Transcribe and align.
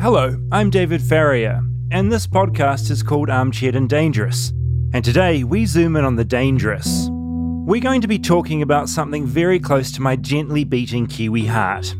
Hello, 0.00 0.34
I'm 0.50 0.70
David 0.70 1.02
Farrier, 1.02 1.62
and 1.90 2.10
this 2.10 2.26
podcast 2.26 2.90
is 2.90 3.02
called 3.02 3.28
Armchaired 3.28 3.76
and 3.76 3.86
Dangerous. 3.86 4.48
And 4.94 5.04
today 5.04 5.44
we 5.44 5.66
zoom 5.66 5.94
in 5.94 6.06
on 6.06 6.16
the 6.16 6.24
dangerous. 6.24 7.08
We're 7.10 7.82
going 7.82 8.00
to 8.00 8.08
be 8.08 8.18
talking 8.18 8.62
about 8.62 8.88
something 8.88 9.26
very 9.26 9.60
close 9.60 9.92
to 9.92 10.00
my 10.00 10.16
gently 10.16 10.64
beating 10.64 11.06
Kiwi 11.06 11.44
heart 11.44 11.94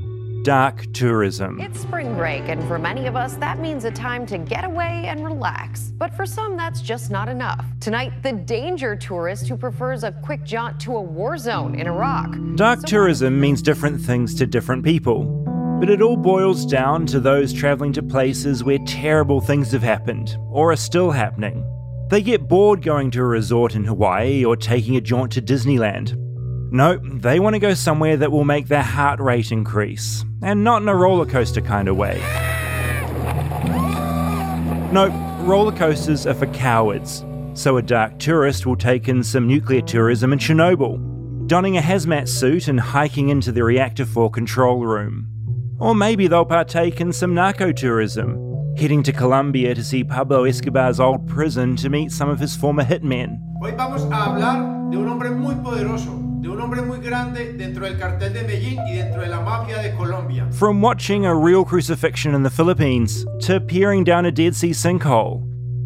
dark 0.44 0.90
tourism. 0.94 1.60
It's 1.60 1.80
spring 1.80 2.14
break, 2.14 2.44
and 2.44 2.66
for 2.66 2.78
many 2.78 3.06
of 3.06 3.14
us, 3.14 3.34
that 3.34 3.58
means 3.58 3.84
a 3.84 3.90
time 3.90 4.24
to 4.28 4.38
get 4.38 4.64
away 4.64 5.04
and 5.04 5.22
relax. 5.22 5.92
But 5.98 6.14
for 6.14 6.24
some, 6.24 6.56
that's 6.56 6.80
just 6.80 7.10
not 7.10 7.28
enough. 7.28 7.66
Tonight, 7.78 8.22
the 8.22 8.32
danger 8.32 8.96
tourist 8.96 9.48
who 9.48 9.58
prefers 9.58 10.02
a 10.02 10.12
quick 10.12 10.42
jaunt 10.44 10.80
to 10.80 10.96
a 10.96 11.02
war 11.02 11.36
zone 11.36 11.74
in 11.74 11.86
Iraq. 11.86 12.34
Dark 12.54 12.80
tourism 12.84 13.38
means 13.38 13.60
different 13.60 14.00
things 14.00 14.34
to 14.36 14.46
different 14.46 14.82
people. 14.82 15.59
But 15.80 15.88
it 15.88 16.02
all 16.02 16.18
boils 16.18 16.66
down 16.66 17.06
to 17.06 17.20
those 17.20 17.54
travelling 17.54 17.94
to 17.94 18.02
places 18.02 18.62
where 18.62 18.76
terrible 18.86 19.40
things 19.40 19.72
have 19.72 19.82
happened, 19.82 20.36
or 20.50 20.70
are 20.72 20.76
still 20.76 21.10
happening. 21.10 21.66
They 22.10 22.20
get 22.20 22.48
bored 22.48 22.82
going 22.82 23.10
to 23.12 23.20
a 23.20 23.24
resort 23.24 23.74
in 23.74 23.84
Hawaii 23.84 24.44
or 24.44 24.56
taking 24.56 24.96
a 24.96 25.00
jaunt 25.00 25.32
to 25.32 25.40
Disneyland. 25.42 26.16
No, 26.70 26.98
they 26.98 27.40
want 27.40 27.54
to 27.54 27.60
go 27.60 27.72
somewhere 27.72 28.18
that 28.18 28.30
will 28.30 28.44
make 28.44 28.68
their 28.68 28.82
heart 28.82 29.20
rate 29.20 29.52
increase, 29.52 30.22
and 30.42 30.62
not 30.62 30.82
in 30.82 30.88
a 30.88 30.94
roller 30.94 31.24
coaster 31.24 31.62
kind 31.62 31.88
of 31.88 31.96
way. 31.96 32.18
No, 34.92 35.08
roller 35.44 35.72
coasters 35.72 36.26
are 36.26 36.34
for 36.34 36.46
cowards, 36.48 37.24
so 37.54 37.78
a 37.78 37.82
dark 37.82 38.18
tourist 38.18 38.66
will 38.66 38.76
take 38.76 39.08
in 39.08 39.24
some 39.24 39.46
nuclear 39.46 39.80
tourism 39.80 40.34
in 40.34 40.38
Chernobyl, 40.38 41.46
donning 41.46 41.78
a 41.78 41.80
hazmat 41.80 42.28
suit 42.28 42.68
and 42.68 42.78
hiking 42.78 43.30
into 43.30 43.50
the 43.50 43.64
reactor 43.64 44.04
4 44.04 44.30
control 44.30 44.84
room. 44.84 45.26
Or 45.80 45.94
maybe 45.94 46.28
they'll 46.28 46.44
partake 46.44 47.00
in 47.00 47.10
some 47.10 47.34
narco 47.34 47.72
tourism, 47.72 48.74
heading 48.76 49.02
to 49.02 49.12
Colombia 49.12 49.74
to 49.74 49.82
see 49.82 50.04
Pablo 50.04 50.44
Escobar's 50.44 51.00
old 51.00 51.26
prison 51.26 51.74
to 51.76 51.88
meet 51.88 52.12
some 52.12 52.28
of 52.28 52.38
his 52.38 52.54
former 52.54 52.84
hitmen. 52.84 53.38
Hoy 53.62 53.72
vamos 53.72 54.02
a 54.02 54.26
hablar 54.26 54.90
de 54.90 54.98
un 54.98 55.08
hombre 55.08 55.30
muy 55.30 55.54
poderoso, 55.54 56.42
de 56.42 56.50
un 56.50 56.60
hombre 56.60 56.82
muy 56.82 56.98
grande 56.98 57.54
dentro 57.56 57.86
del 57.86 57.98
cartel 57.98 58.34
de 58.34 58.42
Medellín 58.42 58.78
y 58.86 58.96
dentro 58.96 59.22
de 59.22 59.28
la 59.28 59.40
mafia 59.40 59.82
de 59.82 59.96
Colombia. 59.96 60.46
From 60.52 60.82
watching 60.82 61.24
a 61.24 61.34
real 61.34 61.64
crucifixion 61.64 62.34
in 62.34 62.42
the 62.42 62.50
Philippines 62.50 63.24
to 63.40 63.58
peering 63.58 64.04
down 64.04 64.26
a 64.26 64.30
Dead 64.30 64.54
Sea 64.54 64.72
sinkhole, 64.72 65.42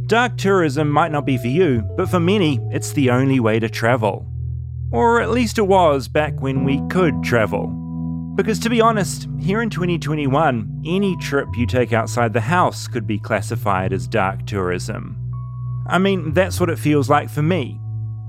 dark 0.09 0.37
tourism 0.37 0.91
might 0.91 1.13
not 1.13 1.25
be 1.25 1.39
for 1.39 1.47
you, 1.47 1.83
but 1.97 2.09
for 2.09 2.19
many, 2.19 2.59
it's 2.73 2.93
the 2.93 3.11
only 3.11 3.39
way 3.39 3.61
to 3.61 3.69
travel. 3.69 4.27
Or 4.91 5.21
at 5.21 5.31
least 5.31 5.59
it 5.59 5.69
was 5.69 6.09
back 6.09 6.41
when 6.41 6.65
we 6.65 6.81
could 6.89 7.23
travel. 7.23 7.84
Because 8.35 8.59
to 8.61 8.71
be 8.71 8.81
honest, 8.81 9.29
here 9.39 9.63
in 9.63 9.71
2021, 9.71 10.83
any 10.85 11.17
trip 11.19 11.47
you 11.57 11.67
take 11.67 11.93
outside 11.93 12.33
the 12.33 12.41
house 12.41 12.89
could 12.89 13.07
be 13.07 13.19
classified 13.19 13.93
as 13.93 14.09
dark 14.09 14.45
tourism. 14.45 15.17
I 15.87 15.99
mean, 15.99 16.33
that's 16.33 16.59
what 16.59 16.71
it 16.71 16.79
feels 16.79 17.09
like 17.09 17.31
for 17.31 17.43
me. 17.43 17.79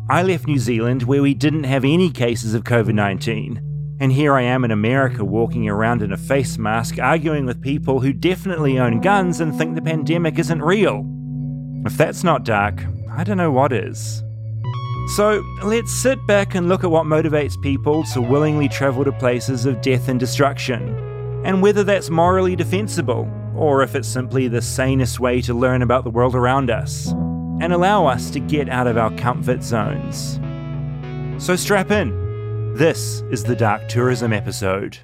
I 0.07 0.21
left 0.21 0.45
New 0.45 0.59
Zealand 0.59 1.03
where 1.03 1.23
we 1.23 1.33
didn't 1.33 1.63
have 1.63 1.83
any 1.83 2.11
cases 2.11 2.53
of 2.53 2.63
COVID 2.63 2.93
19. 2.93 3.97
And 3.99 4.11
here 4.11 4.35
I 4.35 4.43
am 4.43 4.63
in 4.63 4.71
America 4.71 5.23
walking 5.23 5.67
around 5.69 6.03
in 6.03 6.11
a 6.11 6.17
face 6.17 6.57
mask 6.57 6.99
arguing 6.99 7.45
with 7.45 7.61
people 7.61 8.01
who 8.01 8.13
definitely 8.13 8.77
own 8.77 9.01
guns 9.01 9.39
and 9.39 9.57
think 9.57 9.73
the 9.73 9.81
pandemic 9.81 10.37
isn't 10.37 10.61
real. 10.61 11.03
If 11.85 11.97
that's 11.97 12.23
not 12.23 12.43
dark, 12.43 12.83
I 13.09 13.23
don't 13.23 13.37
know 13.37 13.51
what 13.51 13.71
is. 13.71 14.24
So 15.07 15.43
let's 15.63 15.91
sit 15.91 16.25
back 16.25 16.55
and 16.55 16.67
look 16.67 16.83
at 16.83 16.89
what 16.89 17.05
motivates 17.05 17.61
people 17.61 18.03
to 18.05 18.21
willingly 18.21 18.67
travel 18.67 19.05
to 19.05 19.11
places 19.11 19.65
of 19.65 19.81
death 19.81 20.09
and 20.09 20.19
destruction, 20.19 20.95
and 21.45 21.61
whether 21.61 21.83
that's 21.83 22.09
morally 22.09 22.55
defensible, 22.55 23.31
or 23.55 23.83
if 23.83 23.95
it's 23.95 24.07
simply 24.07 24.47
the 24.47 24.61
sanest 24.61 25.19
way 25.19 25.41
to 25.41 25.53
learn 25.53 25.83
about 25.83 26.03
the 26.03 26.09
world 26.09 26.35
around 26.35 26.71
us 26.71 27.11
and 27.61 27.71
allow 27.71 28.05
us 28.05 28.29
to 28.31 28.39
get 28.39 28.67
out 28.67 28.87
of 28.87 28.97
our 28.97 29.15
comfort 29.15 29.63
zones. 29.63 30.39
So 31.43 31.55
strap 31.55 31.91
in. 31.91 32.73
This 32.73 33.21
is 33.29 33.43
the 33.43 33.55
Dark 33.55 33.87
Tourism 33.87 34.33
episode. 34.33 34.97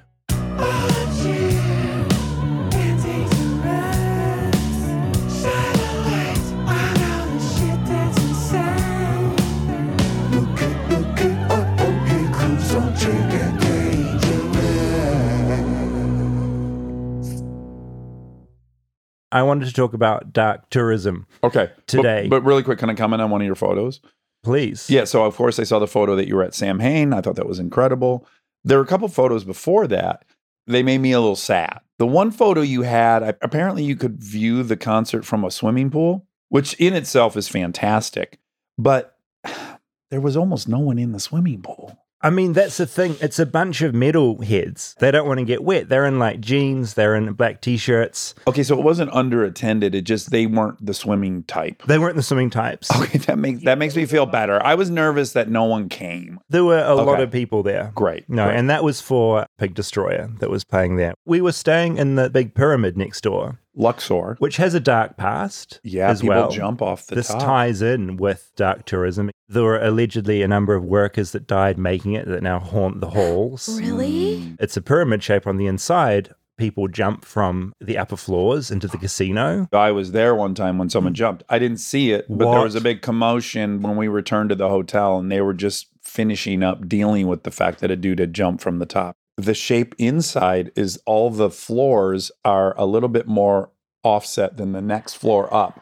I 19.32 19.42
wanted 19.42 19.66
to 19.66 19.72
talk 19.72 19.94
about 19.94 20.32
dark 20.32 20.68
tourism. 20.70 21.26
Okay. 21.42 21.70
Today. 21.86 22.28
But, 22.28 22.40
but 22.40 22.46
really 22.48 22.62
quick, 22.62 22.78
can 22.78 22.90
I 22.90 22.94
comment 22.94 23.22
on 23.22 23.30
one 23.30 23.40
of 23.40 23.46
your 23.46 23.54
photos? 23.56 24.00
Please. 24.44 24.88
Yeah. 24.90 25.04
So, 25.04 25.24
of 25.24 25.34
course, 25.36 25.58
I 25.58 25.64
saw 25.64 25.78
the 25.78 25.86
photo 25.86 26.14
that 26.16 26.28
you 26.28 26.36
were 26.36 26.42
at 26.42 26.54
Samhain. 26.54 27.12
I 27.12 27.20
thought 27.20 27.36
that 27.36 27.46
was 27.48 27.58
incredible. 27.58 28.26
There 28.64 28.78
were 28.78 28.84
a 28.84 28.86
couple 28.88 29.08
photos 29.08 29.44
before 29.44 29.86
that. 29.88 30.24
They 30.66 30.82
made 30.82 30.98
me 30.98 31.12
a 31.12 31.20
little 31.20 31.34
sad. 31.36 31.80
The 31.98 32.06
one 32.06 32.30
photo 32.30 32.60
you 32.60 32.82
had, 32.82 33.22
I- 33.22 33.34
apparently, 33.42 33.84
you 33.84 33.96
could 33.96 34.22
view 34.22 34.62
the 34.62 34.76
concert 34.76 35.24
from 35.24 35.44
a 35.44 35.50
swimming 35.50 35.90
pool, 35.90 36.26
which 36.48 36.74
in 36.74 36.94
itself 36.94 37.36
is 37.36 37.48
fantastic. 37.48 38.38
But 38.78 39.16
there 40.10 40.20
was 40.20 40.36
almost 40.36 40.68
no 40.68 40.78
one 40.78 40.98
in 40.98 41.12
the 41.12 41.20
swimming 41.20 41.62
pool. 41.62 41.98
I 42.22 42.30
mean, 42.30 42.52
that's 42.52 42.76
the 42.76 42.86
thing. 42.86 43.16
It's 43.20 43.38
a 43.38 43.46
bunch 43.46 43.82
of 43.82 43.94
metal 43.94 44.40
heads. 44.42 44.94
They 45.00 45.10
don't 45.10 45.26
want 45.26 45.38
to 45.38 45.44
get 45.44 45.64
wet. 45.64 45.88
They're 45.88 46.06
in 46.06 46.18
like 46.18 46.40
jeans, 46.40 46.94
they're 46.94 47.14
in 47.14 47.32
black 47.32 47.60
t 47.60 47.76
shirts. 47.76 48.34
Okay. 48.46 48.62
So 48.62 48.78
it 48.78 48.84
wasn't 48.84 49.10
underattended. 49.12 49.94
It 49.94 50.02
just, 50.02 50.30
they 50.30 50.46
weren't 50.46 50.84
the 50.84 50.94
swimming 50.94 51.42
type. 51.44 51.82
They 51.86 51.98
weren't 51.98 52.16
the 52.16 52.22
swimming 52.22 52.50
types. 52.50 52.90
Okay. 53.02 53.18
That 53.18 53.38
makes, 53.38 53.64
that 53.64 53.78
makes 53.78 53.96
me 53.96 54.06
feel 54.06 54.26
better. 54.26 54.62
I 54.64 54.74
was 54.74 54.90
nervous 54.90 55.32
that 55.32 55.48
no 55.48 55.64
one 55.64 55.88
came. 55.88 56.38
There 56.48 56.64
were 56.64 56.78
a 56.78 56.94
lot 56.94 57.20
of 57.20 57.30
people 57.30 57.62
there. 57.62 57.92
Great. 57.94 58.28
No, 58.28 58.46
great. 58.46 58.56
and 58.56 58.70
that 58.70 58.84
was 58.84 59.00
for 59.00 59.46
Pig 59.58 59.74
Destroyer 59.74 60.28
that 60.40 60.50
was 60.50 60.64
playing 60.64 60.96
there. 60.96 61.14
We 61.24 61.40
were 61.40 61.52
staying 61.52 61.98
in 61.98 62.16
the 62.16 62.30
big 62.30 62.54
pyramid 62.54 62.96
next 62.96 63.22
door, 63.22 63.58
Luxor. 63.74 64.36
which 64.38 64.56
has 64.56 64.74
a 64.74 64.80
dark 64.80 65.16
past 65.16 65.80
Yeah, 65.82 66.08
as 66.10 66.20
people 66.20 66.36
well. 66.36 66.50
jump 66.50 66.82
off 66.82 67.06
the 67.06 67.14
this 67.14 67.28
top. 67.28 67.40
ties 67.40 67.82
in 67.82 68.16
with 68.16 68.50
dark 68.56 68.84
tourism. 68.84 69.30
There 69.48 69.62
were 69.62 69.80
allegedly 69.80 70.42
a 70.42 70.48
number 70.48 70.74
of 70.74 70.84
workers 70.84 71.32
that 71.32 71.46
died 71.46 71.78
making 71.78 72.14
it 72.14 72.26
that 72.26 72.42
now 72.42 72.58
haunt 72.58 73.00
the 73.00 73.10
halls. 73.10 73.80
Really? 73.80 74.36
Mm. 74.40 74.56
It's 74.60 74.76
a 74.76 74.82
pyramid 74.82 75.22
shape 75.22 75.46
on 75.46 75.56
the 75.56 75.66
inside. 75.66 76.34
People 76.58 76.86
jump 76.86 77.24
from 77.24 77.72
the 77.80 77.98
upper 77.98 78.16
floors 78.16 78.70
into 78.70 78.86
the 78.86 78.98
casino. 78.98 79.68
I 79.72 79.90
was 79.90 80.12
there 80.12 80.34
one 80.34 80.54
time 80.54 80.78
when 80.78 80.90
someone 80.90 81.12
mm. 81.14 81.16
jumped. 81.16 81.42
I 81.48 81.58
didn't 81.58 81.78
see 81.78 82.12
it, 82.12 82.26
but 82.28 82.50
there 82.50 82.62
was 82.62 82.74
a 82.74 82.80
big 82.80 83.02
commotion 83.02 83.82
when 83.82 83.96
we 83.96 84.06
returned 84.06 84.50
to 84.50 84.54
the 84.54 84.68
hotel 84.68 85.18
and 85.18 85.32
they 85.32 85.40
were 85.40 85.54
just 85.54 85.88
finishing 86.02 86.62
up 86.62 86.88
dealing 86.88 87.26
with 87.26 87.42
the 87.44 87.50
fact 87.50 87.80
that 87.80 87.90
a 87.90 87.96
dude 87.96 88.18
had 88.18 88.34
jumped 88.34 88.62
from 88.62 88.78
the 88.78 88.86
top. 88.86 89.16
The 89.44 89.54
shape 89.54 89.94
inside 89.98 90.70
is 90.76 91.00
all 91.06 91.30
the 91.30 91.50
floors 91.50 92.30
are 92.44 92.74
a 92.78 92.86
little 92.86 93.08
bit 93.08 93.26
more 93.26 93.70
offset 94.04 94.56
than 94.56 94.72
the 94.72 94.82
next 94.82 95.14
floor 95.14 95.52
up. 95.52 95.80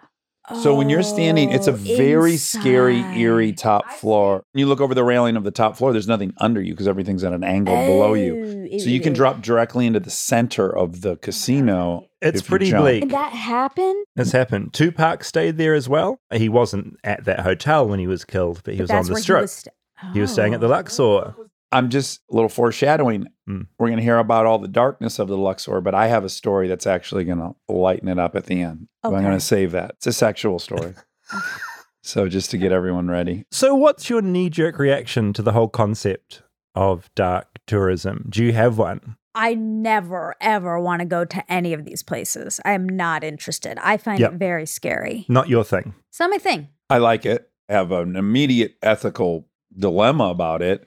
So 0.62 0.74
when 0.74 0.90
you're 0.90 1.04
standing, 1.04 1.52
it's 1.52 1.68
a 1.68 1.72
Oh, 1.72 1.76
very 1.76 2.36
scary, 2.36 2.98
eerie 3.16 3.52
top 3.52 3.88
floor. 3.92 4.42
You 4.52 4.66
look 4.66 4.80
over 4.80 4.96
the 4.96 5.04
railing 5.04 5.36
of 5.36 5.44
the 5.44 5.52
top 5.52 5.76
floor, 5.76 5.92
there's 5.92 6.08
nothing 6.08 6.32
under 6.38 6.60
you 6.60 6.72
because 6.72 6.88
everything's 6.88 7.22
at 7.22 7.32
an 7.32 7.44
angle 7.44 7.76
below 7.76 8.14
you. 8.14 8.68
Oh, 8.72 8.78
So 8.78 8.88
you 8.88 9.00
can 9.00 9.12
drop 9.12 9.42
directly 9.42 9.86
into 9.86 10.00
the 10.00 10.10
center 10.10 10.68
of 10.68 11.02
the 11.02 11.16
casino. 11.18 12.06
It's 12.20 12.42
pretty 12.42 12.72
bleak. 12.72 13.02
And 13.02 13.12
that 13.12 13.32
happened? 13.32 14.04
This 14.16 14.32
happened. 14.32 14.72
Tupac 14.72 15.22
stayed 15.22 15.56
there 15.56 15.74
as 15.74 15.88
well. 15.88 16.18
He 16.32 16.48
wasn't 16.48 16.96
at 17.04 17.26
that 17.26 17.40
hotel 17.40 17.86
when 17.86 18.00
he 18.00 18.08
was 18.08 18.24
killed, 18.24 18.62
but 18.64 18.74
he 18.74 18.78
But 18.78 18.84
was 18.84 18.90
on 18.90 19.14
the 19.14 19.20
strip. 19.20 19.38
He 19.38 19.42
was, 19.42 19.52
st- 19.52 19.74
He 20.14 20.20
was 20.20 20.32
staying 20.32 20.54
at 20.54 20.60
the 20.60 20.66
Oh. 20.66 20.70
Luxor. 20.70 21.34
I'm 21.72 21.88
just 21.88 22.20
a 22.30 22.34
little 22.34 22.48
foreshadowing. 22.48 23.26
Mm. 23.48 23.66
We're 23.78 23.88
going 23.88 23.98
to 23.98 24.02
hear 24.02 24.18
about 24.18 24.46
all 24.46 24.58
the 24.58 24.68
darkness 24.68 25.18
of 25.18 25.28
the 25.28 25.36
Luxor, 25.36 25.80
but 25.80 25.94
I 25.94 26.08
have 26.08 26.24
a 26.24 26.28
story 26.28 26.66
that's 26.68 26.86
actually 26.86 27.24
going 27.24 27.38
to 27.38 27.54
lighten 27.72 28.08
it 28.08 28.18
up 28.18 28.34
at 28.34 28.46
the 28.46 28.60
end. 28.62 28.88
But 29.02 29.14
I'm 29.14 29.22
going 29.22 29.38
to 29.38 29.40
save 29.44 29.72
that. 29.72 29.92
It's 29.96 30.06
a 30.06 30.12
sexual 30.12 30.58
story. 30.58 30.94
so 32.02 32.28
just 32.28 32.50
to 32.50 32.58
get 32.58 32.72
everyone 32.72 33.08
ready. 33.08 33.44
So, 33.50 33.74
what's 33.74 34.10
your 34.10 34.22
knee 34.22 34.50
jerk 34.50 34.78
reaction 34.78 35.32
to 35.34 35.42
the 35.42 35.52
whole 35.52 35.68
concept 35.68 36.42
of 36.74 37.08
dark 37.14 37.46
tourism? 37.66 38.26
Do 38.28 38.44
you 38.44 38.52
have 38.52 38.78
one? 38.78 39.16
I 39.34 39.54
never, 39.54 40.34
ever 40.40 40.80
want 40.80 41.00
to 41.00 41.06
go 41.06 41.24
to 41.24 41.52
any 41.52 41.72
of 41.72 41.84
these 41.84 42.02
places. 42.02 42.60
I 42.64 42.72
am 42.72 42.88
not 42.88 43.22
interested. 43.22 43.78
I 43.80 43.96
find 43.96 44.18
Yep. 44.18 44.32
it 44.32 44.36
very 44.38 44.66
scary. 44.66 45.24
Not 45.28 45.48
your 45.48 45.62
thing. 45.62 45.94
It's 46.08 46.18
not 46.18 46.30
my 46.30 46.38
thing. 46.38 46.68
I 46.88 46.98
like 46.98 47.24
it. 47.24 47.48
I 47.68 47.74
have 47.74 47.92
an 47.92 48.16
immediate 48.16 48.74
ethical 48.82 49.46
dilemma 49.78 50.24
about 50.24 50.62
it. 50.62 50.86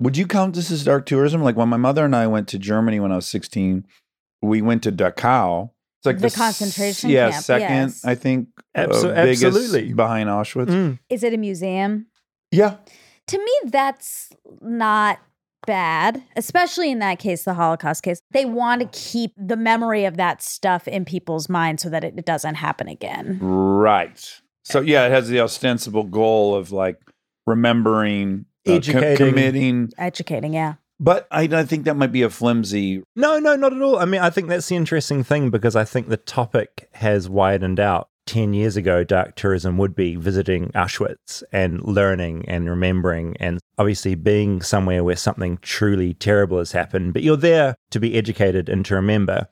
Would 0.00 0.16
you 0.16 0.26
count 0.26 0.54
this 0.54 0.70
as 0.70 0.84
dark 0.84 1.06
tourism? 1.06 1.42
Like 1.42 1.56
when 1.56 1.68
my 1.68 1.76
mother 1.76 2.04
and 2.04 2.14
I 2.14 2.26
went 2.26 2.48
to 2.48 2.58
Germany 2.58 3.00
when 3.00 3.12
I 3.12 3.16
was 3.16 3.26
16, 3.26 3.86
we 4.42 4.60
went 4.62 4.82
to 4.82 4.92
Dachau. 4.92 5.70
It's 6.00 6.06
like 6.06 6.18
The 6.18 6.26
s- 6.26 6.36
concentration 6.36 7.10
yeah, 7.10 7.30
camp, 7.30 7.44
second, 7.44 7.68
yes. 7.88 8.04
I 8.04 8.14
think, 8.14 8.48
uh, 8.74 8.86
biggest 8.86 9.44
absolutely. 9.44 9.92
behind 9.94 10.28
Auschwitz. 10.28 10.66
Mm. 10.66 10.98
Is 11.08 11.22
it 11.22 11.32
a 11.32 11.38
museum? 11.38 12.06
Yeah, 12.50 12.76
To 13.28 13.38
me, 13.38 13.52
that's 13.70 14.30
not 14.60 15.18
bad, 15.66 16.22
especially 16.36 16.90
in 16.90 16.98
that 16.98 17.18
case, 17.18 17.44
the 17.44 17.54
Holocaust 17.54 18.02
case. 18.02 18.20
They 18.32 18.44
want 18.44 18.82
to 18.82 18.88
keep 18.98 19.32
the 19.38 19.56
memory 19.56 20.04
of 20.04 20.18
that 20.18 20.42
stuff 20.42 20.86
in 20.86 21.04
people's 21.06 21.48
minds 21.48 21.82
so 21.82 21.88
that 21.88 22.04
it 22.04 22.26
doesn't 22.26 22.56
happen 22.56 22.86
again. 22.86 23.38
Right. 23.40 24.40
So 24.64 24.80
yeah, 24.80 25.06
it 25.06 25.10
has 25.10 25.28
the 25.28 25.40
ostensible 25.40 26.04
goal 26.04 26.54
of 26.54 26.70
like 26.70 27.00
remembering, 27.46 28.44
uh, 28.66 28.70
co- 28.70 28.76
Educating. 28.76 29.16
committing. 29.28 29.90
Educating, 29.98 30.54
yeah. 30.54 30.74
But 31.00 31.26
I, 31.30 31.42
I 31.42 31.64
think 31.64 31.84
that 31.84 31.96
might 31.96 32.12
be 32.12 32.22
a 32.22 32.30
flimsy. 32.30 33.02
No, 33.16 33.38
no, 33.38 33.56
not 33.56 33.72
at 33.72 33.82
all. 33.82 33.98
I 33.98 34.04
mean, 34.04 34.20
I 34.20 34.30
think 34.30 34.48
that's 34.48 34.68
the 34.68 34.76
interesting 34.76 35.24
thing 35.24 35.50
because 35.50 35.74
I 35.76 35.84
think 35.84 36.08
the 36.08 36.16
topic 36.16 36.88
has 36.94 37.28
widened 37.28 37.80
out. 37.80 38.08
10 38.26 38.54
years 38.54 38.74
ago, 38.74 39.04
dark 39.04 39.34
tourism 39.34 39.76
would 39.76 39.94
be 39.94 40.16
visiting 40.16 40.70
Auschwitz 40.70 41.42
and 41.52 41.82
learning 41.82 42.44
and 42.48 42.70
remembering 42.70 43.36
and 43.38 43.60
obviously 43.76 44.14
being 44.14 44.62
somewhere 44.62 45.04
where 45.04 45.14
something 45.16 45.58
truly 45.60 46.14
terrible 46.14 46.56
has 46.56 46.72
happened. 46.72 47.12
But 47.12 47.22
you're 47.22 47.36
there 47.36 47.74
to 47.90 48.00
be 48.00 48.14
educated 48.14 48.70
and 48.70 48.82
to 48.86 48.94
remember. 48.94 49.48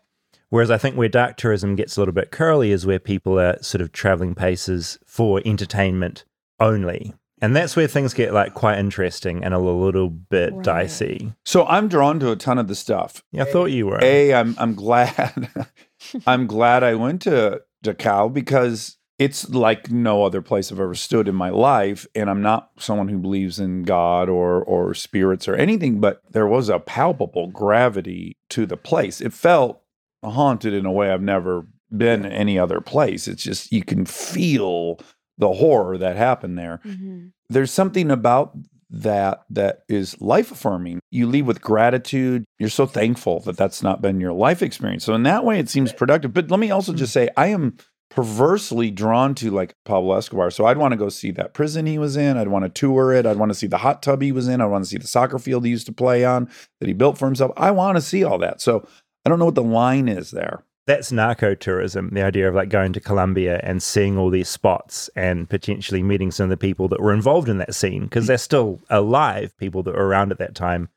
Whereas 0.48 0.70
I 0.70 0.78
think 0.78 0.96
where 0.96 1.10
dark 1.10 1.36
tourism 1.36 1.76
gets 1.76 1.96
a 1.96 2.00
little 2.00 2.14
bit 2.14 2.30
curly 2.30 2.72
is 2.72 2.86
where 2.86 2.98
people 2.98 3.38
are 3.38 3.62
sort 3.62 3.82
of 3.82 3.92
traveling 3.92 4.34
places 4.34 4.98
for 5.06 5.42
entertainment 5.44 6.24
only. 6.58 7.14
And 7.42 7.54
that's 7.54 7.76
where 7.76 7.86
things 7.88 8.14
get 8.14 8.32
like 8.32 8.54
quite 8.54 8.78
interesting 8.78 9.44
and 9.44 9.52
a 9.52 9.58
little 9.58 10.08
bit 10.08 10.54
Right. 10.54 10.64
dicey. 10.64 11.32
So 11.44 11.66
I'm 11.66 11.88
drawn 11.88 12.18
to 12.20 12.30
a 12.30 12.36
ton 12.36 12.56
of 12.56 12.68
the 12.68 12.74
stuff. 12.74 13.22
Yeah, 13.32 13.42
I 13.42 13.46
thought 13.46 13.66
you 13.66 13.86
were. 13.88 13.98
A, 14.00 14.32
I'm 14.32 14.54
I'm 14.58 14.74
glad 14.74 15.50
I'm 16.26 16.46
glad 16.46 16.82
I 16.82 16.94
went 16.94 17.20
to 17.22 17.60
Dachau 17.84 18.32
because 18.32 18.96
it's 19.18 19.48
like 19.50 19.90
no 19.90 20.24
other 20.24 20.40
place 20.40 20.72
I've 20.72 20.80
ever 20.80 20.94
stood 20.94 21.28
in 21.28 21.34
my 21.34 21.50
life. 21.50 22.06
And 22.14 22.30
I'm 22.30 22.42
not 22.42 22.70
someone 22.78 23.08
who 23.08 23.18
believes 23.18 23.58
in 23.60 23.82
God 23.82 24.28
or 24.28 24.62
or 24.62 24.94
spirits 24.94 25.48
or 25.48 25.54
anything, 25.56 26.00
but 26.00 26.22
there 26.30 26.46
was 26.46 26.68
a 26.68 26.78
palpable 26.78 27.48
gravity 27.48 28.36
to 28.50 28.66
the 28.66 28.76
place. 28.76 29.20
It 29.20 29.32
felt 29.32 29.82
haunted 30.24 30.72
in 30.72 30.86
a 30.86 30.92
way 30.92 31.10
I've 31.10 31.20
never 31.22 31.66
been 31.94 32.24
any 32.24 32.58
other 32.58 32.80
place. 32.80 33.26
It's 33.28 33.42
just 33.42 33.72
you 33.72 33.82
can 33.84 34.06
feel 34.06 34.98
the 35.38 35.52
horror 35.52 35.98
that 35.98 36.16
happened 36.16 36.58
there 36.58 36.80
mm-hmm. 36.84 37.26
there's 37.48 37.70
something 37.70 38.10
about 38.10 38.54
that 38.92 39.44
that 39.48 39.84
is 39.88 40.20
life 40.20 40.52
affirming. 40.52 41.00
You 41.10 41.26
leave 41.26 41.46
with 41.46 41.62
gratitude. 41.62 42.44
You're 42.58 42.68
so 42.68 42.86
thankful 42.86 43.40
that 43.40 43.56
that's 43.56 43.82
not 43.82 44.02
been 44.02 44.20
your 44.20 44.34
life 44.34 44.62
experience. 44.62 45.04
So 45.04 45.14
in 45.14 45.22
that 45.22 45.44
way, 45.44 45.58
it 45.58 45.70
seems 45.70 45.92
productive. 45.92 46.34
But 46.34 46.50
let 46.50 46.60
me 46.60 46.70
also 46.70 46.92
mm-hmm. 46.92 46.98
just 46.98 47.14
say, 47.14 47.30
I 47.36 47.48
am 47.48 47.78
perversely 48.10 48.90
drawn 48.90 49.34
to 49.36 49.50
like 49.50 49.74
Pablo 49.86 50.14
Escobar. 50.14 50.50
So 50.50 50.66
I'd 50.66 50.76
want 50.76 50.92
to 50.92 50.98
go 50.98 51.08
see 51.08 51.30
that 51.32 51.54
prison 51.54 51.86
he 51.86 51.98
was 51.98 52.18
in. 52.18 52.36
I'd 52.36 52.48
want 52.48 52.66
to 52.66 52.68
tour 52.68 53.14
it. 53.14 53.24
I'd 53.24 53.38
want 53.38 53.50
to 53.50 53.54
see 53.54 53.66
the 53.66 53.78
hot 53.78 54.02
tub 54.02 54.20
he 54.20 54.30
was 54.30 54.46
in. 54.46 54.60
I 54.60 54.66
want 54.66 54.84
to 54.84 54.90
see 54.90 54.98
the 54.98 55.06
soccer 55.06 55.38
field 55.38 55.64
he 55.64 55.70
used 55.70 55.86
to 55.86 55.92
play 55.92 56.22
on 56.26 56.50
that 56.78 56.86
he 56.86 56.92
built 56.92 57.16
for 57.16 57.24
himself. 57.24 57.52
I 57.56 57.70
want 57.70 57.96
to 57.96 58.02
see 58.02 58.22
all 58.22 58.36
that. 58.38 58.60
So 58.60 58.86
I 59.24 59.30
don't 59.30 59.38
know 59.38 59.46
what 59.46 59.54
the 59.54 59.62
line 59.62 60.08
is 60.08 60.30
there. 60.30 60.62
That's 60.86 61.12
narco 61.12 61.54
tourism 61.54 62.10
the 62.12 62.22
idea 62.22 62.48
of 62.48 62.54
like 62.54 62.68
going 62.68 62.92
to 62.92 63.00
colombia 63.00 63.60
and 63.62 63.82
seeing 63.82 64.18
all 64.18 64.30
these 64.30 64.48
spots 64.48 65.08
and 65.14 65.48
potentially 65.48 66.02
meeting 66.02 66.30
some 66.30 66.44
of 66.44 66.50
the 66.50 66.56
people 66.56 66.88
that 66.88 67.00
were 67.00 67.12
involved 67.12 67.48
in 67.48 67.58
that 67.58 67.74
scene 67.74 68.04
because 68.04 68.24
mm. 68.24 68.28
they're 68.28 68.38
still 68.38 68.80
alive 68.90 69.56
people 69.58 69.82
that 69.82 69.94
were 69.94 70.06
around 70.06 70.32
at 70.32 70.38
that 70.38 70.54
time 70.54 70.88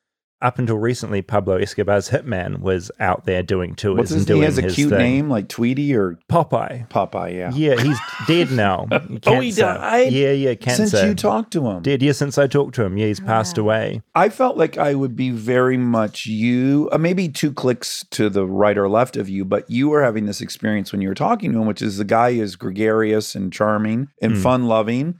up 0.41 0.59
until 0.59 0.77
recently 0.77 1.21
pablo 1.21 1.57
escobar's 1.57 2.09
hitman 2.09 2.59
was 2.59 2.91
out 2.99 3.25
there 3.25 3.41
doing 3.41 3.73
tours 3.73 3.97
What's 3.97 4.09
his 4.11 4.17
and 4.23 4.27
name? 4.29 4.35
doing 4.35 4.41
He 4.41 4.45
has 4.45 4.57
a 4.57 4.75
cute 4.75 4.89
thing. 4.89 4.97
name 4.99 5.29
like 5.29 5.47
Tweety 5.47 5.95
or 5.95 6.19
popeye 6.29 6.87
Popeye. 6.89 7.33
Yeah. 7.33 7.51
yeah 7.53 7.81
he's 7.81 7.97
dead 8.27 8.51
now 8.51 8.87
Oh, 9.25 9.39
he 9.39 9.51
died? 9.51 10.11
yeah 10.11 10.31
yeah 10.31 10.53
cancer 10.55 10.87
Since 10.87 11.03
you 11.03 11.15
talked 11.15 11.51
to 11.53 11.65
him. 11.67 11.81
dead 11.81 12.01
yeah 12.01 12.11
since 12.11 12.37
i 12.37 12.47
talked 12.47 12.75
to 12.75 12.83
him 12.83 12.97
yeah 12.97 13.07
he's 13.07 13.19
passed 13.19 13.57
Wow. 13.57 13.63
away 13.63 14.01
I 14.13 14.29
felt 14.29 14.57
like 14.57 14.77
I 14.77 14.93
would 14.95 15.15
be 15.15 15.29
very 15.31 15.77
much 15.77 16.25
you, 16.25 16.89
uh, 16.91 16.97
maybe 16.97 17.27
two 17.29 17.51
clicks 17.51 18.05
to 18.11 18.29
the 18.29 18.45
right 18.45 18.77
or 18.77 18.87
left 18.87 19.17
of 19.17 19.27
you, 19.27 19.43
but 19.43 19.69
you 19.69 19.89
were 19.89 20.03
having 20.03 20.25
this 20.25 20.39
experience 20.41 20.91
when 20.93 21.01
you 21.01 21.09
were 21.09 21.15
talking 21.15 21.51
to 21.51 21.59
him, 21.59 21.67
which 21.67 21.81
is 21.81 21.97
the 21.97 22.05
guy 22.05 22.29
is 22.29 22.55
gregarious 22.55 23.35
and 23.35 23.51
charming 23.51 24.07
and 24.21 24.33
Mm. 24.33 24.41
fun 24.41 24.67
loving. 24.67 25.15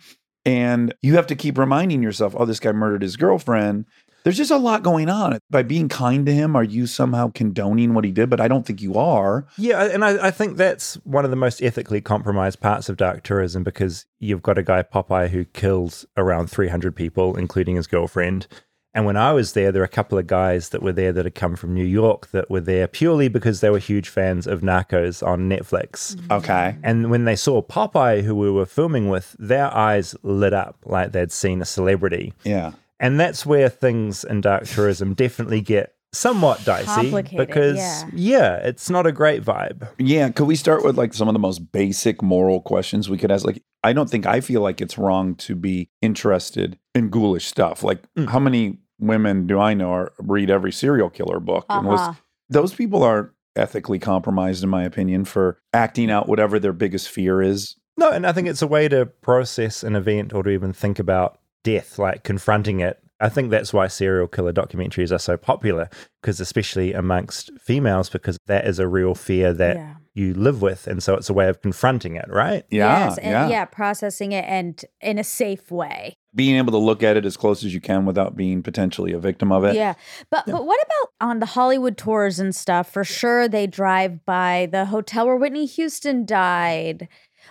And 0.46 0.94
you 1.02 1.16
have 1.16 1.28
to 1.28 1.36
keep 1.36 1.58
reminding 1.58 2.04
yourself, 2.04 2.36
oh, 2.38 2.46
this 2.46 2.60
guy 2.60 2.72
murdered 2.72 3.02
his 3.02 3.18
girlfriend. 3.18 3.86
There's 4.26 4.38
just 4.38 4.50
a 4.50 4.58
lot 4.58 4.82
going 4.82 5.08
on. 5.08 5.38
By 5.52 5.62
being 5.62 5.88
kind 5.88 6.26
to 6.26 6.34
him, 6.34 6.56
are 6.56 6.64
you 6.64 6.88
somehow 6.88 7.32
condoning 7.34 7.94
what 7.94 8.06
he 8.06 8.12
did? 8.12 8.28
But 8.28 8.42
I 8.42 8.48
don't 8.48 8.66
think 8.66 8.82
you 8.82 8.96
are. 8.96 9.46
Yeah, 9.56 9.86
and 9.86 10.04
I, 10.04 10.28
I 10.28 10.32
think 10.32 10.58
that's 10.58 10.96
one 11.06 11.26
of 11.26 11.30
the 11.30 11.38
most 11.38 11.62
ethically 11.62 12.02
compromised 12.02 12.60
parts 12.60 12.90
of 12.90 12.98
dark 12.98 13.22
tourism 13.22 13.64
because 13.64 14.08
you've 14.18 14.42
got 14.42 14.58
a 14.58 14.64
guy 14.64 14.82
Popeye 14.82 15.30
who 15.30 15.46
kills 15.46 16.08
around 16.18 16.50
300 16.50 16.96
people, 16.96 17.38
including 17.38 17.76
his 17.76 17.86
girlfriend. 17.86 18.48
And 18.96 19.06
when 19.06 19.16
I 19.16 19.32
was 19.32 19.54
there, 19.54 19.72
there 19.72 19.82
were 19.82 19.86
a 19.86 19.90
couple 19.90 20.18
of 20.18 20.26
guys 20.26 20.70
that 20.70 20.82
were 20.82 20.94
there 20.94 21.12
that 21.12 21.26
had 21.26 21.36
come 21.36 21.56
from 21.56 21.76
New 21.76 21.86
York 21.86 22.32
that 22.32 22.50
were 22.50 22.62
there 22.62 22.88
purely 22.88 23.28
because 23.28 23.60
they 23.60 23.70
were 23.70 23.78
huge 23.78 24.10
fans 24.10 24.48
of 24.48 24.62
Narcos 24.62 25.22
on 25.22 25.50
Netflix. 25.50 26.16
Mm-hmm. 26.16 26.32
Okay. 26.32 26.78
And 26.82 27.12
when 27.12 27.26
they 27.26 27.36
saw 27.36 27.62
Popeye, 27.62 28.24
who 28.24 28.34
we 28.34 28.50
were 28.50 28.66
filming 28.66 29.10
with, 29.10 29.36
their 29.38 29.72
eyes 29.72 30.16
lit 30.24 30.54
up 30.54 30.78
like 30.86 31.12
they'd 31.12 31.32
seen 31.32 31.62
a 31.62 31.66
celebrity. 31.66 32.34
Yeah. 32.44 32.72
And 33.00 33.20
that's 33.20 33.46
where 33.46 33.70
things 33.70 34.24
in 34.24 34.42
dark 34.42 34.66
tourism 34.66 35.14
definitely 35.14 35.62
get 35.62 35.94
somewhat 36.14 36.64
dicey 36.64 37.12
because 37.36 37.78
yeah. 37.78 38.04
yeah, 38.14 38.56
it's 38.58 38.90
not 38.90 39.06
a 39.06 39.12
great 39.12 39.44
vibe. 39.44 39.88
Yeah, 39.98 40.30
could 40.30 40.48
we 40.48 40.56
start 40.56 40.86
with 40.86 40.98
like 40.98 41.14
some 41.14 41.28
of 41.28 41.34
the 41.34 41.40
most 41.40 41.72
basic 41.74 42.22
moral 42.22 42.62
questions 42.62 43.10
we 43.10 43.18
could 43.18 43.32
ask? 43.32 43.46
Like, 43.46 43.62
I 43.84 43.92
don't 43.92 44.10
think 44.10 44.26
I 44.26 44.40
feel 44.40 44.62
like 44.62 44.80
it's 44.80 44.98
wrong 44.98 45.36
to 45.36 45.56
be 45.56 45.90
interested 46.02 46.80
in 46.94 47.10
ghoulish 47.10 47.46
stuff. 47.46 47.84
Like, 47.84 48.02
Mm. 48.18 48.30
how 48.30 48.40
many 48.40 48.80
women 48.98 49.46
do 49.46 49.60
I 49.60 49.74
know 49.74 49.92
are, 49.92 50.14
read 50.20 50.50
every 50.50 50.72
serial 50.72 51.10
killer 51.10 51.42
book? 51.42 51.66
And 51.70 51.86
was, 51.86 52.00
Uh-huh. 52.00 52.14
those 52.50 52.74
people 52.74 53.04
aren't 53.04 53.32
ethically 53.58 54.00
compromised, 54.00 54.64
in 54.64 54.70
my 54.70 54.84
opinion, 54.84 55.26
for 55.26 55.58
acting 55.74 56.10
out 56.10 56.30
whatever 56.30 56.60
their 56.60 56.74
biggest 56.74 57.10
fear 57.10 57.42
is. 57.42 57.76
No, 57.98 58.10
and 58.10 58.26
I 58.26 58.32
think 58.32 58.48
it's 58.48 58.62
a 58.62 58.68
way 58.68 58.88
to 58.88 59.06
process 59.06 59.84
an 59.84 59.96
event 59.98 60.34
or 60.34 60.44
to 60.44 60.50
even 60.50 60.72
think 60.74 60.98
about 61.00 61.40
death, 61.66 62.00
like 62.00 62.24
confronting 62.24 62.80
it. 62.80 63.00
I 63.20 63.30
think 63.30 63.50
that's 63.50 63.74
why 63.74 63.88
serial 63.88 64.28
killer 64.28 64.52
documentaries 64.54 65.12
are 65.14 65.20
so 65.20 65.38
popular, 65.38 65.90
because 66.22 66.40
especially 66.42 66.94
amongst 66.94 67.50
females, 67.60 68.10
because 68.10 68.38
that 68.48 68.68
is 68.68 68.78
a 68.78 68.88
real 68.88 69.16
fear 69.16 69.54
that 69.54 69.78
Yeah. 69.78 69.94
you 70.14 70.34
live 70.34 70.62
with. 70.62 70.86
And 70.86 71.02
so 71.02 71.16
it's 71.16 71.30
a 71.30 71.34
way 71.34 71.48
of 71.48 71.62
confronting 71.62 72.18
it, 72.18 72.26
right? 72.28 72.64
Yeah, 72.70 73.06
yes, 73.08 73.18
and 73.18 73.32
yeah. 73.32 73.48
yeah, 73.48 73.66
processing 73.66 74.34
it 74.34 74.44
and 74.48 74.84
in 75.00 75.18
a 75.18 75.24
safe 75.24 75.72
way. 75.72 76.14
Being 76.36 76.58
able 76.58 76.74
to 76.74 76.78
look 76.78 77.02
at 77.04 77.16
it 77.16 77.26
as 77.26 77.38
close 77.38 77.64
as 77.64 77.74
you 77.74 77.80
can 77.80 78.06
without 78.06 78.36
being 78.36 78.62
potentially 78.62 79.14
a 79.14 79.20
victim 79.20 79.50
of 79.54 79.64
it. 79.64 79.76
Yeah. 79.76 79.94
But 80.30 80.46
but 80.46 80.66
what 80.66 80.80
about 80.86 81.30
on 81.30 81.40
the 81.40 81.46
Hollywood 81.46 81.98
tours 81.98 82.38
and 82.38 82.54
stuff? 82.54 82.92
For 82.92 83.06
sure 83.06 83.48
they 83.48 83.66
drive 83.66 84.26
by 84.26 84.68
the 84.70 84.86
hotel 84.88 85.26
where 85.26 85.38
Whitney 85.38 85.66
Houston 85.66 86.26
died. 86.26 87.08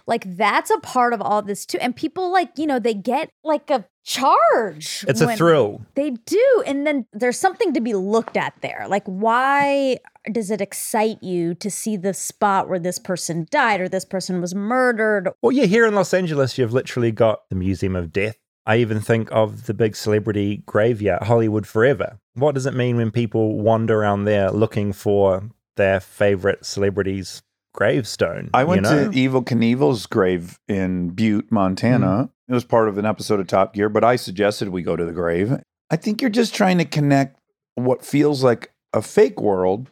Like 0.06 0.36
that's 0.36 0.70
a 0.70 0.78
part 0.80 1.12
of 1.12 1.22
all 1.22 1.42
this 1.42 1.64
too. 1.64 1.78
And 1.80 1.94
people 1.94 2.32
like, 2.32 2.50
you 2.56 2.66
know, 2.66 2.78
they 2.78 2.94
get 2.94 3.30
like 3.42 3.70
a 3.70 3.86
charge. 4.04 5.04
It's 5.08 5.20
a 5.20 5.36
thrill. 5.36 5.80
They 5.94 6.10
do. 6.10 6.62
And 6.66 6.86
then 6.86 7.06
there's 7.12 7.38
something 7.38 7.72
to 7.72 7.80
be 7.80 7.94
looked 7.94 8.36
at 8.36 8.54
there. 8.60 8.86
Like 8.88 9.04
why 9.06 9.98
does 10.30 10.50
it 10.50 10.60
excite 10.60 11.22
you 11.22 11.54
to 11.54 11.70
see 11.70 11.96
the 11.96 12.14
spot 12.14 12.68
where 12.68 12.78
this 12.78 12.98
person 12.98 13.46
died 13.50 13.80
or 13.80 13.88
this 13.88 14.04
person 14.04 14.40
was 14.40 14.54
murdered? 14.54 15.30
Well, 15.42 15.52
yeah, 15.52 15.64
here 15.64 15.86
in 15.86 15.94
Los 15.94 16.14
Angeles, 16.14 16.58
you've 16.58 16.72
literally 16.72 17.12
got 17.12 17.48
the 17.48 17.56
Museum 17.56 17.96
of 17.96 18.12
Death. 18.12 18.36
I 18.66 18.78
even 18.78 19.00
think 19.00 19.28
of 19.30 19.66
the 19.66 19.74
big 19.74 19.94
celebrity 19.94 20.62
graveyard, 20.64 21.24
Hollywood 21.24 21.66
Forever. 21.66 22.18
What 22.32 22.54
does 22.54 22.64
it 22.66 22.74
mean 22.74 22.96
when 22.96 23.10
people 23.10 23.60
wander 23.60 24.00
around 24.00 24.24
there 24.24 24.50
looking 24.50 24.92
for 24.92 25.50
their 25.76 26.00
favorite 26.00 26.64
celebrity's 26.64 27.42
gravestone? 27.74 28.48
I 28.54 28.64
went 28.64 28.86
you 28.86 28.90
know? 28.90 29.10
to 29.10 29.16
Evel 29.16 29.44
Knievel's 29.44 30.06
grave 30.06 30.58
in 30.66 31.10
Butte, 31.10 31.52
Montana. 31.52 32.06
Mm. 32.06 32.30
It 32.48 32.54
was 32.54 32.64
part 32.64 32.88
of 32.88 32.96
an 32.96 33.04
episode 33.04 33.40
of 33.40 33.46
Top 33.46 33.74
Gear, 33.74 33.88
but 33.88 34.04
I 34.04 34.16
suggested 34.16 34.70
we 34.70 34.82
go 34.82 34.96
to 34.96 35.04
the 35.04 35.12
grave. 35.12 35.58
I 35.90 35.96
think 35.96 36.20
you're 36.22 36.30
just 36.30 36.54
trying 36.54 36.78
to 36.78 36.84
connect 36.84 37.38
what 37.74 38.04
feels 38.04 38.42
like 38.42 38.72
a 38.92 39.02
fake 39.02 39.40
world, 39.40 39.90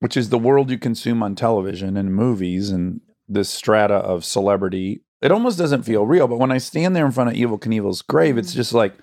which 0.00 0.16
is 0.16 0.28
the 0.28 0.38
world 0.38 0.70
you 0.70 0.78
consume 0.78 1.22
on 1.22 1.34
television 1.34 1.96
and 1.96 2.14
movies 2.14 2.70
and 2.70 3.00
this 3.28 3.48
strata 3.48 3.94
of 3.94 4.24
celebrity. 4.24 5.02
It 5.20 5.32
almost 5.32 5.58
doesn't 5.58 5.84
feel 5.84 6.06
real, 6.06 6.28
but 6.28 6.38
when 6.38 6.52
I 6.52 6.58
stand 6.58 6.94
there 6.94 7.06
in 7.06 7.12
front 7.12 7.30
of 7.30 7.36
Evel 7.36 7.60
Knievel's 7.60 8.02
grave, 8.02 8.36
it's 8.36 8.52
mm. 8.52 8.56
just 8.56 8.72
like, 8.72 8.94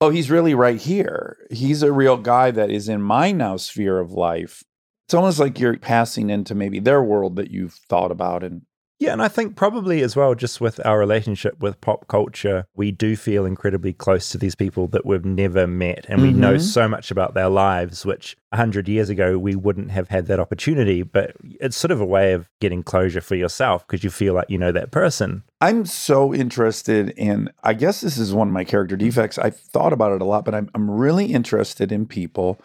oh, 0.00 0.10
he's 0.10 0.30
really 0.30 0.54
right 0.54 0.80
here. 0.80 1.36
He's 1.50 1.82
a 1.82 1.92
real 1.92 2.16
guy 2.16 2.50
that 2.50 2.70
is 2.70 2.88
in 2.88 3.02
my 3.02 3.32
now 3.32 3.56
sphere 3.56 3.98
of 3.98 4.12
life. 4.12 4.64
It's 5.06 5.14
almost 5.14 5.38
like 5.38 5.60
you're 5.60 5.76
passing 5.76 6.30
into 6.30 6.54
maybe 6.54 6.80
their 6.80 7.02
world 7.02 7.36
that 7.36 7.50
you've 7.50 7.74
thought 7.74 8.10
about 8.10 8.42
and 8.42 8.62
Yeah, 8.98 9.12
and 9.12 9.20
I 9.22 9.28
think 9.28 9.54
probably 9.56 10.02
as 10.02 10.16
well, 10.16 10.34
just 10.34 10.58
with 10.60 10.84
our 10.86 10.98
relationship 10.98 11.60
with 11.60 11.80
pop 11.82 12.08
culture, 12.08 12.64
we 12.74 12.90
do 12.90 13.14
feel 13.14 13.44
incredibly 13.44 13.92
close 13.92 14.30
to 14.30 14.38
these 14.38 14.54
people 14.54 14.88
that 14.88 15.04
we've 15.06 15.24
never 15.24 15.66
met. 15.66 16.06
And 16.08 16.22
we 16.22 16.32
know 16.32 16.54
Mhm. 16.54 16.60
so 16.62 16.88
much 16.88 17.10
about 17.10 17.34
their 17.34 17.50
lives, 17.50 18.06
which 18.06 18.36
100 18.52 18.88
years 18.88 19.08
ago 19.10 19.38
we 19.38 19.54
wouldn't 19.54 19.90
have 19.90 20.08
had 20.08 20.26
that 20.26 20.40
opportunity. 20.40 21.02
But 21.02 21.36
it's 21.60 21.76
sort 21.76 21.90
of 21.92 22.00
a 22.00 22.06
way 22.06 22.32
of 22.32 22.48
getting 22.60 22.82
closure 22.82 23.20
for 23.20 23.36
yourself 23.36 23.86
because 23.86 24.02
you 24.02 24.08
feel 24.10 24.32
like 24.34 24.48
you 24.48 24.58
know 24.58 24.72
that 24.72 24.90
person. 24.90 25.44
I'm 25.60 25.84
so 25.86 26.34
interested 26.34 27.10
in, 27.10 27.50
I 27.62 27.74
guess 27.74 28.00
this 28.00 28.16
is 28.18 28.32
one 28.34 28.48
of 28.48 28.54
my 28.54 28.64
character 28.64 28.96
defects. 28.96 29.38
I've 29.38 29.56
thought 29.58 29.92
about 29.92 30.12
it 30.12 30.22
a 30.22 30.24
lot, 30.24 30.44
but 30.46 30.54
I'm, 30.54 30.68
I'm 30.74 30.90
really 30.90 31.26
interested 31.26 31.92
in 31.92 32.06
people 32.06 32.58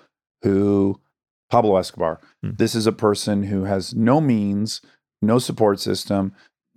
who, 0.44 1.00
Pablo 1.52 1.76
Escobar, 1.78 2.20
Hmm. 2.42 2.52
this 2.58 2.74
is 2.74 2.88
a 2.88 2.92
person 2.92 3.44
who 3.44 3.66
has 3.66 3.94
no 3.94 4.20
means, 4.22 4.82
no 5.22 5.38
support 5.38 5.80
system, 5.80 6.34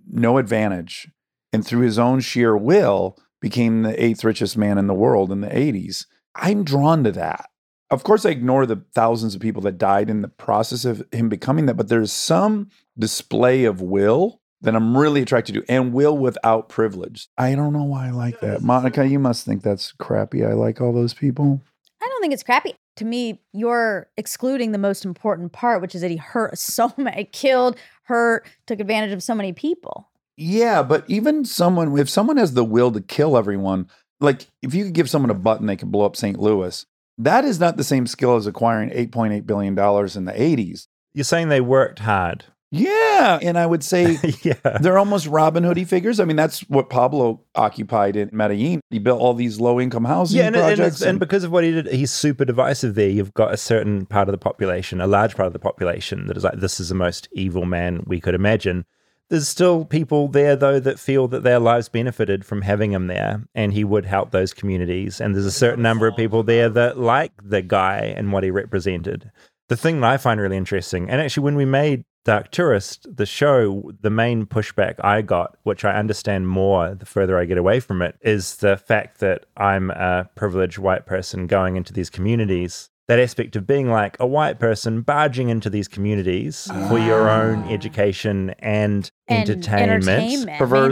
no 0.07 0.37
advantage, 0.37 1.09
and 1.51 1.65
through 1.65 1.81
his 1.81 1.97
own 1.97 2.19
sheer 2.19 2.55
will 2.55 3.17
became 3.41 3.81
the 3.81 4.03
eighth 4.03 4.23
richest 4.23 4.57
man 4.57 4.77
in 4.77 4.87
the 4.87 4.93
world 4.93 5.31
in 5.31 5.41
the 5.41 5.55
80s. 5.55 6.05
I'm 6.35 6.63
drawn 6.63 7.03
to 7.05 7.11
that. 7.13 7.49
Of 7.91 8.03
course, 8.03 8.25
I 8.25 8.31
ignore 8.31 8.65
the 8.65 8.83
thousands 8.93 9.35
of 9.35 9.41
people 9.41 9.61
that 9.63 9.77
died 9.77 10.09
in 10.09 10.21
the 10.21 10.27
process 10.27 10.85
of 10.85 11.03
him 11.11 11.29
becoming 11.29 11.65
that, 11.67 11.77
but 11.77 11.87
there's 11.87 12.11
some 12.11 12.69
display 12.97 13.63
of 13.65 13.79
will 13.81 14.41
that 14.61 14.75
I'm 14.75 14.97
really 14.97 15.21
attracted 15.21 15.53
to, 15.53 15.63
and 15.69 15.93
will 15.93 16.17
without 16.17 16.67
privilege. 16.69 17.27
I 17.37 17.53
don't 17.53 17.73
know 17.73 17.83
why 17.83 18.07
I 18.07 18.11
like 18.11 18.39
that. 18.39 18.63
Monica, 18.63 19.07
you 19.07 19.19
must 19.19 19.45
think 19.45 19.61
that's 19.61 19.91
crappy. 19.91 20.43
I 20.43 20.53
like 20.53 20.81
all 20.81 20.91
those 20.91 21.13
people. 21.13 21.61
I 22.05 22.09
don't 22.09 22.21
think 22.21 22.33
it's 22.33 22.43
crappy. 22.43 22.75
To 22.97 23.05
me, 23.05 23.41
you're 23.51 24.07
excluding 24.15 24.71
the 24.71 24.77
most 24.77 25.05
important 25.05 25.51
part, 25.51 25.81
which 25.81 25.95
is 25.95 26.01
that 26.01 26.11
he 26.11 26.17
hurt 26.17 26.57
so 26.57 26.93
many, 26.97 27.25
killed, 27.25 27.77
hurt, 28.03 28.45
took 28.67 28.79
advantage 28.79 29.11
of 29.11 29.23
so 29.23 29.33
many 29.33 29.53
people. 29.53 30.09
Yeah, 30.37 30.83
but 30.83 31.05
even 31.07 31.45
someone, 31.45 31.97
if 31.97 32.09
someone 32.09 32.37
has 32.37 32.53
the 32.53 32.63
will 32.63 32.91
to 32.91 33.01
kill 33.01 33.37
everyone, 33.37 33.89
like 34.19 34.47
if 34.61 34.73
you 34.73 34.83
could 34.83 34.93
give 34.93 35.09
someone 35.09 35.31
a 35.31 35.35
button, 35.35 35.65
they 35.65 35.77
could 35.77 35.91
blow 35.91 36.05
up 36.05 36.15
St. 36.15 36.39
Louis. 36.39 36.85
That 37.17 37.45
is 37.45 37.59
not 37.59 37.77
the 37.77 37.83
same 37.83 38.05
skill 38.05 38.35
as 38.35 38.45
acquiring 38.45 38.89
$8.8 38.89 39.45
billion 39.45 39.71
in 39.71 40.25
the 40.25 40.33
80s. 40.33 40.87
You're 41.13 41.23
saying 41.23 41.47
they 41.47 41.61
worked 41.61 41.99
hard. 41.99 42.45
Yeah. 42.79 43.39
And 43.41 43.57
I 43.57 43.65
would 43.65 43.83
say 43.83 44.17
yeah. 44.41 44.53
they're 44.81 44.97
almost 44.97 45.27
Robin 45.27 45.63
Hoodie 45.63 45.85
figures. 45.85 46.19
I 46.19 46.25
mean, 46.25 46.35
that's 46.35 46.61
what 46.69 46.89
Pablo 46.89 47.41
occupied 47.55 48.15
in 48.15 48.29
Medellin. 48.33 48.81
He 48.89 48.99
built 48.99 49.21
all 49.21 49.33
these 49.33 49.59
low 49.59 49.79
income 49.79 50.05
housing 50.05 50.39
Yeah, 50.39 50.47
and, 50.47 50.55
and, 50.55 50.65
projects. 50.77 50.97
it's- 51.01 51.09
and 51.09 51.19
because 51.19 51.43
of 51.43 51.51
what 51.51 51.63
he 51.63 51.71
did, 51.71 51.87
he's 51.87 52.11
super 52.11 52.45
divisive 52.45 52.95
there. 52.95 53.09
You've 53.09 53.33
got 53.33 53.53
a 53.53 53.57
certain 53.57 54.05
part 54.05 54.27
of 54.27 54.31
the 54.33 54.37
population, 54.37 55.01
a 55.01 55.07
large 55.07 55.35
part 55.35 55.47
of 55.47 55.53
the 55.53 55.59
population, 55.59 56.27
that 56.27 56.37
is 56.37 56.43
like, 56.43 56.59
this 56.59 56.79
is 56.79 56.89
the 56.89 56.95
most 56.95 57.27
evil 57.33 57.65
man 57.65 58.03
we 58.05 58.19
could 58.19 58.35
imagine. 58.35 58.85
There's 59.29 59.47
still 59.47 59.85
people 59.85 60.27
there, 60.27 60.55
though, 60.55 60.79
that 60.79 60.99
feel 60.99 61.27
that 61.29 61.41
their 61.41 61.57
lives 61.57 61.89
benefited 61.89 62.45
from 62.45 62.61
having 62.61 62.91
him 62.91 63.07
there, 63.07 63.43
and 63.55 63.73
he 63.73 63.83
would 63.83 64.05
help 64.05 64.29
those 64.29 64.53
communities. 64.53 65.19
And 65.19 65.33
there's 65.33 65.47
a 65.47 65.51
certain 65.51 65.81
number 65.81 66.05
of 66.05 66.15
people 66.15 66.43
there 66.43 66.69
that 66.69 66.99
like 66.99 67.31
the 67.43 67.63
guy 67.63 68.13
and 68.15 68.31
what 68.31 68.43
he 68.43 68.51
represented. 68.51 69.31
The 69.67 69.77
thing 69.77 70.01
that 70.01 70.11
I 70.11 70.17
find 70.17 70.39
really 70.39 70.57
interesting, 70.57 71.09
and 71.09 71.19
actually, 71.19 71.43
when 71.45 71.55
we 71.55 71.65
made 71.65 72.05
Dark 72.25 72.49
Tourist, 72.49 73.05
the 73.15 73.27
show, 73.27 73.91
the 74.01 74.09
main 74.09 74.47
pushback 74.47 74.95
I 75.03 75.21
got, 75.21 75.57
which 75.61 75.85
I 75.85 75.93
understand 75.93 76.49
more 76.49 76.95
the 76.95 77.05
further 77.05 77.37
I 77.37 77.45
get 77.45 77.59
away 77.59 77.79
from 77.79 78.01
it, 78.01 78.17
is 78.21 78.55
the 78.57 78.77
fact 78.77 79.19
that 79.19 79.45
I'm 79.55 79.91
a 79.91 80.27
privileged 80.33 80.79
white 80.79 81.05
person 81.05 81.45
going 81.45 81.75
into 81.75 81.93
these 81.93 82.09
communities. 82.09 82.89
That 83.07 83.19
aspect 83.19 83.55
of 83.55 83.67
being 83.67 83.89
like 83.91 84.17
a 84.19 84.25
white 84.25 84.59
person 84.59 85.01
barging 85.01 85.49
into 85.49 85.69
these 85.69 85.87
communities 85.87 86.67
for 86.89 86.97
your 86.97 87.29
ah. 87.29 87.41
own 87.41 87.63
education 87.71 88.55
and, 88.59 89.11
And 89.27 89.47
perverse 89.47 89.67
entertainment. 89.67 90.05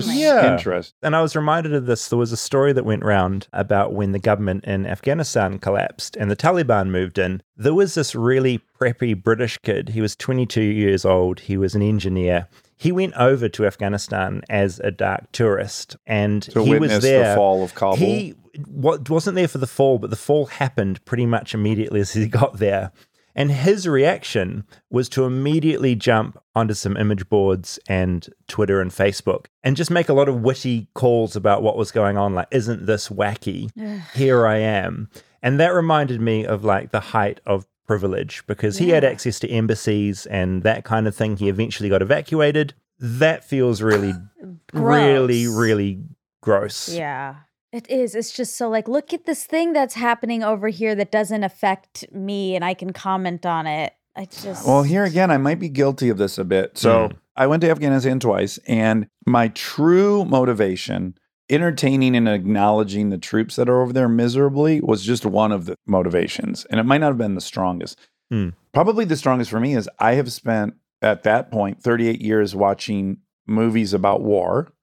mainly. 0.08 0.22
Yeah. 0.22 0.53
interest. 0.53 0.93
and 1.01 1.15
I 1.15 1.22
was 1.24 1.36
reminded 1.36 1.74
of 1.74 1.88
this. 1.88 2.08
There 2.10 2.20
was 2.20 2.32
a 2.32 2.38
story 2.38 2.72
that 2.74 2.86
went 2.86 3.03
round 3.03 3.48
about 3.51 3.93
when 3.93 4.12
the 4.12 4.20
government 4.20 4.65
in 4.65 4.86
Afghanistan 4.86 5.58
collapsed 5.58 6.15
and 6.15 6.29
the 6.29 6.36
Taliban 6.36 6.89
moved 6.89 7.17
in. 7.17 7.41
There 7.58 7.74
was 7.74 7.96
this 7.96 8.13
really 8.13 8.62
preppy 8.79 9.22
British 9.22 9.58
kid. 9.60 9.89
He 9.89 10.01
was 10.01 10.15
22 10.15 10.62
years 10.62 11.05
old. 11.05 11.39
He 11.39 11.58
was 11.58 11.74
an 11.74 11.82
engineer. 11.82 12.48
He 12.77 12.92
went 12.92 13.13
over 13.15 13.50
to 13.50 13.65
Afghanistan 13.65 14.42
as 14.50 14.80
a 14.80 14.92
dark 14.92 15.32
tourist 15.32 15.96
and 16.06 16.42
To 16.44 16.63
he 16.63 16.77
was 16.80 17.01
there. 17.01 17.30
the 17.30 17.36
fall 17.36 17.63
of 17.63 17.74
Kabul. 17.75 17.98
He 17.98 18.36
what 18.68 19.10
wasn't 19.10 19.36
there 19.36 19.48
for 19.48 19.58
the 19.58 19.68
fall, 19.68 19.98
but 19.98 20.10
the 20.10 20.15
fall 20.15 20.46
happened 20.46 21.03
pretty 21.06 21.25
much 21.25 21.53
immediately 21.53 22.00
as 22.01 22.13
he 22.13 22.27
got 22.42 22.60
there. 22.60 22.92
And 23.36 23.51
his 23.51 23.88
reaction 23.88 24.63
was 24.92 25.10
to 25.10 25.25
immediately 25.25 25.96
jump 25.96 26.38
onto 26.53 26.75
some 26.75 26.96
image 26.98 27.27
boards 27.30 27.80
and 27.89 28.27
Twitter 28.48 28.80
and 28.80 28.92
Facebook 28.92 29.48
and 29.63 29.75
just 29.75 29.89
make 29.89 30.08
a 30.08 30.13
lot 30.13 30.30
of 30.30 30.42
witty 30.42 30.88
calls 30.94 31.36
about 31.36 31.63
what 31.63 31.75
was 31.75 31.92
going 31.92 32.15
on. 32.15 32.36
Like, 32.36 32.48
isn't 32.51 32.86
this 32.86 33.10
wacky? 33.10 33.72
Here 34.13 34.46
I 34.46 34.58
am. 34.58 35.10
And 35.42 35.60
that 35.60 35.74
reminded 35.74 36.22
me 36.22 36.46
of 36.46 36.63
like 36.63 36.92
the 36.92 37.00
height 37.00 37.39
of 37.48 37.65
privilege 37.86 38.44
because 38.48 38.78
he 38.78 38.90
had 38.90 39.04
access 39.04 39.40
to 39.40 39.50
embassies 39.50 40.25
and 40.28 40.63
that 40.63 40.84
kind 40.86 41.08
of 41.08 41.16
thing. 41.16 41.38
He 41.38 41.50
eventually 41.50 41.90
got 41.90 42.02
evacuated. 42.02 42.74
That 43.00 43.44
feels 43.44 43.82
really, 43.82 44.13
really, 44.74 45.48
really 45.48 46.04
gross. 46.42 46.90
Yeah. 46.90 47.36
It 47.72 47.90
is. 47.90 48.13
It's 48.13 48.32
just 48.32 48.56
so 48.56 48.70
like, 48.70 48.88
look 48.88 49.13
at 49.13 49.25
this 49.25 49.46
thing 49.46 49.74
that's 49.74 49.96
happening 49.96 50.44
over 50.44 50.68
here 50.68 50.94
that 50.96 51.12
doesn't 51.12 51.44
affect 51.44 52.06
me 52.12 52.56
and 52.56 52.63
I 52.63 52.75
can 52.75 52.94
comment 52.94 53.46
on 53.46 53.66
it. 53.66 53.94
I 54.16 54.25
just 54.25 54.68
Well, 54.68 54.84
here 54.84 55.04
again, 55.06 55.32
I 55.32 55.38
might 55.38 55.60
be 55.60 55.70
guilty 55.70 56.10
of 56.10 56.20
this 56.20 56.38
a 56.38 56.44
bit. 56.44 56.78
So 56.78 57.10
Mm. 57.10 57.18
I 57.36 57.48
went 57.48 57.62
to 57.62 57.70
Afghanistan 57.72 58.20
twice, 58.20 58.60
and 58.68 59.08
my 59.25 59.48
true 59.48 60.24
motivation, 60.24 61.16
entertaining 61.53 62.15
and 62.15 62.27
acknowledging 62.27 63.10
the 63.10 63.17
troops 63.17 63.55
that 63.55 63.69
are 63.69 63.81
over 63.81 63.93
there 63.93 64.10
miserably, 64.10 64.81
was 64.81 65.03
just 65.03 65.25
one 65.25 65.51
of 65.51 65.65
the 65.65 65.75
motivations. 65.86 66.65
And 66.65 66.79
it 66.79 66.83
might 66.83 67.00
not 67.00 67.07
have 67.07 67.17
been 67.17 67.36
the 67.36 67.41
strongest. 67.41 68.00
Mm. 68.31 68.53
Probably 68.74 69.05
the 69.05 69.17
strongest 69.17 69.51
for 69.51 69.60
me 69.60 69.75
is 69.75 69.89
I 70.00 70.15
have 70.15 70.31
spent 70.31 70.75
at 71.01 71.24
that 71.24 71.51
point 71.51 71.81
38 71.81 72.22
years 72.22 72.55
watching 72.55 73.17
movies 73.45 73.93
about 73.93 74.22
war. 74.22 74.74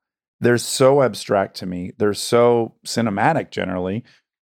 They're 0.40 0.58
so 0.58 1.02
abstract 1.02 1.56
to 1.56 1.66
me, 1.66 1.92
they're 1.98 2.14
so 2.14 2.74
cinematic 2.86 3.50
generally. 3.50 4.04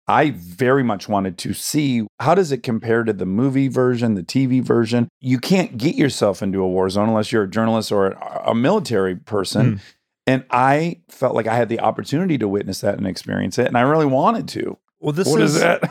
I 0.07 0.33
very 0.33 0.83
much 0.83 1.09
wanted 1.09 1.39
to 1.39 1.55
see 1.55 2.07
how 2.21 2.35
does 2.35 2.53
it 2.53 2.63
compare 2.63 3.05
to 3.05 3.13
the 3.15 3.25
movie 3.25 3.69
version, 3.69 4.15
the 4.15 4.23
TV 4.23 4.63
version. 4.63 5.09
You 5.21 5.39
can't 5.39 5.79
get 5.79 5.95
yourself 5.95 6.43
into 6.43 6.61
a 6.61 6.69
war 6.69 6.91
zone 6.91 7.09
unless 7.09 7.33
you're 7.33 7.45
a 7.45 7.51
journalist 7.51 7.91
or 7.91 8.09
a, 8.09 8.43
a 8.51 8.55
military 8.55 9.17
person. 9.17 9.81
And 10.27 10.45
I 10.51 11.01
felt 11.09 11.35
like 11.35 11.47
I 11.47 11.57
had 11.57 11.69
the 11.69 11.81
opportunity 11.81 12.39
to 12.39 12.49
witness 12.49 12.81
that 12.81 12.97
and 12.97 13.07
experience 13.07 13.59
it, 13.59 13.67
and 13.67 13.77
I 13.77 13.83
really 13.83 14.07
wanted 14.07 14.49
to. 14.49 14.79
Well, 15.01 15.13
this 15.13 15.29
What 15.29 15.43
is 15.43 15.61
that? 15.61 15.83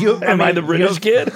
You, 0.00 0.16
Am 0.22 0.38
I 0.42 0.46
mean, 0.46 0.56
the 0.56 0.62
British 0.62 0.98
kid? 0.98 1.32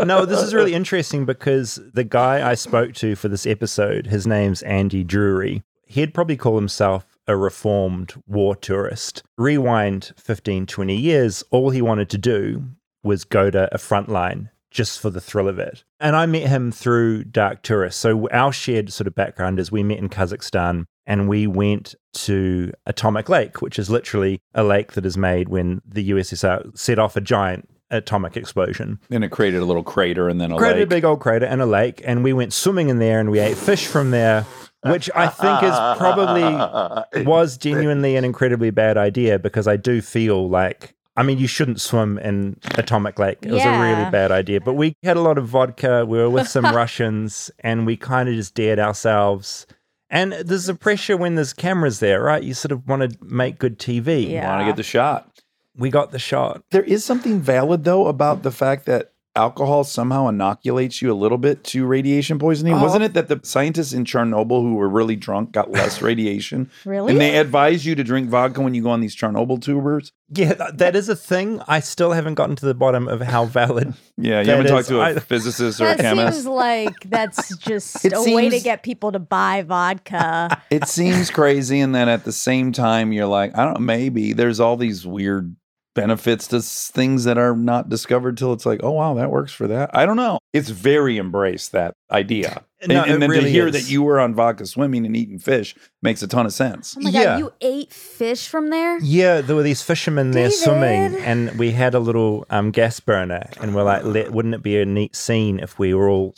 no, 0.06 0.26
this 0.26 0.42
is 0.42 0.52
really 0.52 0.74
interesting 0.74 1.24
because 1.24 1.80
the 1.94 2.04
guy 2.04 2.46
I 2.46 2.54
spoke 2.54 2.92
to 2.96 3.16
for 3.16 3.28
this 3.28 3.46
episode, 3.46 4.06
his 4.06 4.26
name's 4.26 4.60
Andy 4.62 5.02
Drury. 5.02 5.62
He'd 5.86 6.12
probably 6.12 6.36
call 6.36 6.56
himself 6.56 7.18
a 7.26 7.36
reformed 7.36 8.22
war 8.26 8.54
tourist. 8.54 9.22
Rewind 9.38 10.12
15, 10.18 10.66
20 10.66 10.94
years, 10.94 11.42
all 11.50 11.70
he 11.70 11.80
wanted 11.80 12.10
to 12.10 12.18
do 12.18 12.64
was 13.02 13.24
go 13.24 13.48
to 13.50 13.74
a 13.74 13.78
front 13.78 14.10
line 14.10 14.50
just 14.70 15.00
for 15.00 15.08
the 15.08 15.20
thrill 15.20 15.48
of 15.48 15.58
it. 15.58 15.84
And 15.98 16.14
I 16.14 16.26
met 16.26 16.48
him 16.48 16.70
through 16.70 17.24
Dark 17.24 17.62
Tourist. 17.62 17.98
So 17.98 18.28
our 18.28 18.52
shared 18.52 18.92
sort 18.92 19.06
of 19.06 19.14
background 19.14 19.58
is 19.58 19.72
we 19.72 19.82
met 19.82 19.98
in 19.98 20.10
Kazakhstan 20.10 20.84
and 21.08 21.26
we 21.26 21.46
went 21.46 21.94
to 22.12 22.70
Atomic 22.86 23.28
Lake, 23.30 23.62
which 23.62 23.78
is 23.78 23.88
literally 23.88 24.40
a 24.54 24.62
lake 24.62 24.92
that 24.92 25.06
is 25.06 25.16
made 25.16 25.48
when 25.48 25.80
the 25.84 26.10
USSR 26.10 26.76
set 26.78 26.98
off 26.98 27.16
a 27.16 27.20
giant 27.20 27.68
atomic 27.90 28.36
explosion 28.36 29.00
and 29.10 29.24
it 29.24 29.30
created 29.30 29.62
a 29.62 29.64
little 29.64 29.82
crater 29.82 30.28
and 30.28 30.38
then 30.38 30.52
a 30.52 30.58
created 30.58 30.82
a 30.82 30.86
big 30.86 31.06
old 31.06 31.20
crater 31.20 31.46
and 31.46 31.62
a 31.62 31.66
lake, 31.66 32.02
and 32.04 32.22
we 32.22 32.34
went 32.34 32.52
swimming 32.52 32.90
in 32.90 32.98
there 32.98 33.18
and 33.18 33.30
we 33.30 33.40
ate 33.40 33.56
fish 33.56 33.86
from 33.86 34.10
there, 34.10 34.42
which 34.84 35.10
I 35.14 35.28
think 35.28 35.62
is 35.62 35.74
probably 35.96 37.24
was 37.24 37.56
genuinely 37.56 38.16
an 38.16 38.24
incredibly 38.24 38.70
bad 38.70 38.98
idea 38.98 39.38
because 39.38 39.66
I 39.66 39.76
do 39.76 40.00
feel 40.02 40.48
like. 40.48 40.94
I 41.16 41.24
mean, 41.24 41.38
you 41.38 41.48
shouldn't 41.48 41.80
swim 41.80 42.16
in 42.18 42.60
Atomic 42.76 43.18
Lake. 43.18 43.38
It 43.42 43.50
was 43.50 43.64
a 43.64 43.80
really 43.80 44.08
bad 44.08 44.30
idea. 44.30 44.60
But 44.60 44.74
we 44.74 44.94
had 45.02 45.16
a 45.16 45.20
lot 45.20 45.36
of 45.36 45.48
vodka. 45.48 46.06
We 46.06 46.16
were 46.16 46.30
with 46.30 46.46
some 46.46 46.64
Russians, 46.76 47.50
and 47.58 47.86
we 47.86 47.96
kind 47.96 48.28
of 48.28 48.36
just 48.36 48.54
dared 48.54 48.78
ourselves. 48.78 49.66
And 50.10 50.32
there's 50.32 50.68
a 50.68 50.74
pressure 50.74 51.16
when 51.16 51.34
there's 51.34 51.52
cameras 51.52 52.00
there, 52.00 52.22
right? 52.22 52.42
You 52.42 52.54
sort 52.54 52.72
of 52.72 52.86
want 52.88 53.10
to 53.10 53.18
make 53.24 53.58
good 53.58 53.78
TV. 53.78 54.30
Yeah. 54.30 54.48
want 54.48 54.60
to 54.62 54.66
get 54.66 54.76
the 54.76 54.82
shot. 54.82 55.30
We 55.76 55.90
got 55.90 56.10
the 56.10 56.18
shot. 56.18 56.62
There 56.70 56.82
is 56.82 57.04
something 57.04 57.40
valid 57.40 57.84
though 57.84 58.06
about 58.06 58.42
the 58.42 58.50
fact 58.50 58.86
that 58.86 59.12
alcohol 59.38 59.84
somehow 59.84 60.28
inoculates 60.28 61.00
you 61.00 61.12
a 61.12 61.14
little 61.14 61.38
bit 61.38 61.62
to 61.64 61.86
radiation 61.86 62.38
poisoning? 62.38 62.74
Oh. 62.74 62.82
Wasn't 62.82 63.04
it 63.04 63.14
that 63.14 63.28
the 63.28 63.40
scientists 63.44 63.92
in 63.92 64.04
Chernobyl 64.04 64.62
who 64.62 64.74
were 64.74 64.88
really 64.88 65.16
drunk 65.16 65.52
got 65.52 65.70
less 65.70 66.02
radiation? 66.10 66.70
Really? 66.84 67.12
And 67.12 67.20
they 67.20 67.38
advise 67.38 67.86
you 67.86 67.94
to 67.94 68.02
drink 68.04 68.28
vodka 68.28 68.60
when 68.60 68.74
you 68.74 68.82
go 68.82 68.90
on 68.90 69.00
these 69.00 69.14
Chernobyl 69.16 69.62
tubers? 69.62 70.12
Yeah, 70.30 70.52
th- 70.54 70.70
that 70.74 70.94
is 70.96 71.08
a 71.08 71.16
thing. 71.16 71.62
I 71.68 71.80
still 71.80 72.12
haven't 72.12 72.34
gotten 72.34 72.56
to 72.56 72.66
the 72.66 72.74
bottom 72.74 73.08
of 73.08 73.20
how 73.22 73.44
valid. 73.46 73.94
Yeah, 74.20 74.40
you 74.40 74.46
That 74.46 74.50
haven't 74.50 74.66
is- 74.66 74.70
talked 74.72 74.88
to 74.88 74.98
a 75.00 75.04
I- 75.04 75.18
physicist 75.20 75.80
or 75.80 75.84
a 75.84 75.86
that 75.88 76.00
chemist. 76.00 76.38
seems 76.38 76.46
like 76.46 76.94
that's 77.06 77.56
just 77.70 78.04
It 78.04 78.12
a 78.12 78.34
way 78.34 78.50
to 78.50 78.58
get 78.58 78.82
people 78.82 79.12
to 79.12 79.20
buy 79.20 79.62
vodka. 79.62 80.60
it 80.70 80.88
seems 80.88 81.30
crazy 81.30 81.78
and 81.78 81.94
then 81.94 82.08
at 82.08 82.24
the 82.24 82.32
same 82.32 82.72
time 82.72 83.12
you're 83.12 83.26
like 83.26 83.56
i 83.56 83.64
don't 83.64 83.74
know 83.74 83.80
maybe 83.80 84.32
there's 84.32 84.58
all 84.60 84.76
these 84.76 85.06
weird 85.06 85.54
benefits 86.00 86.46
to 86.48 86.60
things 86.62 87.24
that 87.24 87.38
are 87.38 87.54
not 87.56 87.88
discovered 87.88 88.36
till 88.36 88.52
it's 88.52 88.64
like 88.66 88.80
oh 88.82 88.90
wow 88.92 89.14
that 89.14 89.30
works 89.30 89.52
for 89.52 89.66
that 89.66 89.90
i 89.94 90.04
don't 90.06 90.16
know 90.16 90.38
it's 90.52 90.68
very 90.70 91.18
embraced 91.18 91.72
that 91.72 91.92
idea 92.10 92.62
No, 92.86 93.02
and, 93.02 93.12
and 93.12 93.22
then 93.22 93.30
really 93.30 93.44
to 93.44 93.50
hear 93.50 93.66
is. 93.68 93.72
that 93.74 93.90
you 93.92 94.02
were 94.02 94.18
on 94.20 94.34
vodka 94.34 94.64
swimming 94.66 95.04
and 95.04 95.16
eating 95.16 95.38
fish 95.38 95.74
makes 96.02 96.22
a 96.22 96.28
ton 96.28 96.46
of 96.46 96.52
sense 96.52 96.96
Oh 96.96 97.00
my 97.00 97.10
Yeah. 97.10 97.24
god, 97.24 97.38
you 97.40 97.52
ate 97.60 97.92
fish 97.92 98.48
from 98.48 98.70
there? 98.70 98.98
Yeah, 99.00 99.40
there 99.40 99.56
were 99.56 99.62
these 99.62 99.82
fishermen 99.82 100.30
there 100.30 100.50
swimming, 100.50 101.16
and 101.16 101.58
we 101.58 101.72
had 101.72 101.94
a 101.94 101.98
little 102.00 102.46
um, 102.50 102.70
gas 102.70 103.00
burner, 103.00 103.48
and 103.60 103.74
we're 103.74 103.82
like, 103.82 104.04
wouldn't 104.04 104.54
it 104.54 104.62
be 104.62 104.80
a 104.80 104.84
neat 104.86 105.14
scene 105.16 105.58
if 105.60 105.78
we 105.78 105.92
were 105.94 106.08
all 106.08 106.34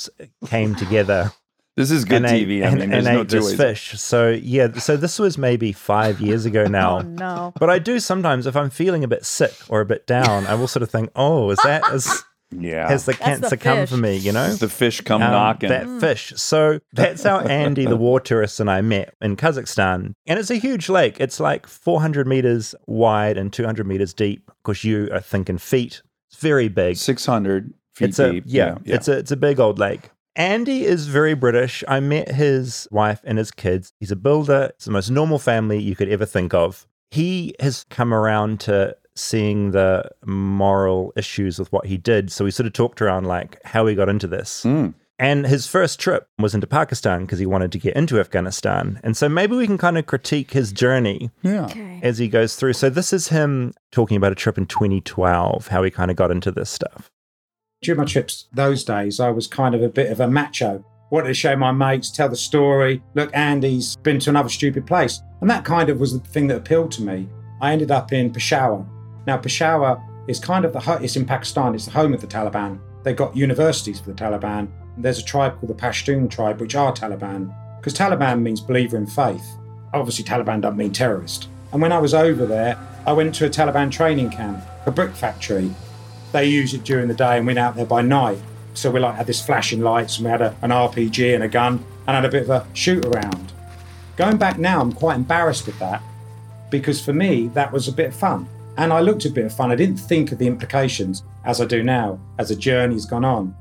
came 0.46 0.74
together 0.74 1.32
this 1.76 1.90
is 1.90 2.04
good 2.04 2.24
and 2.24 2.26
tv 2.26 2.62
i 2.62 2.66
and, 2.66 2.74
mean 2.74 2.82
and 2.82 2.92
there's 2.92 3.04
no 3.04 3.20
ate 3.22 3.28
two 3.28 3.36
this 3.36 3.46
ways 3.46 3.56
fish? 3.56 4.00
So 4.00 4.30
yeah, 4.30 4.72
so 4.74 4.96
this 4.96 5.18
was 5.18 5.38
maybe 5.38 5.72
five 5.72 6.20
years 6.20 6.44
ago 6.44 6.64
now. 6.80 6.98
Oh 6.98 7.02
no. 7.02 7.52
But 7.58 7.70
I 7.70 7.78
do 7.78 8.00
sometimes, 8.00 8.46
if 8.46 8.56
I'm 8.56 8.70
feeling 8.70 9.04
a 9.04 9.08
bit 9.08 9.24
sick 9.24 9.54
or 9.68 9.80
a 9.80 9.86
bit 9.86 10.06
down, 10.06 10.46
I 10.46 10.54
will 10.54 10.68
sort 10.68 10.82
of 10.82 10.90
think, 10.90 11.10
"Oh, 11.14 11.50
is 11.50 11.58
that 11.64 11.82
is, 11.92 12.24
yeah 12.50 12.88
has 12.88 13.04
the 13.04 13.12
That's 13.12 13.48
the 13.48 13.56
cancer 13.56 13.56
come 13.56 13.86
for 13.86 13.96
me?" 13.96 14.16
You 14.16 14.32
know, 14.32 14.52
the 14.54 14.68
fish 14.68 15.00
come 15.02 15.22
Um, 15.22 15.30
knocking 15.30 15.68
That 15.68 16.00
fish. 16.00 16.32
So 16.36 16.80
that's 16.92 17.22
how 17.22 17.38
Andy, 17.40 17.86
the 17.86 17.96
war 18.06 18.20
tourist, 18.20 18.60
and 18.60 18.70
I 18.70 18.80
met 18.80 19.14
in 19.20 19.36
Kazakhstan. 19.36 20.14
And 20.26 20.38
it's 20.38 20.50
a 20.50 20.56
huge 20.56 20.88
lake. 20.88 21.20
It's 21.20 21.38
like 21.40 21.66
400 21.66 22.26
meters 22.26 22.74
wide 22.86 23.38
and 23.38 23.52
200 23.52 23.86
meters 23.86 24.12
deep. 24.12 24.50
Of 24.50 24.62
course, 24.64 24.84
you 24.84 25.08
are 25.12 25.20
thinking 25.20 25.58
feet. 25.58 26.02
It's 26.30 26.40
very 26.40 26.68
big. 26.68 26.96
600 26.96 27.72
feet 27.94 28.08
It's 28.08 28.18
a 28.18 28.32
deep 28.32 28.44
yeah, 28.46 28.78
It's 28.84 29.08
a 29.08 29.18
it's 29.18 29.30
a 29.30 29.36
big 29.36 29.60
old 29.60 29.78
lake. 29.78 30.10
Andy 30.36 30.84
is 30.84 31.06
very 31.08 31.34
British. 31.34 31.82
I 31.88 32.00
met 32.00 32.30
his 32.30 32.86
wife 32.90 33.20
and 33.24 33.36
his 33.38 33.50
kids. 33.50 33.92
He's 33.98 34.10
a 34.12 34.16
builder. 34.16 34.70
It's 34.74 34.84
the 34.84 34.90
most 34.92 35.10
normal 35.10 35.38
family 35.38 35.80
you 35.80 35.96
could 35.96 36.08
ever 36.08 36.24
think 36.26 36.54
of. 36.54 36.86
He 37.10 37.54
has 37.60 37.84
come 37.90 38.14
around 38.14 38.60
to 38.60 38.96
seeing 39.16 39.72
the 39.72 40.08
moral 40.24 41.12
issues 41.16 41.58
with 41.58 41.70
what 41.72 41.86
he 41.86 41.96
did. 41.98 42.30
So 42.30 42.44
we 42.44 42.50
sort 42.52 42.66
of 42.68 42.72
talked 42.72 43.02
around 43.02 43.24
like 43.26 43.60
how 43.64 43.86
he 43.86 43.94
got 43.94 44.08
into 44.08 44.26
this. 44.28 44.62
Mm. 44.64 44.94
And 45.18 45.46
his 45.46 45.66
first 45.66 46.00
trip 46.00 46.26
was 46.38 46.54
into 46.54 46.66
Pakistan 46.66 47.22
because 47.26 47.38
he 47.38 47.44
wanted 47.44 47.72
to 47.72 47.78
get 47.78 47.94
into 47.94 48.18
Afghanistan. 48.18 48.98
And 49.02 49.14
so 49.16 49.28
maybe 49.28 49.54
we 49.54 49.66
can 49.66 49.76
kind 49.76 49.98
of 49.98 50.06
critique 50.06 50.52
his 50.52 50.72
journey 50.72 51.30
yeah 51.42 51.66
Okay. 51.66 52.00
as 52.02 52.16
he 52.16 52.28
goes 52.28 52.54
through. 52.56 52.72
So 52.72 52.88
this 52.88 53.12
is 53.12 53.28
him 53.28 53.74
talking 53.92 54.16
about 54.16 54.32
a 54.32 54.36
trip 54.36 54.56
in 54.56 54.64
2012, 54.64 55.66
how 55.68 55.82
he 55.82 55.90
kind 55.90 56.10
of 56.10 56.16
got 56.16 56.30
into 56.30 56.50
this 56.50 56.70
stuff. 56.70 57.10
During 57.82 57.98
my 57.98 58.04
trips 58.04 58.44
those 58.52 58.84
days, 58.84 59.20
I 59.20 59.30
was 59.30 59.46
kind 59.46 59.74
of 59.74 59.82
a 59.82 59.88
bit 59.88 60.12
of 60.12 60.20
a 60.20 60.28
macho. 60.28 60.84
Wanted 61.08 61.28
to 61.28 61.34
show 61.34 61.56
my 61.56 61.72
mates, 61.72 62.10
tell 62.10 62.28
the 62.28 62.36
story. 62.36 63.02
Look, 63.14 63.34
Andy's 63.34 63.96
been 63.96 64.18
to 64.20 64.28
another 64.28 64.50
stupid 64.50 64.86
place. 64.86 65.22
And 65.40 65.48
that 65.48 65.64
kind 65.64 65.88
of 65.88 65.98
was 65.98 66.12
the 66.12 66.28
thing 66.28 66.46
that 66.48 66.58
appealed 66.58 66.92
to 66.92 67.02
me. 67.02 67.26
I 67.62 67.72
ended 67.72 67.90
up 67.90 68.12
in 68.12 68.34
Peshawar. 68.34 68.86
Now, 69.26 69.38
Peshawar 69.38 69.98
is 70.28 70.38
kind 70.38 70.66
of 70.66 70.74
the, 70.74 70.80
ho- 70.80 70.98
it's 71.00 71.16
in 71.16 71.24
Pakistan, 71.24 71.74
it's 71.74 71.86
the 71.86 71.92
home 71.92 72.12
of 72.12 72.20
the 72.20 72.26
Taliban. 72.26 72.78
They've 73.02 73.16
got 73.16 73.34
universities 73.34 73.98
for 73.98 74.12
the 74.12 74.22
Taliban. 74.22 74.68
There's 74.98 75.18
a 75.18 75.24
tribe 75.24 75.58
called 75.58 75.70
the 75.70 75.82
Pashtun 75.82 76.30
tribe, 76.30 76.60
which 76.60 76.74
are 76.74 76.92
Taliban. 76.92 77.50
Because 77.78 77.94
Taliban 77.94 78.42
means 78.42 78.60
believer 78.60 78.98
in 78.98 79.06
faith. 79.06 79.56
Obviously, 79.94 80.22
Taliban 80.22 80.60
doesn't 80.60 80.76
mean 80.76 80.92
terrorist. 80.92 81.48
And 81.72 81.80
when 81.80 81.92
I 81.92 81.98
was 81.98 82.12
over 82.12 82.44
there, 82.44 82.78
I 83.06 83.14
went 83.14 83.34
to 83.36 83.46
a 83.46 83.50
Taliban 83.50 83.90
training 83.90 84.28
camp, 84.28 84.62
a 84.84 84.90
brick 84.90 85.14
factory 85.14 85.74
they 86.32 86.46
use 86.46 86.74
it 86.74 86.84
during 86.84 87.08
the 87.08 87.14
day 87.14 87.38
and 87.38 87.46
went 87.46 87.58
out 87.58 87.76
there 87.76 87.86
by 87.86 88.02
night. 88.02 88.38
So 88.74 88.90
we 88.90 89.00
like 89.00 89.16
had 89.16 89.26
this 89.26 89.44
flashing 89.44 89.80
lights 89.80 90.16
and 90.18 90.24
we 90.26 90.30
had 90.30 90.42
a, 90.42 90.54
an 90.62 90.70
RPG 90.70 91.34
and 91.34 91.42
a 91.44 91.48
gun 91.48 91.84
and 92.06 92.14
had 92.14 92.24
a 92.24 92.28
bit 92.28 92.44
of 92.44 92.50
a 92.50 92.66
shoot 92.72 93.04
around. 93.06 93.52
Going 94.16 94.36
back 94.36 94.58
now, 94.58 94.80
I'm 94.80 94.92
quite 94.92 95.16
embarrassed 95.16 95.66
at 95.68 95.78
that 95.78 96.02
because 96.70 97.00
for 97.04 97.12
me 97.12 97.48
that 97.48 97.72
was 97.72 97.88
a 97.88 97.92
bit 97.92 98.08
of 98.08 98.14
fun. 98.16 98.48
And 98.76 98.92
I 98.92 99.00
looked 99.00 99.24
a 99.24 99.30
bit 99.30 99.44
of 99.44 99.52
fun. 99.54 99.70
I 99.70 99.74
didn't 99.76 99.96
think 99.98 100.30
of 100.32 100.38
the 100.38 100.46
implications 100.46 101.24
as 101.44 101.60
I 101.60 101.64
do 101.66 101.82
now 101.82 102.18
as 102.38 102.48
the 102.50 102.56
journey's 102.56 103.04
gone 103.06 103.24
on. 103.24 103.54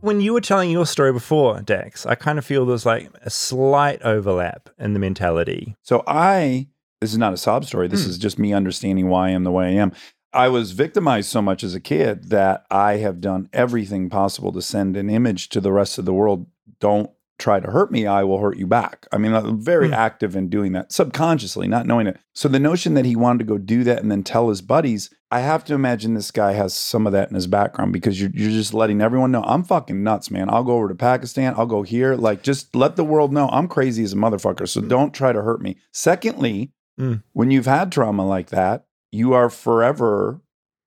When 0.00 0.20
you 0.20 0.32
were 0.32 0.40
telling 0.40 0.70
your 0.70 0.86
story 0.86 1.12
before, 1.12 1.60
Dax, 1.60 2.06
I 2.06 2.14
kind 2.14 2.38
of 2.38 2.44
feel 2.44 2.64
there's 2.66 2.86
like 2.86 3.10
a 3.22 3.30
slight 3.30 4.00
overlap 4.02 4.70
in 4.78 4.94
the 4.94 4.98
mentality. 4.98 5.76
So 5.82 6.02
I, 6.06 6.68
this 7.00 7.12
is 7.12 7.18
not 7.18 7.34
a 7.34 7.36
sob 7.36 7.64
story. 7.66 7.86
This 7.86 8.04
Hmm. 8.04 8.10
is 8.10 8.18
just 8.18 8.38
me 8.38 8.52
understanding 8.52 9.08
why 9.08 9.28
I 9.28 9.30
am 9.32 9.44
the 9.44 9.50
way 9.52 9.66
I 9.66 9.72
am. 9.82 9.92
I 10.32 10.48
was 10.48 10.72
victimized 10.72 11.28
so 11.28 11.42
much 11.42 11.64
as 11.64 11.74
a 11.74 11.80
kid 11.80 12.30
that 12.30 12.64
I 12.70 12.96
have 12.98 13.20
done 13.20 13.48
everything 13.52 14.08
possible 14.10 14.52
to 14.52 14.62
send 14.62 14.96
an 14.96 15.10
image 15.10 15.48
to 15.50 15.60
the 15.60 15.72
rest 15.72 15.98
of 15.98 16.04
the 16.04 16.14
world. 16.14 16.46
Don't 16.78 17.10
try 17.38 17.58
to 17.58 17.70
hurt 17.70 17.90
me. 17.90 18.06
I 18.06 18.22
will 18.22 18.38
hurt 18.38 18.58
you 18.58 18.66
back. 18.66 19.06
I 19.10 19.16
mean, 19.18 19.32
I'm 19.32 19.58
very 19.60 19.88
Hmm. 19.88 19.94
active 19.94 20.36
in 20.36 20.48
doing 20.50 20.72
that 20.72 20.92
subconsciously, 20.92 21.66
not 21.66 21.86
knowing 21.86 22.06
it. 22.06 22.18
So 22.34 22.48
the 22.48 22.60
notion 22.60 22.92
that 22.94 23.06
he 23.06 23.16
wanted 23.16 23.38
to 23.38 23.44
go 23.46 23.56
do 23.58 23.82
that 23.84 24.02
and 24.02 24.10
then 24.10 24.22
tell 24.22 24.50
his 24.50 24.60
buddies, 24.60 25.08
I 25.30 25.40
have 25.40 25.64
to 25.64 25.74
imagine 25.74 26.12
this 26.14 26.30
guy 26.30 26.52
has 26.52 26.74
some 26.74 27.06
of 27.06 27.12
that 27.14 27.30
in 27.30 27.34
his 27.34 27.46
background 27.46 27.92
because 27.94 28.20
you're, 28.20 28.30
you're 28.34 28.50
just 28.50 28.74
letting 28.74 29.00
everyone 29.00 29.30
know 29.32 29.42
I'm 29.44 29.64
fucking 29.64 30.02
nuts, 30.02 30.30
man. 30.30 30.50
I'll 30.50 30.64
go 30.64 30.72
over 30.76 30.88
to 30.88 30.94
Pakistan. 30.94 31.54
I'll 31.56 31.66
go 31.66 31.82
here. 31.82 32.14
Like, 32.14 32.42
just 32.42 32.76
let 32.76 32.96
the 32.96 33.04
world 33.04 33.32
know 33.32 33.48
I'm 33.48 33.68
crazy 33.68 34.04
as 34.04 34.12
a 34.12 34.16
motherfucker. 34.16 34.68
So 34.68 34.80
don't 34.82 35.14
try 35.14 35.32
to 35.32 35.42
hurt 35.42 35.60
me. 35.62 35.76
Secondly, 35.92 36.72
Mm. 37.00 37.22
when 37.32 37.50
you've 37.50 37.64
had 37.66 37.90
trauma 37.90 38.26
like 38.26 38.50
that, 38.50 38.84
you 39.12 39.32
are 39.32 39.50
forever 39.50 40.40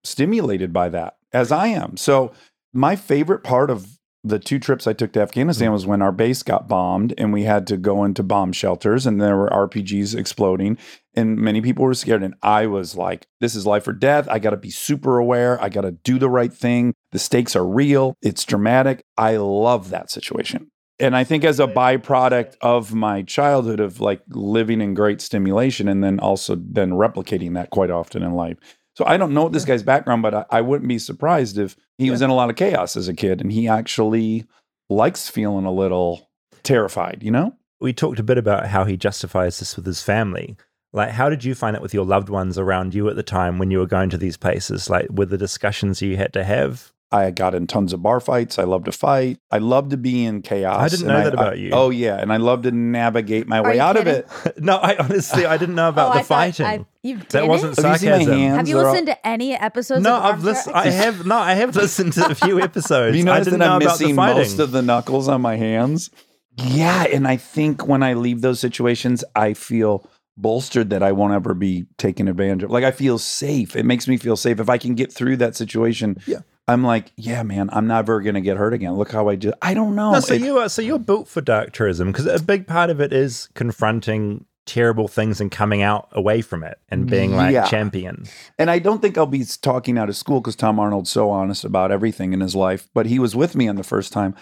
stimulated 0.03 0.73
by 0.73 0.89
that, 0.89 1.17
as 1.31 1.51
I 1.51 1.67
am. 1.67 1.97
So, 1.97 2.31
my 2.73 2.95
favorite 2.95 3.43
part 3.43 3.69
of 3.69 3.99
the 4.23 4.39
two 4.39 4.57
trips 4.57 4.87
I 4.87 4.93
took 4.93 5.11
to 5.13 5.21
Afghanistan 5.21 5.69
mm. 5.69 5.73
was 5.73 5.85
when 5.85 6.01
our 6.01 6.11
base 6.11 6.43
got 6.43 6.67
bombed 6.67 7.13
and 7.17 7.33
we 7.33 7.43
had 7.43 7.67
to 7.67 7.77
go 7.77 8.03
into 8.03 8.23
bomb 8.23 8.53
shelters 8.53 9.05
and 9.05 9.21
there 9.21 9.35
were 9.35 9.49
RPGs 9.49 10.15
exploding 10.15 10.77
and 11.13 11.37
many 11.37 11.61
people 11.61 11.83
were 11.83 11.93
scared. 11.93 12.23
And 12.23 12.35
I 12.41 12.67
was 12.67 12.95
like, 12.95 13.27
this 13.41 13.53
is 13.53 13.65
life 13.65 13.87
or 13.87 13.93
death. 13.93 14.27
I 14.29 14.39
got 14.39 14.51
to 14.51 14.57
be 14.57 14.69
super 14.69 15.17
aware. 15.17 15.61
I 15.61 15.69
got 15.69 15.81
to 15.81 15.91
do 15.91 16.17
the 16.19 16.29
right 16.29 16.53
thing. 16.53 16.93
The 17.11 17.19
stakes 17.19 17.55
are 17.55 17.67
real. 17.67 18.15
It's 18.21 18.45
dramatic. 18.45 19.03
I 19.17 19.37
love 19.37 19.89
that 19.89 20.09
situation. 20.09 20.71
And 21.03 21.17
I 21.17 21.25
think 21.25 21.43
as 21.43 21.59
a 21.59 21.67
byproduct 21.67 22.55
of 22.61 22.93
my 22.93 23.23
childhood 23.23 23.81
of 23.81 23.99
like 23.99 24.21
living 24.29 24.79
in 24.79 24.93
great 24.93 25.19
stimulation 25.19 25.89
and 25.89 26.01
then 26.01 26.17
also 26.17 26.55
then 26.55 26.91
replicating 26.91 27.55
that 27.55 27.71
quite 27.71 27.89
often 27.89 28.23
in 28.23 28.35
life. 28.35 28.57
So 28.95 29.03
I 29.05 29.17
don't 29.17 29.33
know 29.33 29.49
this 29.49 29.65
guy's 29.65 29.83
background, 29.83 30.21
but 30.21 30.33
I, 30.33 30.45
I 30.49 30.61
wouldn't 30.61 30.87
be 30.87 30.97
surprised 30.97 31.57
if 31.57 31.75
he 31.97 32.09
was 32.09 32.21
in 32.21 32.29
a 32.29 32.33
lot 32.33 32.49
of 32.49 32.55
chaos 32.55 32.95
as 32.95 33.09
a 33.09 33.13
kid 33.13 33.41
and 33.41 33.51
he 33.51 33.67
actually 33.67 34.45
likes 34.89 35.27
feeling 35.27 35.65
a 35.65 35.73
little 35.73 36.29
terrified, 36.63 37.21
you 37.21 37.31
know? 37.31 37.53
We 37.81 37.91
talked 37.91 38.19
a 38.19 38.23
bit 38.23 38.37
about 38.37 38.67
how 38.67 38.85
he 38.85 38.95
justifies 38.95 39.59
this 39.59 39.75
with 39.75 39.85
his 39.85 40.01
family. 40.01 40.55
Like, 40.93 41.09
how 41.09 41.27
did 41.27 41.43
you 41.43 41.53
find 41.53 41.75
it 41.75 41.81
with 41.81 41.93
your 41.93 42.05
loved 42.05 42.29
ones 42.29 42.57
around 42.57 42.93
you 42.93 43.09
at 43.09 43.17
the 43.17 43.23
time 43.23 43.57
when 43.57 43.71
you 43.71 43.79
were 43.79 43.87
going 43.87 44.09
to 44.11 44.17
these 44.17 44.37
places? 44.37 44.89
Like, 44.89 45.09
were 45.09 45.25
the 45.25 45.37
discussions 45.37 46.01
you 46.01 46.15
had 46.15 46.31
to 46.31 46.45
have? 46.45 46.92
I 47.13 47.29
got 47.31 47.53
in 47.53 47.67
tons 47.67 47.93
of 47.93 48.01
bar 48.01 48.19
fights. 48.19 48.57
I 48.57 48.63
love 48.63 48.85
to 48.85 48.91
fight. 48.91 49.37
I 49.51 49.59
love 49.59 49.89
to 49.89 49.97
be 49.97 50.25
in 50.25 50.41
chaos. 50.41 50.79
I 50.81 50.87
didn't 50.89 51.09
and 51.09 51.17
know 51.17 51.23
that 51.25 51.33
about 51.33 51.53
I- 51.53 51.57
you. 51.57 51.69
Oh 51.71 51.89
yeah, 51.91 52.17
and 52.19 52.33
I 52.33 52.37
love 52.37 52.63
to 52.63 52.71
navigate 52.71 53.47
my 53.47 53.61
way 53.61 53.79
out 53.79 53.95
kidding? 53.95 54.23
of 54.23 54.45
it. 54.47 54.59
no, 54.63 54.77
I 54.77 54.97
honestly, 54.97 55.45
I 55.45 55.57
didn't 55.57 55.75
know 55.75 55.89
about 55.89 56.09
oh, 56.09 56.13
the 56.15 56.19
I 56.19 56.23
fighting. 56.23 56.65
I, 56.65 56.85
you 57.03 57.17
that 57.17 57.29
didn't? 57.29 57.47
wasn't 57.49 57.75
Have 57.77 57.85
you 57.91 57.97
seen 57.99 58.09
my 58.09 58.17
sarcasm. 58.17 58.33
hands? 58.39 58.57
Have 58.57 58.67
you 58.67 58.75
They're 58.75 58.85
all- 58.85 58.91
listened 58.91 59.07
to 59.07 59.27
any 59.27 59.53
episodes? 59.53 60.03
No, 60.03 60.15
of 60.15 60.23
I've 60.23 60.43
listened. 60.43 60.75
I 60.75 60.89
have 60.89 61.25
no, 61.25 61.37
I 61.37 61.53
have 61.53 61.75
listened 61.75 62.13
to 62.13 62.31
a 62.31 62.35
few 62.45 62.59
episodes. 62.59 63.15
You 63.15 63.29
I 63.29 63.39
didn't 63.39 63.59
that 63.59 63.65
know 63.65 63.73
I'm 63.73 63.81
about 63.81 63.97
the 63.99 64.03
missing 64.05 64.15
fighting. 64.15 64.37
most 64.37 64.59
of 64.59 64.71
the 64.71 64.81
knuckles 64.81 65.27
on 65.27 65.41
my 65.41 65.55
hands? 65.55 66.09
Yeah, 66.57 67.03
and 67.03 67.27
I 67.27 67.37
think 67.37 67.87
when 67.87 68.03
I 68.03 68.13
leave 68.13 68.41
those 68.41 68.59
situations, 68.59 69.23
I 69.35 69.53
feel 69.53 70.09
bolstered 70.37 70.89
that 70.89 71.03
I 71.03 71.11
won't 71.11 71.33
ever 71.33 71.53
be 71.53 71.85
taken 71.97 72.27
advantage 72.27 72.63
of. 72.63 72.71
Like 72.71 72.83
I 72.83 72.91
feel 72.91 73.19
safe. 73.19 73.75
It 73.75 73.85
makes 73.85 74.07
me 74.07 74.17
feel 74.17 74.35
safe 74.35 74.59
if 74.59 74.69
I 74.69 74.77
can 74.79 74.95
get 74.95 75.11
through 75.13 75.37
that 75.37 75.55
situation. 75.55 76.17
Yeah. 76.25 76.39
I'm 76.67 76.83
like, 76.83 77.11
yeah, 77.17 77.43
man, 77.43 77.69
I'm 77.73 77.87
never 77.87 78.21
gonna 78.21 78.39
get 78.41 78.57
hurt 78.57 78.73
again. 78.73 78.93
Look 78.93 79.11
how 79.11 79.27
I 79.29 79.35
just. 79.35 79.55
I 79.61 79.73
don't 79.73 79.95
know. 79.95 80.13
No, 80.13 80.19
so 80.21 80.33
It- 80.33 80.41
you 80.41 80.57
are 80.59 80.69
so 80.69 80.81
you're 80.81 80.99
built 80.99 81.27
for 81.27 81.41
dark 81.41 81.73
tourism 81.73 82.11
because 82.11 82.25
a 82.25 82.41
big 82.41 82.67
part 82.67 82.89
of 82.89 83.01
it 83.01 83.11
is 83.11 83.49
confronting 83.53 84.45
terrible 84.65 85.09
things 85.09 85.41
and 85.41 85.51
coming 85.51 85.81
out 85.81 86.07
away 86.13 86.39
from 86.41 86.63
it 86.63 86.77
and 86.87 87.05
being 87.05 87.35
like 87.35 87.51
Yeah. 87.53 87.65
champion. 87.67 88.23
And 88.57 88.71
I 88.71 88.79
don't 88.79 89.01
think 89.01 89.17
I'll 89.17 89.25
be 89.25 89.43
talking 89.61 89.97
out 89.97 90.07
of 90.07 90.15
school 90.15 90.39
because 90.39 90.55
Tom 90.55 90.79
Arnold's 90.79 91.09
so 91.09 91.29
honest 91.31 91.65
about 91.65 91.91
everything 91.91 92.31
in 92.31 92.39
his 92.39 92.55
life. 92.55 92.87
But 92.93 93.07
he 93.07 93.19
was 93.19 93.35
with 93.35 93.55
me 93.57 93.67
on 93.67 93.75
the 93.75 93.83
first 93.83 94.13
time. 94.13 94.33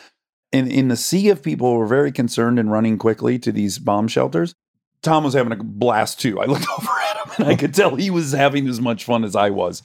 And 0.54 0.72
in 0.72 0.90
the 0.90 0.96
sea 0.96 1.30
of 1.30 1.42
people 1.42 1.72
who 1.72 1.80
were 1.80 1.88
very 1.88 2.12
concerned 2.12 2.60
and 2.60 2.72
running 2.72 3.00
quickly 3.00 3.40
to 3.40 3.52
these 3.52 3.80
bomb 3.80 4.08
shelters, 4.08 4.54
Tom 5.02 5.24
was 5.24 5.34
having 5.34 5.54
a 5.54 5.64
blast 5.64 6.20
too. 6.20 6.40
I 6.40 6.46
looked 6.46 6.68
over 6.78 6.88
at 6.92 7.26
him 7.26 7.34
and 7.40 7.48
I 7.48 7.56
could 7.56 7.74
tell 7.74 7.96
he 7.96 8.12
was 8.12 8.34
having 8.34 8.68
as 8.68 8.80
much 8.80 9.06
fun 9.06 9.24
as 9.24 9.36
I 9.36 9.50
was. 9.50 9.82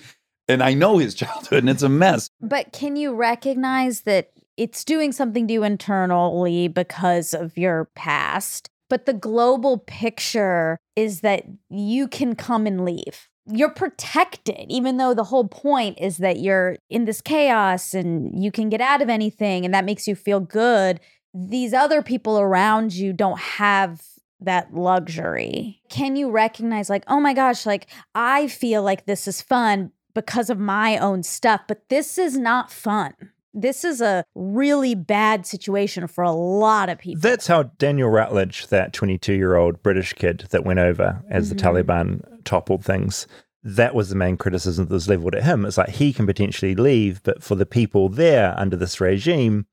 And 0.49 0.63
I 0.63 0.75
know 0.75 0.99
his 0.99 1.15
childhood 1.17 1.61
and 1.61 1.71
it's 1.71 1.83
a 1.83 1.89
mess. 1.89 2.31
But 2.41 2.73
can 2.73 2.97
you 2.97 3.15
recognize 3.15 4.03
that 4.03 4.31
it's 4.57 4.85
doing 4.85 5.13
something 5.13 5.47
to 5.49 5.53
you 5.53 5.65
internally 5.65 6.69
because 6.69 7.35
of 7.35 7.57
your 7.59 7.91
past? 7.95 8.71
But 8.89 9.07
the 9.07 9.13
global 9.13 9.79
picture 9.79 10.79
is 10.95 11.21
that 11.21 11.45
you 11.69 12.07
can 12.07 12.35
come 12.35 12.67
and 12.67 12.85
leave. 12.85 13.29
You're 13.49 13.71
protected, 13.71 14.67
even 14.69 14.97
though 14.97 15.15
the 15.15 15.25
whole 15.25 15.47
point 15.49 15.99
is 16.01 16.19
that 16.19 16.41
you're 16.41 16.77
in 16.89 17.05
this 17.05 17.21
chaos 17.21 17.95
and 17.95 18.43
you 18.43 18.51
can 18.51 18.69
get 18.69 18.81
out 18.81 19.03
of 19.03 19.09
anything 19.09 19.65
and 19.65 19.75
that 19.75 19.85
makes 19.85 20.09
you 20.09 20.15
feel 20.15 20.41
good. 20.41 21.01
These 21.35 21.73
other 21.73 22.03
people 22.03 22.39
around 22.39 22.95
you 22.95 23.13
don't 23.13 23.39
have 23.39 24.03
that 24.41 24.75
luxury. 24.75 25.81
Can 25.89 26.17
you 26.17 26.31
recognize, 26.31 26.91
like, 26.91 27.05
oh 27.09 27.21
my 27.21 27.35
gosh, 27.35 27.67
like 27.67 27.87
I 28.15 28.49
feel 28.49 28.83
like 28.83 29.07
this 29.07 29.27
is 29.27 29.41
fun 29.41 29.93
because 30.17 30.51
of 30.51 30.59
my 30.59 30.99
own 30.99 31.23
stuff, 31.23 31.61
but 31.69 31.89
this 31.91 32.19
is 32.19 32.37
not 32.37 32.73
fun? 32.73 33.13
This 33.55 33.85
is 33.85 34.01
a 34.01 34.25
really 34.35 34.95
bad 34.95 35.47
situation 35.47 36.07
for 36.09 36.25
a 36.25 36.33
lot 36.33 36.89
of 36.89 36.99
people. 36.99 37.21
That's 37.21 37.47
how 37.47 37.65
Daniel 37.79 38.09
Routledge, 38.11 38.67
that 38.69 38.93
22 38.93 39.35
year 39.35 39.55
old 39.57 39.83
British 39.83 40.13
kid 40.15 40.47
that 40.51 40.65
went 40.65 40.79
over 40.79 41.23
as 41.31 41.47
Mhm. 41.47 41.49
the 41.51 41.55
Taliban 41.63 42.21
toppled 42.45 42.85
things, 42.85 43.27
that 43.63 43.95
was 43.95 44.09
the 44.11 44.17
main 44.17 44.37
criticism 44.37 44.87
that 44.87 44.95
was 44.95 45.09
leveled 45.09 45.35
at 45.35 45.43
him. 45.45 45.65
It's 45.65 45.79
like 45.79 45.91
he 45.91 46.13
can 46.13 46.27
potentially 46.27 46.75
leave, 46.75 47.23
but 47.23 47.43
for 47.43 47.55
the 47.55 47.67
people 47.67 48.09
there 48.09 48.55
under 48.59 48.77
this 48.77 49.01
regime, 49.01 49.67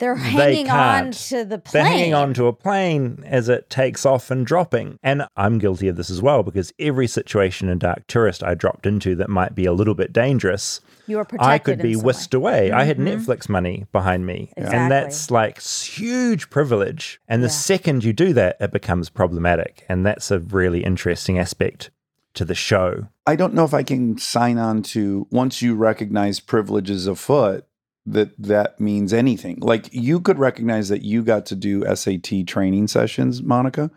They're 0.00 0.16
They 0.16 0.20
hanging 0.22 0.70
on 0.70 1.12
to 1.12 1.44
the 1.44 1.58
plane. 1.58 1.84
they're 1.84 1.92
hanging 1.92 2.14
on 2.14 2.34
to 2.34 2.46
a 2.46 2.52
plane 2.52 3.22
as 3.26 3.48
it 3.48 3.70
takes 3.70 4.04
off 4.04 4.30
and 4.30 4.44
dropping. 4.46 4.98
And 5.02 5.26
I'm 5.36 5.58
guilty 5.58 5.86
of 5.88 5.96
this 5.96 6.10
as 6.10 6.20
well 6.22 6.42
because 6.42 6.72
every 6.80 7.06
situation 7.06 7.68
in 7.68 7.78
Dark 7.78 8.06
Tourist 8.08 8.42
I 8.42 8.54
dropped 8.54 8.86
into 8.86 9.14
that 9.16 9.28
might 9.28 9.54
be 9.54 9.66
a 9.66 9.72
little 9.72 9.94
bit 9.94 10.12
dangerous, 10.12 10.80
You 11.06 11.18
were 11.18 11.24
protected. 11.24 11.48
I 11.50 11.58
could 11.58 11.82
be 11.82 11.92
some 11.94 12.00
way. 12.02 12.06
whisked 12.06 12.34
away. 12.34 12.72
I 12.72 12.84
had 12.84 12.96
Mhm. 12.98 13.24
Netflix 13.24 13.48
money 13.48 13.86
behind 13.92 14.24
me. 14.26 14.52
Exactly. 14.56 14.78
And 14.80 14.90
that's 14.90 15.30
like 15.30 15.60
huge 15.60 16.50
privilege. 16.50 17.20
And 17.28 17.42
the 17.42 17.48
Yeah. 17.48 17.52
second 17.52 18.02
you 18.04 18.12
do 18.12 18.32
that, 18.32 18.56
it 18.58 18.72
becomes 18.72 19.10
problematic. 19.10 19.84
And 19.88 20.04
that's 20.06 20.30
a 20.30 20.38
really 20.40 20.82
interesting 20.82 21.38
aspect 21.38 21.90
to 22.32 22.44
the 22.44 22.54
show. 22.54 23.08
I 23.26 23.36
don't 23.36 23.54
know 23.54 23.64
if 23.64 23.74
I 23.74 23.82
can 23.82 24.16
sign 24.18 24.56
on 24.56 24.82
to 24.94 25.26
once 25.30 25.60
you 25.62 25.74
recognize 25.74 26.40
privileges 26.40 27.06
afoot 27.06 27.64
that 28.12 28.30
that 28.38 28.80
means 28.80 29.12
anything. 29.12 29.58
Like 29.60 29.92
you 29.92 30.20
could 30.20 30.38
recognize 30.38 30.88
that 30.88 31.02
you 31.02 31.22
got 31.22 31.46
to 31.46 31.54
do 31.54 31.84
SAT 31.94 32.46
training 32.46 32.88
sessions, 32.88 33.42
Monica, 33.42 33.90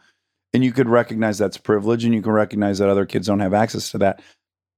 and 0.54 0.63
you 0.63 0.71
could 0.71 0.89
recognize 0.89 1.38
that's 1.38 1.58
privilege 1.58 2.06
and 2.06 2.13
you 2.13 2.21
can 2.21 2.32
recognize 2.32 2.80
that 2.80 2.89
other 2.89 3.06
kids 3.06 3.28
don't 3.28 3.39
have 3.39 3.54
access 3.54 3.91
to 3.91 3.97
that. 3.99 4.21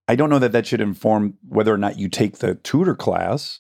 I 0.07 0.15
don't 0.15 0.29
know 0.29 0.39
that 0.39 0.51
that 0.51 0.67
should 0.67 0.81
inform 0.81 1.35
whether 1.47 1.73
or 1.73 1.77
not 1.77 1.97
you 1.97 2.09
take 2.09 2.37
the 2.37 2.55
tutor 2.55 2.95
class. 2.95 3.59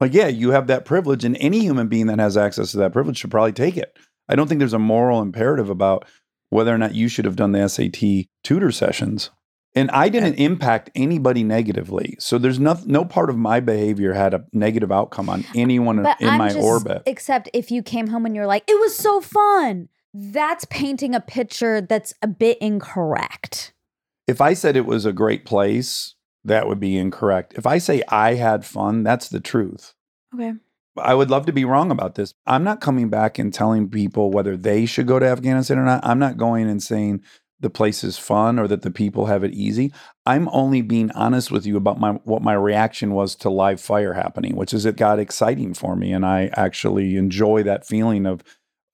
Like 0.00 0.14
yeah, 0.14 0.28
you 0.28 0.50
have 0.50 0.66
that 0.68 0.84
privilege 0.84 1.24
and 1.24 1.36
any 1.38 1.60
human 1.60 1.88
being 1.88 2.06
that 2.06 2.18
has 2.18 2.36
access 2.36 2.72
to 2.72 2.78
that 2.78 2.92
privilege 2.92 3.18
should 3.18 3.30
probably 3.30 3.52
take 3.52 3.76
it. 3.76 3.96
I 4.28 4.34
don't 4.34 4.48
think 4.48 4.60
there's 4.60 4.72
a 4.72 4.78
moral 4.78 5.20
imperative 5.20 5.68
about 5.68 6.06
whether 6.50 6.74
or 6.74 6.78
not 6.78 6.94
you 6.94 7.08
should 7.08 7.24
have 7.24 7.36
done 7.36 7.52
the 7.52 7.68
SAT 7.68 8.26
tutor 8.44 8.70
sessions. 8.70 9.30
And 9.74 9.90
I 9.90 10.10
didn't 10.10 10.34
impact 10.34 10.90
anybody 10.94 11.42
negatively. 11.42 12.16
So 12.18 12.36
there's 12.36 12.58
no, 12.58 12.78
no 12.84 13.04
part 13.04 13.30
of 13.30 13.38
my 13.38 13.60
behavior 13.60 14.12
had 14.12 14.34
a 14.34 14.44
negative 14.52 14.92
outcome 14.92 15.30
on 15.30 15.46
anyone 15.54 16.02
But 16.02 16.20
in 16.20 16.28
I'm 16.28 16.38
my 16.38 16.48
just, 16.48 16.60
orbit. 16.60 17.02
Except 17.06 17.48
if 17.54 17.70
you 17.70 17.82
came 17.82 18.08
home 18.08 18.26
and 18.26 18.36
you're 18.36 18.46
like, 18.46 18.64
it 18.68 18.78
was 18.78 18.94
so 18.94 19.20
fun. 19.20 19.88
That's 20.12 20.66
painting 20.66 21.14
a 21.14 21.20
picture 21.20 21.80
that's 21.80 22.12
a 22.20 22.28
bit 22.28 22.58
incorrect. 22.60 23.72
If 24.26 24.42
I 24.42 24.52
said 24.52 24.76
it 24.76 24.84
was 24.84 25.06
a 25.06 25.12
great 25.12 25.46
place, 25.46 26.16
that 26.44 26.68
would 26.68 26.78
be 26.78 26.98
incorrect. 26.98 27.54
If 27.56 27.66
I 27.66 27.78
say 27.78 28.02
I 28.08 28.34
had 28.34 28.66
fun, 28.66 29.02
that's 29.04 29.30
the 29.30 29.40
truth. 29.40 29.94
Okay. 30.34 30.52
I 30.98 31.14
would 31.14 31.30
love 31.30 31.46
to 31.46 31.52
be 31.52 31.64
wrong 31.64 31.90
about 31.90 32.16
this. 32.16 32.34
I'm 32.46 32.64
not 32.64 32.82
coming 32.82 33.08
back 33.08 33.38
and 33.38 33.54
telling 33.54 33.88
people 33.88 34.30
whether 34.30 34.56
they 34.56 34.84
should 34.84 35.06
go 35.06 35.18
to 35.18 35.26
Afghanistan 35.26 35.78
or 35.78 35.84
not. 35.84 36.04
I'm 36.04 36.18
not 36.18 36.36
going 36.36 36.68
and 36.68 36.82
saying 36.82 37.22
the 37.62 37.70
place 37.70 38.04
is 38.04 38.18
fun 38.18 38.58
or 38.58 38.68
that 38.68 38.82
the 38.82 38.90
people 38.90 39.26
have 39.26 39.42
it 39.42 39.54
easy. 39.54 39.92
I'm 40.26 40.48
only 40.50 40.82
being 40.82 41.10
honest 41.12 41.50
with 41.50 41.64
you 41.64 41.76
about 41.76 41.98
my 41.98 42.12
what 42.24 42.42
my 42.42 42.52
reaction 42.52 43.14
was 43.14 43.34
to 43.36 43.50
live 43.50 43.80
fire 43.80 44.12
happening, 44.12 44.56
which 44.56 44.74
is 44.74 44.84
it 44.84 44.96
got 44.96 45.18
exciting 45.18 45.72
for 45.72 45.96
me 45.96 46.12
and 46.12 46.26
I 46.26 46.50
actually 46.54 47.16
enjoy 47.16 47.62
that 47.62 47.86
feeling 47.86 48.26
of 48.26 48.42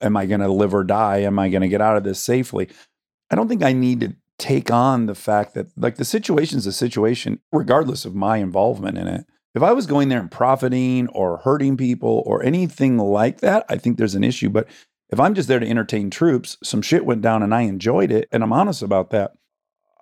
am 0.00 0.16
I 0.16 0.26
going 0.26 0.40
to 0.40 0.48
live 0.48 0.74
or 0.74 0.84
die? 0.84 1.18
Am 1.18 1.38
I 1.38 1.48
going 1.48 1.62
to 1.62 1.68
get 1.68 1.80
out 1.80 1.96
of 1.96 2.04
this 2.04 2.20
safely? 2.20 2.68
I 3.30 3.34
don't 3.34 3.48
think 3.48 3.64
I 3.64 3.72
need 3.72 4.00
to 4.00 4.14
take 4.38 4.70
on 4.70 5.06
the 5.06 5.14
fact 5.14 5.54
that 5.54 5.66
like 5.76 5.96
the 5.96 6.04
situation's 6.04 6.66
a 6.66 6.72
situation 6.72 7.40
regardless 7.50 8.04
of 8.04 8.14
my 8.14 8.36
involvement 8.36 8.96
in 8.96 9.08
it. 9.08 9.26
If 9.54 9.62
I 9.62 9.72
was 9.72 9.86
going 9.86 10.08
there 10.08 10.20
and 10.20 10.30
profiting 10.30 11.08
or 11.08 11.38
hurting 11.38 11.76
people 11.76 12.22
or 12.26 12.44
anything 12.44 12.98
like 12.98 13.40
that, 13.40 13.64
I 13.68 13.76
think 13.76 13.96
there's 13.96 14.14
an 14.14 14.22
issue. 14.22 14.50
But 14.50 14.68
if 15.10 15.18
I'm 15.20 15.34
just 15.34 15.48
there 15.48 15.58
to 15.58 15.68
entertain 15.68 16.10
troops, 16.10 16.56
some 16.62 16.82
shit 16.82 17.04
went 17.04 17.22
down 17.22 17.42
and 17.42 17.54
I 17.54 17.62
enjoyed 17.62 18.10
it, 18.10 18.28
and 18.32 18.42
I'm 18.42 18.52
honest 18.52 18.82
about 18.82 19.10
that, 19.10 19.32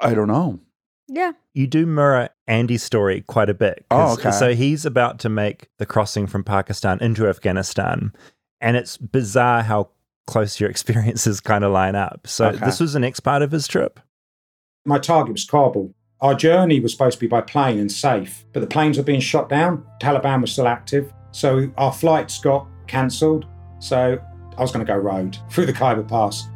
I 0.01 0.15
don't 0.15 0.29
know. 0.29 0.61
Yeah. 1.09 1.33
You 1.55 1.67
do 1.69 1.87
mirror 1.87 2.31
Andy's 2.49 2.83
story 2.83 3.21
quite 3.23 3.49
a 3.49 3.55
bit. 3.55 3.87
Oh, 3.91 4.15
okay. 4.15 4.33
So 4.33 4.55
he's 4.55 4.85
about 4.85 5.21
to 5.21 5.29
make 5.29 5.69
the 5.79 5.87
crossing 5.87 6.27
from 6.27 6.43
Pakistan 6.43 6.99
into 7.01 7.29
Afghanistan. 7.29 8.13
And 8.61 8.77
it's 8.77 8.97
bizarre 8.97 9.63
how 9.63 9.91
close 10.27 10.59
your 10.59 10.69
experiences 10.75 11.41
kind 11.41 11.63
of 11.63 11.71
line 11.73 11.95
up. 11.95 12.27
So 12.27 12.47
Okay. 12.49 12.65
this 12.65 12.81
was 12.81 12.93
the 12.95 12.99
next 12.99 13.21
part 13.21 13.43
of 13.43 13.53
his 13.53 13.69
trip. 13.69 14.01
My 14.85 14.99
target 14.99 15.33
was 15.33 15.45
Kabul. 15.45 15.95
Our 16.21 16.35
journey 16.35 16.81
was 16.81 16.93
supposed 16.93 17.19
to 17.19 17.21
be 17.21 17.27
by 17.29 17.43
plane 17.43 17.79
and 17.79 17.93
safe, 17.93 18.45
but 18.53 18.61
the 18.61 18.67
planes 18.67 18.97
were 18.97 19.05
being 19.05 19.21
shot 19.21 19.49
down. 19.49 19.85
Taliban 20.01 20.41
was 20.41 20.51
still 20.53 20.67
active. 20.67 21.13
So 21.31 21.71
our 21.77 21.93
flights 21.93 22.41
got 22.41 22.67
cancelled. 22.89 23.47
So 23.79 24.19
I 24.59 24.63
was 24.63 24.73
going 24.73 24.85
to 24.85 24.91
go 24.91 24.99
road 24.99 25.39
through 25.51 25.67
the 25.67 25.73
Khyber 25.73 26.03
Pass. 26.03 26.49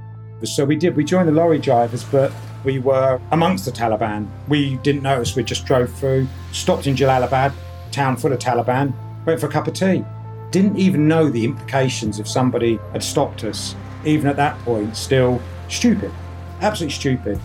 So 0.45 0.65
we 0.65 0.77
did. 0.77 0.97
We 0.97 1.05
joined 1.05 1.29
the 1.29 1.33
lorry 1.33 1.59
drivers, 1.59 2.05
but 2.05 2.33
we 2.65 2.79
were 2.79 3.21
amongst 3.31 3.65
the 3.65 3.71
Taliban. 3.71 4.29
We 4.49 4.77
didn't 4.77 5.03
notice. 5.03 5.37
We 5.37 5.43
just 5.43 5.67
drove 5.67 5.93
through, 5.93 6.27
stopped 6.53 6.87
in 6.87 6.97
Jalalabad, 6.97 7.53
town 7.91 8.17
full 8.17 8.33
of 8.33 8.39
Taliban, 8.39 8.95
went 9.27 9.41
for 9.41 9.47
a 9.47 9.51
cup 9.51 9.67
of 9.67 9.75
tea. 9.75 10.05
Didn't 10.51 10.79
even 10.79 11.07
know 11.07 11.29
the 11.29 11.45
implications 11.45 12.19
if 12.19 12.27
somebody 12.27 12.79
had 12.93 13.03
stopped 13.03 13.45
us. 13.45 13.75
Even 14.05 14.27
at 14.27 14.37
that 14.37 14.59
point, 14.61 14.97
still 14.97 15.41
stupid. 15.69 16.11
Absolutely 16.61 16.95
stupid. 16.95 17.41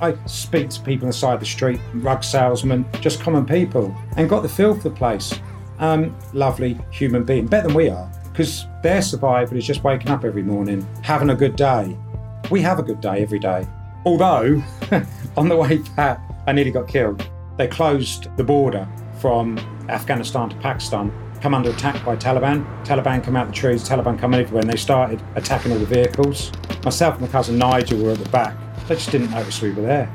I 0.00 0.16
speak 0.26 0.68
to 0.70 0.80
people 0.82 1.06
on 1.06 1.10
the 1.10 1.16
side 1.16 1.34
of 1.34 1.40
the 1.40 1.46
street, 1.46 1.80
rug 1.94 2.24
salesmen, 2.24 2.84
just 3.00 3.20
common 3.20 3.46
people, 3.46 3.96
and 4.16 4.28
got 4.28 4.42
the 4.42 4.48
feel 4.48 4.74
for 4.74 4.88
the 4.88 4.90
place. 4.90 5.32
Um, 5.78 6.16
lovely 6.32 6.76
human 6.90 7.22
being, 7.24 7.46
better 7.46 7.68
than 7.68 7.76
we 7.76 7.88
are, 7.88 8.10
because 8.32 8.66
their 8.82 9.02
survival 9.02 9.56
is 9.56 9.66
just 9.66 9.84
waking 9.84 10.10
up 10.10 10.24
every 10.24 10.42
morning, 10.42 10.86
having 11.02 11.30
a 11.30 11.34
good 11.34 11.54
day. 11.54 11.96
We 12.50 12.60
have 12.62 12.78
a 12.78 12.82
good 12.82 13.00
day 13.00 13.22
every 13.22 13.38
day. 13.38 13.66
Although, 14.04 14.62
on 15.36 15.48
the 15.48 15.56
way 15.56 15.78
back, 15.96 16.20
I 16.46 16.52
nearly 16.52 16.70
got 16.70 16.88
killed. 16.88 17.28
They 17.58 17.68
closed 17.68 18.34
the 18.36 18.44
border 18.44 18.88
from 19.20 19.58
Afghanistan 19.88 20.48
to 20.48 20.56
Pakistan, 20.56 21.12
come 21.40 21.54
under 21.54 21.70
attack 21.70 22.04
by 22.04 22.16
Taliban. 22.16 22.64
Taliban 22.84 23.22
come 23.22 23.36
out 23.36 23.48
the 23.48 23.52
trees, 23.52 23.86
Taliban 23.88 24.18
come 24.18 24.34
everywhere, 24.34 24.62
and 24.62 24.72
they 24.72 24.76
started 24.76 25.22
attacking 25.34 25.72
all 25.72 25.78
the 25.78 25.86
vehicles. 25.86 26.50
Myself 26.84 27.14
and 27.14 27.22
my 27.22 27.28
cousin 27.28 27.58
Nigel 27.58 28.02
were 28.02 28.12
at 28.12 28.18
the 28.18 28.28
back. 28.30 28.56
They 28.88 28.94
just 28.94 29.10
didn't 29.10 29.30
notice 29.30 29.60
we 29.60 29.72
were 29.72 29.82
there. 29.82 30.10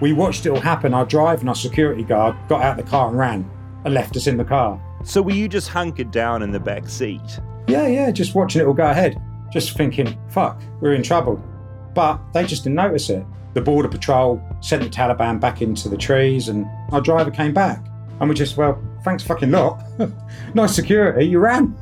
We 0.00 0.12
watched 0.12 0.46
it 0.46 0.50
all 0.50 0.60
happen. 0.60 0.94
Our 0.94 1.04
driver 1.04 1.40
and 1.40 1.48
our 1.48 1.54
security 1.54 2.02
guard 2.02 2.36
got 2.48 2.62
out 2.62 2.78
of 2.78 2.84
the 2.84 2.90
car 2.90 3.08
and 3.08 3.18
ran 3.18 3.50
and 3.84 3.94
left 3.94 4.16
us 4.16 4.26
in 4.26 4.36
the 4.36 4.44
car. 4.44 4.80
So 5.04 5.20
were 5.22 5.32
you 5.32 5.48
just 5.48 5.68
hunkered 5.68 6.10
down 6.10 6.42
in 6.42 6.52
the 6.52 6.60
back 6.60 6.88
seat? 6.88 7.40
Yeah, 7.66 7.86
yeah, 7.86 8.10
just 8.10 8.34
watching 8.34 8.60
it 8.60 8.66
all 8.66 8.74
go 8.74 8.90
ahead. 8.90 9.20
Just 9.52 9.76
thinking, 9.76 10.18
fuck, 10.30 10.60
we're 10.80 10.94
in 10.94 11.02
trouble. 11.02 11.42
But 11.94 12.20
they 12.32 12.46
just 12.46 12.64
didn't 12.64 12.76
notice 12.76 13.10
it. 13.10 13.24
The 13.54 13.60
border 13.60 13.88
patrol 13.88 14.42
sent 14.60 14.82
the 14.82 14.88
Taliban 14.88 15.38
back 15.40 15.60
into 15.60 15.88
the 15.88 15.96
trees 15.96 16.48
and 16.48 16.66
our 16.90 17.00
driver 17.00 17.30
came 17.30 17.52
back. 17.52 17.84
And 18.20 18.28
we 18.28 18.34
just, 18.34 18.56
well, 18.56 18.82
thanks 19.04 19.22
fucking 19.22 19.50
lot. 19.50 19.82
nice 20.54 20.74
security, 20.74 21.26
you 21.26 21.38
ran. 21.38 21.76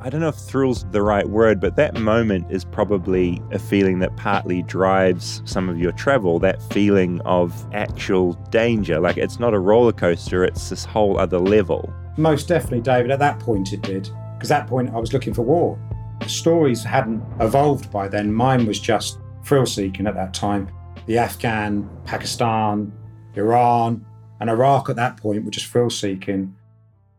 I 0.00 0.10
don't 0.10 0.20
know 0.20 0.28
if 0.28 0.36
thrill's 0.36 0.84
the 0.90 1.02
right 1.02 1.26
word, 1.26 1.60
but 1.60 1.74
that 1.76 1.98
moment 1.98 2.50
is 2.50 2.64
probably 2.64 3.42
a 3.50 3.58
feeling 3.58 3.98
that 4.00 4.16
partly 4.16 4.62
drives 4.62 5.42
some 5.46 5.68
of 5.68 5.80
your 5.80 5.92
travel, 5.92 6.38
that 6.40 6.62
feeling 6.72 7.20
of 7.22 7.66
actual 7.72 8.34
danger. 8.50 9.00
Like 9.00 9.16
it's 9.16 9.40
not 9.40 9.54
a 9.54 9.58
roller 9.58 9.92
coaster, 9.92 10.44
it's 10.44 10.68
this 10.68 10.84
whole 10.84 11.18
other 11.18 11.38
level. 11.38 11.92
Most 12.16 12.46
definitely, 12.46 12.82
David, 12.82 13.10
at 13.10 13.18
that 13.18 13.40
point 13.40 13.72
it 13.72 13.82
did. 13.82 14.10
Because 14.34 14.50
at 14.50 14.60
that 14.60 14.68
point 14.68 14.94
I 14.94 14.98
was 14.98 15.12
looking 15.12 15.32
for 15.32 15.42
war. 15.42 15.78
The 16.20 16.28
stories 16.28 16.84
hadn't 16.84 17.24
evolved 17.40 17.90
by 17.90 18.06
then. 18.08 18.32
Mine 18.32 18.66
was 18.66 18.78
just 18.78 19.18
thrill 19.44 19.66
seeking 19.66 20.06
at 20.06 20.14
that 20.14 20.34
time. 20.34 20.68
The 21.06 21.18
Afghan, 21.18 21.88
Pakistan, 22.04 22.92
Iran, 23.34 24.04
and 24.40 24.50
Iraq 24.50 24.90
at 24.90 24.96
that 24.96 25.16
point 25.16 25.44
were 25.44 25.50
just 25.50 25.66
thrill 25.66 25.90
seeking. 25.90 26.54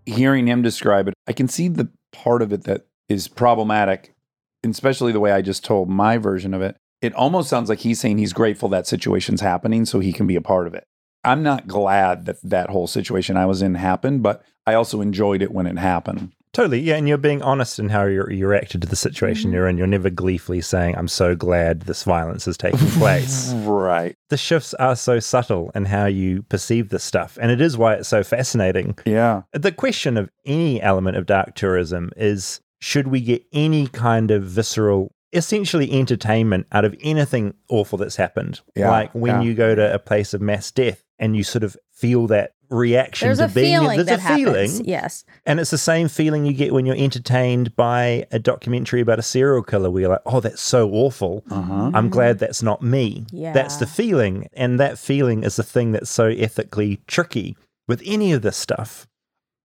Hearing 0.06 0.48
him 0.48 0.62
describe 0.62 1.08
it, 1.08 1.14
I 1.28 1.34
can 1.34 1.48
see 1.48 1.68
the 1.68 1.90
part 2.24 2.42
of 2.42 2.52
it 2.52 2.64
that 2.64 2.88
is 3.10 3.28
problematic, 3.28 4.14
especially 4.64 5.12
the 5.12 5.20
way 5.20 5.32
I 5.32 5.42
just 5.42 5.64
told 5.64 5.90
my 5.90 6.18
version 6.18 6.54
of 6.54 6.62
it. 6.62 6.76
It 7.02 7.14
almost 7.14 7.50
sounds 7.50 7.70
like 7.70 7.80
he's 7.80 8.00
saying 8.00 8.18
he's 8.18 8.34
grateful 8.34 8.70
that 8.70 8.88
situation's 8.88 9.42
happening 9.42 9.86
so 9.86 10.00
he 10.00 10.12
can 10.12 10.26
be 10.26 10.36
a 10.36 10.42
part 10.42 10.66
of 10.66 10.74
it. 10.74 10.84
I'm 11.24 11.44
not 11.44 11.68
glad 11.68 12.26
that 12.26 12.38
that 12.44 12.70
whole 12.70 12.88
situation 12.88 13.38
I 13.38 13.46
was 13.46 13.62
in 13.62 13.76
happened, 13.76 14.24
but 14.24 14.44
I 14.66 14.74
also 14.74 15.02
enjoyed 15.02 15.42
it 15.42 15.52
when 15.52 15.68
it 15.68 15.78
happened. 15.78 16.32
Totally, 16.58 16.80
yeah, 16.80 16.96
and 16.96 17.08
you're 17.08 17.20
being 17.20 17.44
honest 17.44 17.78
in 17.78 17.88
how 17.88 18.06
you're, 18.06 18.32
you 18.32 18.48
reacted 18.48 18.82
to 18.82 18.88
the 18.88 18.96
situation 18.96 19.50
mm-hmm. 19.50 19.54
you're 19.58 19.68
in. 19.68 19.78
You're 19.78 19.86
never 19.86 20.10
gleefully 20.10 20.60
saying, 20.60 20.96
"I'm 20.98 21.08
so 21.08 21.36
glad 21.36 21.82
this 21.82 22.02
violence 22.02 22.48
is 22.48 22.58
taking 22.58 22.80
place." 22.80 23.54
Right. 23.68 24.16
the 24.30 24.38
shifts 24.38 24.74
are 24.74 24.96
so 24.96 25.20
subtle 25.20 25.72
in 25.76 25.86
how 25.86 26.08
you 26.08 26.42
perceive 26.42 26.90
this 26.90 27.04
stuff, 27.04 27.38
and 27.40 27.52
it 27.52 27.62
is 27.62 27.78
why 27.78 27.94
it's 27.94 28.08
so 28.08 28.24
fascinating. 28.24 28.98
Yeah. 29.06 29.44
The 29.54 29.72
question 29.72 30.18
of 30.18 30.32
any 30.46 30.82
element 30.82 31.16
of 31.16 31.28
dark 31.28 31.54
tourism 31.54 32.10
is: 32.18 32.60
should 32.80 33.10
we 33.10 33.22
get 33.22 33.46
any 33.54 33.86
kind 33.86 34.32
of 34.32 34.42
visceral, 34.42 35.14
essentially 35.34 35.92
entertainment 35.92 36.66
out 36.72 36.86
of 36.86 36.96
anything 37.02 37.54
awful 37.70 38.00
that's 38.00 38.16
happened? 38.16 38.62
Yeah, 38.76 38.90
like 38.90 39.14
when 39.14 39.42
yeah. 39.44 39.48
you 39.48 39.54
go 39.54 39.76
to 39.76 39.94
a 39.94 40.00
place 40.00 40.34
of 40.34 40.42
mass 40.42 40.72
death 40.72 41.04
and 41.20 41.38
you 41.38 41.44
sort 41.44 41.64
of 41.64 41.78
feel 41.92 42.26
that 42.28 42.54
reaction 42.70 43.28
There's 43.28 43.38
to 43.40 43.46
a 43.46 43.48
being 43.48 43.80
feeling 43.80 43.98
there's 43.98 44.08
that 44.08 44.20
a 44.20 44.22
happens. 44.22 44.78
feeling 44.78 44.86
Yes. 44.86 45.24
and 45.46 45.60
it's 45.60 45.72
the 45.72 45.78
same 45.78 46.08
feeling 46.08 46.46
you 46.46 46.54
get 46.54 46.74
when 46.74 46.86
you're 46.86 46.96
entertained 46.96 47.76
by 47.76 48.26
a 48.32 48.40
documentary 48.40 49.02
about 49.02 49.20
a 49.20 49.24
serial 49.24 49.64
killer 49.64 49.90
where 49.90 50.02
you're 50.02 50.10
like, 50.12 50.22
oh, 50.26 50.40
that's 50.40 50.62
so 50.62 50.90
awful. 50.92 51.44
Uh-huh. 51.50 51.92
I'm 51.94 52.10
glad 52.10 52.40
that's 52.40 52.62
not 52.64 52.82
me. 52.82 53.26
That's 53.32 53.78
the 53.78 53.88
feeling. 53.88 54.48
And 54.54 54.80
that 54.80 54.98
feeling 55.00 55.44
is 55.44 55.56
the 55.56 55.64
thing 55.64 55.92
that's 55.92 56.10
so 56.10 56.28
ethically 56.28 57.02
tricky 57.08 57.56
with 57.88 58.02
any 58.06 58.32
of 58.34 58.42
this 58.42 58.58
stuff. 58.58 59.08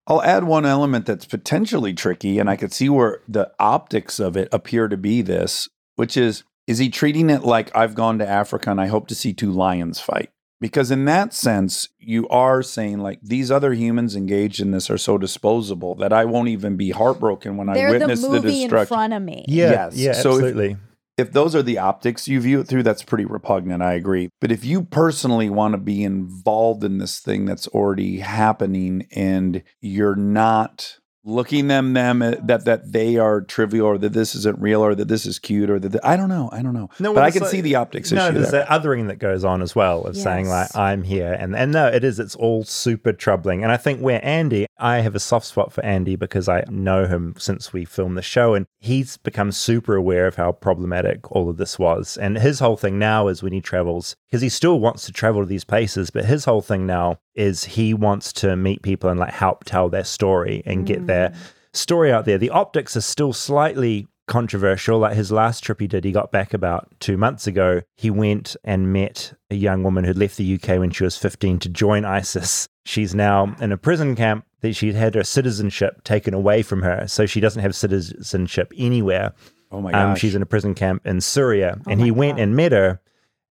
I'll 0.07 0.23
add 0.23 0.45
one 0.45 0.67
element 0.67 1.07
that's 1.07 1.27
potentially 1.27 1.95
tricky, 1.95 2.41
and 2.41 2.51
I 2.51 2.57
could 2.57 2.73
see 2.73 2.89
where 2.89 3.21
the 3.29 3.53
optics 3.61 4.19
of 4.19 4.37
it 4.37 4.49
appear 4.51 4.89
to 4.89 4.97
be 4.97 5.23
this, 5.23 5.69
which 5.97 6.17
is 6.17 6.43
is 6.67 6.79
he 6.79 6.89
treating 6.91 7.31
it 7.31 7.43
like 7.43 7.75
I've 7.77 7.95
gone 7.95 8.19
to 8.19 8.29
Africa 8.29 8.71
and 8.71 8.81
I 8.81 8.87
hope 8.87 9.09
to 9.09 9.15
see 9.15 9.33
two 9.33 9.51
lions 9.51 10.01
fight? 10.01 10.31
Because 10.63 10.93
in 10.93 11.07
that 11.07 11.35
sense, 11.35 11.89
you 11.99 12.29
are 12.29 12.63
saying 12.63 13.01
like 13.01 13.19
these 13.21 13.51
other 13.51 13.73
humans 13.75 14.15
engaged 14.15 14.61
in 14.61 14.71
this 14.71 14.89
are 14.91 14.97
so 14.97 15.19
disposable 15.19 15.97
that 15.97 16.13
I 16.13 16.25
won't 16.25 16.49
even 16.49 16.77
be 16.77 16.91
heartbroken 16.91 17.57
when 17.57 17.69
I 17.69 17.75
They're 17.75 17.93
the 17.95 17.99
witness 17.99 18.23
the, 18.23 18.29
movie 18.31 18.49
in 18.63 18.69
destruction. 18.71 18.87
front 18.95 19.13
of 19.13 19.23
me. 19.23 19.45
Yeah. 19.49 19.71
Yes. 19.73 19.97
Yeah, 19.97 20.13
So 20.13 20.31
if- 20.31 20.35
absolutely. 20.37 20.77
if 21.19 21.33
those 21.33 21.57
are 21.57 21.65
the 21.65 21.79
optics 21.79 22.29
you 22.29 22.41
view 22.41 22.61
it 22.61 22.69
through, 22.69 22.85
that's 22.85 23.03
pretty 23.03 23.25
repugnant. 23.25 23.83
I 23.83 23.95
agree. 23.95 24.29
But 24.41 24.53
if 24.53 24.65
you 24.65 24.85
personally 24.85 25.51
want 25.51 25.73
to 25.73 25.79
be 25.79 26.05
involved 26.05 26.85
in 26.85 26.99
this 26.99 27.19
thing 27.19 27.45
that's 27.45 27.67
already 27.69 28.21
happening 28.21 29.09
and 29.11 29.65
you're 29.81 30.15
not 30.17 30.99
looking 31.25 31.69
them 31.69 31.93
them 31.93 32.21
uh, 32.23 32.35
that 32.43 32.65
that 32.65 32.93
they 32.93 33.17
are 33.17 33.41
trivial 33.41 33.87
or 33.87 33.99
that 33.99 34.13
this 34.13 34.35
isn't 34.35 34.59
real 34.61 34.81
or 34.85 34.95
that 34.95 35.09
this 35.09 35.25
is 35.27 35.39
cute 35.39 35.71
or 35.71 35.79
that 35.79 36.05
I 36.05 36.17
don't 36.17 36.29
know. 36.29 36.49
I 36.53 36.63
don't 36.63 36.75
know. 36.75 36.91
No, 36.99 37.15
but 37.15 37.23
I 37.23 37.31
can 37.31 37.43
like- 37.43 37.51
see 37.51 37.61
the 37.61 37.77
optics 37.77 38.11
no, 38.11 38.27
issue 38.27 38.35
there's 38.39 38.51
there. 38.51 38.65
that 38.65 38.83
othering 38.83 39.09
that 39.09 39.17
goes 39.17 39.45
on 39.45 39.63
as 39.63 39.75
well 39.75 40.05
of 40.05 40.17
saying 40.17 40.49
like 40.49 40.75
I'm 40.77 41.03
here, 41.03 41.33
and 41.33 41.55
and 41.55 41.73
no, 41.73 41.87
it 41.87 42.05
is. 42.05 42.19
It's 42.19 42.35
all 42.37 42.65
super 42.65 43.13
troubling. 43.13 43.63
And 43.63 43.71
I 43.73 43.77
think 43.77 44.01
where 44.01 44.25
Andy, 44.25 44.67
I 44.79 44.97
have 44.99 45.15
a 45.15 45.21
soft 45.21 45.47
spot 45.47 45.73
for 45.73 45.85
Andy 45.85 46.17
because 46.17 46.49
I 46.49 46.65
know 46.69 47.07
him 47.07 47.35
since 47.39 47.73
we 47.73 47.85
filmed 47.85 48.17
the 48.17 48.23
show, 48.23 48.55
and 48.55 48.67
he's 48.79 49.17
become 49.17 49.53
super 49.53 49.95
aware 49.95 50.27
of 50.27 50.37
how 50.37 50.53
problematic 50.53 51.31
all 51.31 51.49
of 51.49 51.57
this 51.57 51.79
was. 51.79 52.17
And 52.17 52.39
his 52.39 52.59
whole 52.59 52.77
thing 52.77 52.99
now 52.99 53.29
is 53.29 53.43
when 53.43 53.53
he 53.53 53.61
travels, 53.61 54.17
because 54.29 54.43
he 54.43 54.49
still 54.49 54.81
wants 54.81 55.07
to 55.07 55.13
travel 55.13 55.43
to 55.43 55.47
these 55.47 55.65
places, 55.65 56.11
but 56.11 56.25
his 56.25 56.45
whole 56.45 56.63
thing 56.63 56.87
now 56.87 57.19
is 57.35 57.65
he 57.65 57.95
wants 57.95 58.33
to 58.33 58.57
meet 58.57 58.83
people 58.83 59.09
and 59.09 59.19
like 59.19 59.33
help 59.33 59.65
tell 59.65 59.89
their 59.89 60.05
story 60.05 60.63
and 60.67 60.87
get 60.87 61.07
their 61.13 61.35
story 61.73 62.13
out 62.13 62.25
there. 62.25 62.39
The 62.39 62.51
optics 62.51 62.97
are 62.97 63.01
still 63.03 63.33
slightly 63.33 64.07
controversial. 64.29 64.99
Like 64.99 65.15
his 65.17 65.31
last 65.33 65.63
trip 65.65 65.81
he 65.81 65.87
did, 65.87 66.05
he 66.05 66.13
got 66.13 66.31
back 66.33 66.55
about 66.55 66.89
two 67.01 67.17
months 67.17 67.47
ago. 67.47 67.83
He 67.97 68.11
went 68.11 68.57
and 68.65 68.93
met 68.93 69.33
a 69.51 69.55
young 69.55 69.83
woman 69.83 70.05
who'd 70.05 70.19
left 70.19 70.37
the 70.37 70.55
UK 70.55 70.79
when 70.79 70.91
she 70.91 71.05
was 71.05 71.17
15 71.17 71.59
to 71.61 71.69
join 71.69 72.05
ISIS. 72.05 72.69
She's 72.85 73.15
now 73.15 73.55
in 73.61 73.73
a 73.73 73.77
prison 73.77 74.15
camp 74.17 74.45
that 74.61 74.75
she'd 74.75 74.95
had 74.95 75.15
her 75.15 75.25
citizenship 75.25 76.05
taken 76.05 76.35
away 76.35 76.63
from 76.63 76.83
her. 76.83 77.07
So 77.09 77.27
she 77.27 77.41
doesn't 77.41 77.63
have 77.63 77.75
citizenship 77.75 78.73
anywhere. 78.77 79.33
oh 79.71 79.81
my 79.81 79.93
Um, 79.93 80.11
gosh. 80.13 80.21
she's 80.21 80.35
in 80.35 80.43
a 80.43 80.47
prison 80.47 80.75
camp 80.75 81.03
in 81.07 81.21
Syria. 81.21 81.79
and 81.89 82.01
he 82.01 82.11
went 82.11 82.39
and 82.41 82.55
met 82.57 82.73
her. 82.73 83.01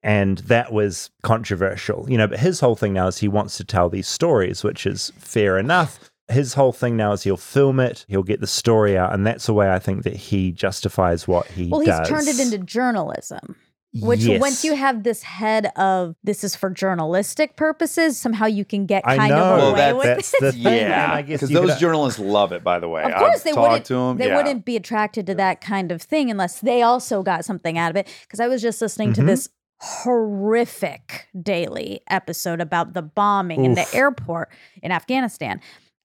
And 0.03 0.39
that 0.47 0.73
was 0.73 1.11
controversial, 1.23 2.07
you 2.09 2.17
know. 2.17 2.29
But 2.29 2.39
his 2.39 2.61
whole 2.61 2.77
thing 2.77 2.93
now 2.93 3.09
is 3.09 3.19
he 3.19 3.27
wants 3.29 3.57
to 3.57 3.65
tell 3.65 3.89
these 3.89 4.07
stories, 4.07 4.63
which 4.63 4.87
is 4.87 5.13
fair 5.19 5.59
enough. 5.59 5.99
His 6.29 6.55
whole 6.55 6.73
thing 6.73 6.97
now 6.97 7.13
is 7.13 7.23
he'll 7.23 7.37
film 7.39 7.81
it, 7.81 8.05
he'll 8.09 8.23
get 8.23 8.41
the 8.41 8.47
story 8.47 8.99
out, 8.99 9.15
and 9.15 9.27
that's 9.27 9.47
the 9.47 9.55
way 9.55 9.71
I 9.73 9.79
think 9.79 10.03
that 10.05 10.15
he 10.17 10.53
justifies 10.53 11.27
what 11.27 11.47
he 11.47 11.69
Well, 11.69 11.81
does. 11.81 11.89
Well, 11.89 11.99
he's 12.01 12.09
turned 12.09 12.29
it 12.29 12.39
into 12.41 12.59
journalism. 12.65 13.57
Which 14.03 14.21
Yes. 14.21 14.39
once 14.39 14.65
you 14.67 14.77
have 14.77 15.03
this 15.03 15.23
head 15.23 15.73
of 15.77 16.15
this 16.23 16.45
is 16.45 16.55
for 16.55 16.69
journalistic 16.69 17.57
purposes, 17.57 18.21
somehow 18.21 18.45
you 18.45 18.67
can 18.67 18.85
get 18.85 19.03
I 19.07 19.17
kind 19.17 19.31
know 19.31 19.37
of 19.55 19.59
Well, 19.59 19.69
away 19.71 19.79
that- 19.79 19.97
with 19.97 20.05
that's 20.05 20.35
it. 20.35 20.41
the 20.43 20.53
thing. 20.53 20.63
yeah, 20.91 21.11
I 21.11 21.23
guess 21.23 21.41
because 21.41 21.49
those 21.55 21.71
could- 21.71 21.81
journalists 21.81 22.21
love 22.21 22.53
it. 22.53 22.63
By 22.63 22.79
the 22.81 22.89
way, 22.91 23.03
Of 23.05 23.15
course, 23.15 23.37
I've 23.39 23.45
they 23.45 23.53
wouldn't. 23.59 23.87
to 23.87 23.95
them. 23.95 24.17
They 24.19 24.27
yeah. 24.29 24.37
wouldn't 24.37 24.67
be 24.67 24.77
attracted 24.77 25.27
to 25.29 25.35
that 25.37 25.63
kind 25.63 25.91
of 25.91 26.03
thing 26.03 26.31
unless 26.31 26.61
they 26.61 26.83
also 26.83 27.23
got 27.23 27.47
something 27.47 27.79
out 27.79 27.89
of 27.89 27.97
it. 27.97 28.07
Because 28.25 28.41
I 28.41 28.47
was 28.49 28.61
just 28.61 28.83
listening 28.83 29.13
Mm-hmm. 29.13 29.23
to 29.23 29.27
this 29.27 29.49
horrific 29.81 31.29
daily 31.41 32.01
episode 32.11 32.61
about 32.61 32.93
the 32.95 33.03
bombing 33.03 33.65
in 33.65 33.75
the 33.75 33.87
airport 33.95 34.51
in 34.83 34.93
Afghanistan, 34.93 35.61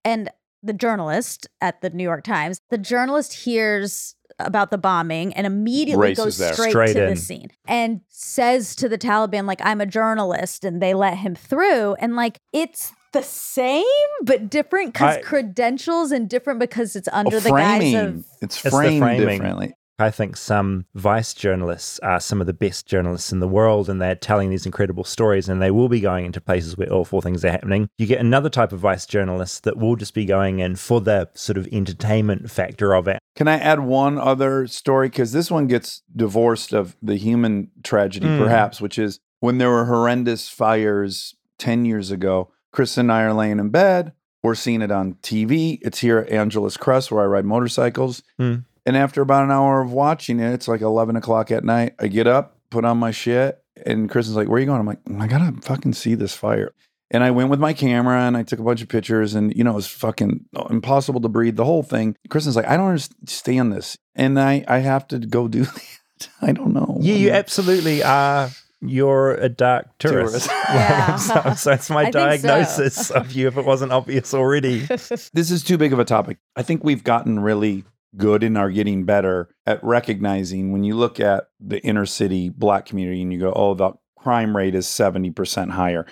and 0.05 0.29
the 0.61 0.73
journalist 0.73 1.47
at 1.61 1.81
the 1.81 1.89
New 1.89 2.03
York 2.03 2.23
Times, 2.23 2.59
the 2.69 2.77
journalist 2.77 3.33
hears 3.33 4.15
about 4.39 4.71
the 4.71 4.77
bombing 4.77 5.33
and 5.35 5.45
immediately 5.45 6.09
Races 6.09 6.23
goes 6.25 6.37
there. 6.37 6.53
straight, 6.53 6.71
Straight 6.71 6.93
to 6.93 7.03
in. 7.03 7.09
the 7.11 7.15
scene 7.15 7.49
and 7.67 8.01
says 8.09 8.75
to 8.77 8.89
the 8.89 8.97
Taliban 8.97 9.45
like 9.45 9.59
I'm 9.63 9.79
a 9.79 9.85
journalist 9.85 10.63
and 10.65 10.81
they 10.81 10.93
let 10.95 11.17
him 11.17 11.35
through 11.35 11.93
and 11.95 12.15
like 12.15 12.37
it's 12.51 12.91
the 13.11 13.21
same 13.21 13.83
but 14.23 14.49
different 14.49 14.93
because 14.93 15.23
credentials 15.23 16.11
and 16.11 16.27
different 16.27 16.59
because 16.59 16.95
it's 16.95 17.07
oh, 17.09 17.17
under 17.17 17.35
Oh, 17.37 17.39
the 17.41 17.49
framing. 17.49 17.93
guise 17.93 18.03
of 18.05 18.25
it's 18.41 18.61
the 18.63 18.71
framed 18.71 19.03
framing. 19.03 19.27
differently. 19.27 19.73
I 19.99 20.09
think 20.09 20.35
some 20.37 20.85
vice 20.95 21.33
journalists 21.35 21.99
are 21.99 22.19
some 22.19 22.41
of 22.41 22.47
the 22.47 22.53
best 22.53 22.87
journalists 22.87 23.31
in 23.31 23.39
the 23.39 23.47
world 23.47 23.89
and 23.89 24.01
they're 24.01 24.15
telling 24.15 24.49
these 24.49 24.65
incredible 24.65 25.03
stories 25.03 25.47
and 25.47 25.61
they 25.61 25.69
will 25.71 25.87
be 25.87 25.99
going 25.99 26.25
into 26.25 26.41
places 26.41 26.75
where 26.75 26.91
awful 26.91 27.21
things 27.21 27.45
are 27.45 27.51
happening. 27.51 27.87
You 27.99 28.07
get 28.07 28.19
another 28.19 28.49
type 28.49 28.71
of 28.71 28.79
vice 28.79 29.05
journalist 29.05 29.63
that 29.63 29.77
will 29.77 29.95
just 29.95 30.13
be 30.15 30.25
going 30.25 30.59
in 30.59 30.75
for 30.77 30.99
the 30.99 31.29
sort 31.35 31.57
of 31.57 31.67
entertainment 31.71 32.49
factor 32.49 32.93
of 32.95 33.07
it. 33.07 33.19
Can 33.35 33.47
I 33.47 33.59
add 33.59 33.81
one 33.81 34.17
other 34.17 34.65
story? 34.67 35.09
Because 35.09 35.31
this 35.31 35.51
one 35.51 35.67
gets 35.67 36.01
divorced 36.15 36.73
of 36.73 36.95
the 37.01 37.15
human 37.15 37.69
tragedy, 37.83 38.27
Mm. 38.27 38.39
perhaps, 38.39 38.81
which 38.81 38.97
is 38.97 39.19
when 39.41 39.59
there 39.59 39.69
were 39.69 39.85
horrendous 39.85 40.49
fires 40.49 41.35
10 41.59 41.85
years 41.85 42.09
ago. 42.11 42.49
Chris 42.71 42.97
and 42.97 43.11
I 43.11 43.23
are 43.23 43.33
laying 43.33 43.59
in 43.59 43.69
bed. 43.69 44.13
We're 44.41 44.55
seeing 44.55 44.81
it 44.81 44.91
on 44.91 45.13
TV. 45.21 45.79
It's 45.83 45.99
here 45.99 46.17
at 46.17 46.29
Angeles 46.29 46.77
Crest 46.77 47.11
where 47.11 47.23
I 47.23 47.27
ride 47.27 47.45
motorcycles. 47.45 48.23
Mm. 48.41 48.65
And 48.85 48.97
after 48.97 49.21
about 49.21 49.43
an 49.43 49.51
hour 49.51 49.81
of 49.81 49.91
watching 49.91 50.39
it, 50.39 50.53
it's 50.53 50.67
like 50.67 50.81
11 50.81 51.15
o'clock 51.15 51.51
at 51.51 51.63
night. 51.63 51.95
I 51.99 52.07
get 52.07 52.27
up, 52.27 52.57
put 52.69 52.85
on 52.85 52.97
my 52.97 53.11
shit, 53.11 53.61
and 53.85 54.09
Chris 54.09 54.27
is 54.27 54.35
like, 54.35 54.47
Where 54.47 54.57
are 54.57 54.59
you 54.59 54.65
going? 54.65 54.79
I'm 54.79 54.85
like, 54.85 54.99
I 55.21 55.27
gotta 55.27 55.53
fucking 55.61 55.93
see 55.93 56.15
this 56.15 56.35
fire. 56.35 56.73
And 57.11 57.23
I 57.23 57.29
went 57.31 57.49
with 57.49 57.59
my 57.59 57.73
camera 57.73 58.21
and 58.21 58.35
I 58.35 58.41
took 58.41 58.59
a 58.59 58.63
bunch 58.63 58.81
of 58.81 58.89
pictures, 58.89 59.35
and 59.35 59.55
you 59.55 59.63
know, 59.63 59.71
it 59.71 59.75
was 59.75 59.87
fucking 59.87 60.45
uh, 60.55 60.65
impossible 60.69 61.21
to 61.21 61.29
breathe, 61.29 61.55
the 61.55 61.65
whole 61.65 61.83
thing. 61.83 62.15
Kristen's 62.29 62.55
like, 62.55 62.67
I 62.67 62.75
don't 62.75 62.87
understand 62.89 63.71
this. 63.71 63.97
And 64.15 64.39
I, 64.39 64.65
I 64.67 64.79
have 64.79 65.07
to 65.09 65.19
go 65.19 65.47
do 65.47 65.63
that. 66.19 66.29
I 66.41 66.51
don't 66.51 66.73
know. 66.73 66.97
Yeah, 67.01 67.15
you 67.15 67.31
absolutely 67.31 68.03
are. 68.03 68.49
You're 68.85 69.35
a 69.35 69.47
dark 69.47 69.97
tourist. 69.97 70.47
Tourist. 70.47 70.49
Yeah. 70.73 71.15
so, 71.17 71.53
so 71.53 71.71
it's 71.71 71.89
my 71.89 72.01
I 72.01 72.03
think 72.05 72.13
so. 72.13 72.19
diagnosis 72.25 73.11
of 73.11 73.31
you 73.31 73.47
if 73.47 73.57
it 73.57 73.65
wasn't 73.65 73.91
obvious 73.91 74.33
already. 74.33 74.79
this 74.79 75.51
is 75.51 75.63
too 75.63 75.77
big 75.77 75.93
of 75.93 75.99
a 75.99 76.05
topic. 76.05 76.37
I 76.55 76.63
think 76.63 76.83
we've 76.83 77.03
gotten 77.03 77.39
really 77.39 77.85
good 78.17 78.43
and 78.43 78.57
are 78.57 78.69
getting 78.69 79.05
better 79.05 79.49
at 79.65 79.83
recognizing 79.83 80.71
when 80.71 80.83
you 80.83 80.95
look 80.95 81.19
at 81.19 81.45
the 81.59 81.79
inner 81.81 82.05
city 82.05 82.49
black 82.49 82.85
community 82.85 83.21
and 83.21 83.33
you 83.33 83.39
go, 83.39 83.53
oh, 83.55 83.73
the 83.73 83.91
crime 84.17 84.55
rate 84.55 84.75
is 84.75 84.85
70% 84.85 85.71
higher. 85.71 86.05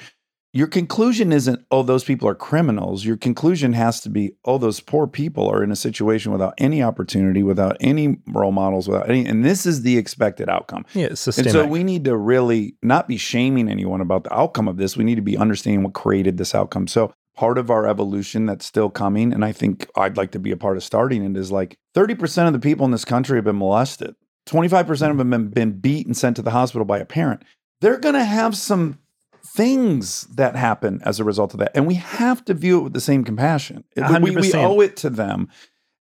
Your 0.53 0.67
conclusion 0.67 1.31
isn't, 1.31 1.65
oh, 1.71 1.81
those 1.81 2.03
people 2.03 2.27
are 2.27 2.35
criminals. 2.35 3.05
Your 3.05 3.15
conclusion 3.15 3.71
has 3.71 4.01
to 4.01 4.09
be, 4.09 4.33
oh, 4.43 4.57
those 4.57 4.81
poor 4.81 5.07
people 5.07 5.49
are 5.49 5.63
in 5.63 5.71
a 5.71 5.77
situation 5.77 6.33
without 6.33 6.55
any 6.57 6.83
opportunity, 6.83 7.41
without 7.41 7.77
any 7.79 8.17
role 8.27 8.51
models, 8.51 8.89
without 8.89 9.09
any. 9.09 9.25
And 9.25 9.45
this 9.45 9.65
is 9.65 9.83
the 9.83 9.97
expected 9.97 10.49
outcome. 10.49 10.85
Yeah, 10.93 11.05
it's 11.05 11.25
And 11.25 11.49
so 11.49 11.65
we 11.65 11.85
need 11.85 12.03
to 12.03 12.17
really 12.17 12.75
not 12.83 13.07
be 13.07 13.15
shaming 13.15 13.69
anyone 13.69 14.01
about 14.01 14.25
the 14.25 14.33
outcome 14.33 14.67
of 14.67 14.75
this. 14.75 14.97
We 14.97 15.05
need 15.05 15.15
to 15.15 15.21
be 15.21 15.37
understanding 15.37 15.83
what 15.83 15.93
created 15.93 16.35
this 16.35 16.53
outcome. 16.53 16.87
So 16.87 17.13
part 17.35 17.57
of 17.57 17.71
our 17.71 17.87
evolution 17.87 18.45
that's 18.45 18.65
still 18.65 18.89
coming, 18.89 19.33
and 19.33 19.43
I 19.43 19.51
think 19.51 19.89
I'd 19.95 20.17
like 20.17 20.31
to 20.31 20.39
be 20.39 20.51
a 20.51 20.57
part 20.57 20.77
of 20.77 20.83
starting 20.83 21.23
it, 21.23 21.37
is 21.37 21.51
like 21.51 21.77
30% 21.95 22.47
of 22.47 22.53
the 22.53 22.59
people 22.59 22.85
in 22.85 22.91
this 22.91 23.05
country 23.05 23.37
have 23.37 23.45
been 23.45 23.57
molested. 23.57 24.15
25% 24.47 25.11
of 25.11 25.17
them 25.17 25.31
have 25.31 25.53
been 25.53 25.79
beat 25.79 26.05
and 26.05 26.17
sent 26.17 26.35
to 26.35 26.41
the 26.41 26.51
hospital 26.51 26.85
by 26.85 26.99
a 26.99 27.05
parent. 27.05 27.43
They're 27.79 27.99
going 27.99 28.15
to 28.15 28.23
have 28.23 28.55
some 28.55 28.99
things 29.55 30.21
that 30.35 30.55
happen 30.55 31.01
as 31.03 31.19
a 31.19 31.23
result 31.23 31.53
of 31.53 31.59
that. 31.59 31.71
And 31.75 31.87
we 31.87 31.95
have 31.95 32.43
to 32.45 32.53
view 32.53 32.79
it 32.79 32.83
with 32.83 32.93
the 32.93 33.01
same 33.01 33.23
compassion. 33.23 33.83
We, 33.95 34.31
we 34.41 34.53
owe 34.53 34.81
it 34.81 34.97
to 34.97 35.09
them. 35.09 35.49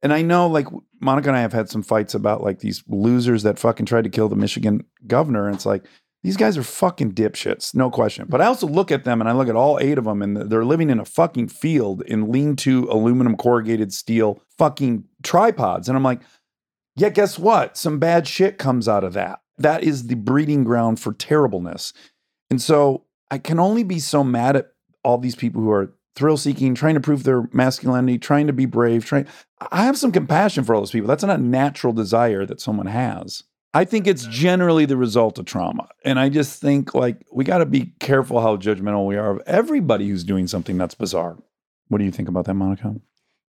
And 0.02 0.12
I 0.12 0.22
know, 0.22 0.46
like, 0.46 0.66
Monica 1.00 1.28
and 1.28 1.36
I 1.36 1.40
have 1.40 1.52
had 1.52 1.68
some 1.68 1.82
fights 1.82 2.14
about 2.14 2.42
like 2.42 2.60
these 2.60 2.84
losers 2.88 3.42
that 3.44 3.58
fucking 3.58 3.86
tried 3.86 4.04
to 4.04 4.10
kill 4.10 4.28
the 4.28 4.36
Michigan 4.36 4.84
governor. 5.06 5.46
And 5.46 5.54
it's 5.54 5.66
like, 5.66 5.84
These 6.24 6.36
guys 6.36 6.58
are 6.58 6.64
fucking 6.64 7.12
dipshits, 7.12 7.74
no 7.74 7.90
question. 7.90 8.26
But 8.28 8.40
I 8.40 8.46
also 8.46 8.66
look 8.66 8.90
at 8.90 9.04
them 9.04 9.20
and 9.20 9.30
I 9.30 9.32
look 9.32 9.48
at 9.48 9.54
all 9.54 9.78
eight 9.80 9.98
of 9.98 10.04
them 10.04 10.20
and 10.20 10.36
they're 10.36 10.64
living 10.64 10.90
in 10.90 10.98
a 10.98 11.04
fucking 11.04 11.48
field 11.48 12.02
in 12.02 12.32
lean 12.32 12.56
to 12.56 12.88
aluminum 12.90 13.36
corrugated 13.36 13.92
steel 13.92 14.42
fucking 14.58 15.04
tripods. 15.22 15.88
And 15.88 15.96
I'm 15.96 16.02
like, 16.02 16.20
yeah, 16.96 17.10
guess 17.10 17.38
what? 17.38 17.76
Some 17.76 18.00
bad 18.00 18.26
shit 18.26 18.58
comes 18.58 18.88
out 18.88 19.04
of 19.04 19.12
that. 19.12 19.40
That 19.58 19.84
is 19.84 20.08
the 20.08 20.16
breeding 20.16 20.64
ground 20.64 20.98
for 20.98 21.12
terribleness. 21.12 21.92
And 22.50 22.60
so 22.60 23.04
I 23.30 23.38
can 23.38 23.60
only 23.60 23.84
be 23.84 24.00
so 24.00 24.24
mad 24.24 24.56
at 24.56 24.72
all 25.04 25.18
these 25.18 25.36
people 25.36 25.62
who 25.62 25.70
are 25.70 25.94
thrill 26.16 26.36
seeking, 26.36 26.74
trying 26.74 26.94
to 26.94 27.00
prove 27.00 27.22
their 27.22 27.48
masculinity, 27.52 28.18
trying 28.18 28.48
to 28.48 28.52
be 28.52 28.66
brave, 28.66 29.04
trying 29.04 29.26
I 29.70 29.84
have 29.84 29.96
some 29.96 30.10
compassion 30.10 30.64
for 30.64 30.74
all 30.74 30.80
those 30.80 30.90
people. 30.90 31.06
That's 31.06 31.22
not 31.22 31.38
a 31.38 31.42
natural 31.42 31.92
desire 31.92 32.44
that 32.44 32.60
someone 32.60 32.86
has. 32.86 33.44
I 33.78 33.84
think 33.84 34.08
it's 34.08 34.26
generally 34.26 34.86
the 34.86 34.96
result 34.96 35.38
of 35.38 35.44
trauma. 35.44 35.88
And 36.04 36.18
I 36.18 36.30
just 36.30 36.60
think 36.60 36.94
like 36.94 37.24
we 37.32 37.44
got 37.44 37.58
to 37.58 37.64
be 37.64 37.92
careful 38.00 38.40
how 38.40 38.56
judgmental 38.56 39.06
we 39.06 39.14
are 39.14 39.30
of 39.30 39.42
everybody 39.46 40.08
who's 40.08 40.24
doing 40.24 40.48
something 40.48 40.76
that's 40.76 40.96
bizarre. 40.96 41.38
What 41.86 41.98
do 41.98 42.04
you 42.04 42.10
think 42.10 42.28
about 42.28 42.46
that, 42.46 42.54
Monica? 42.54 42.96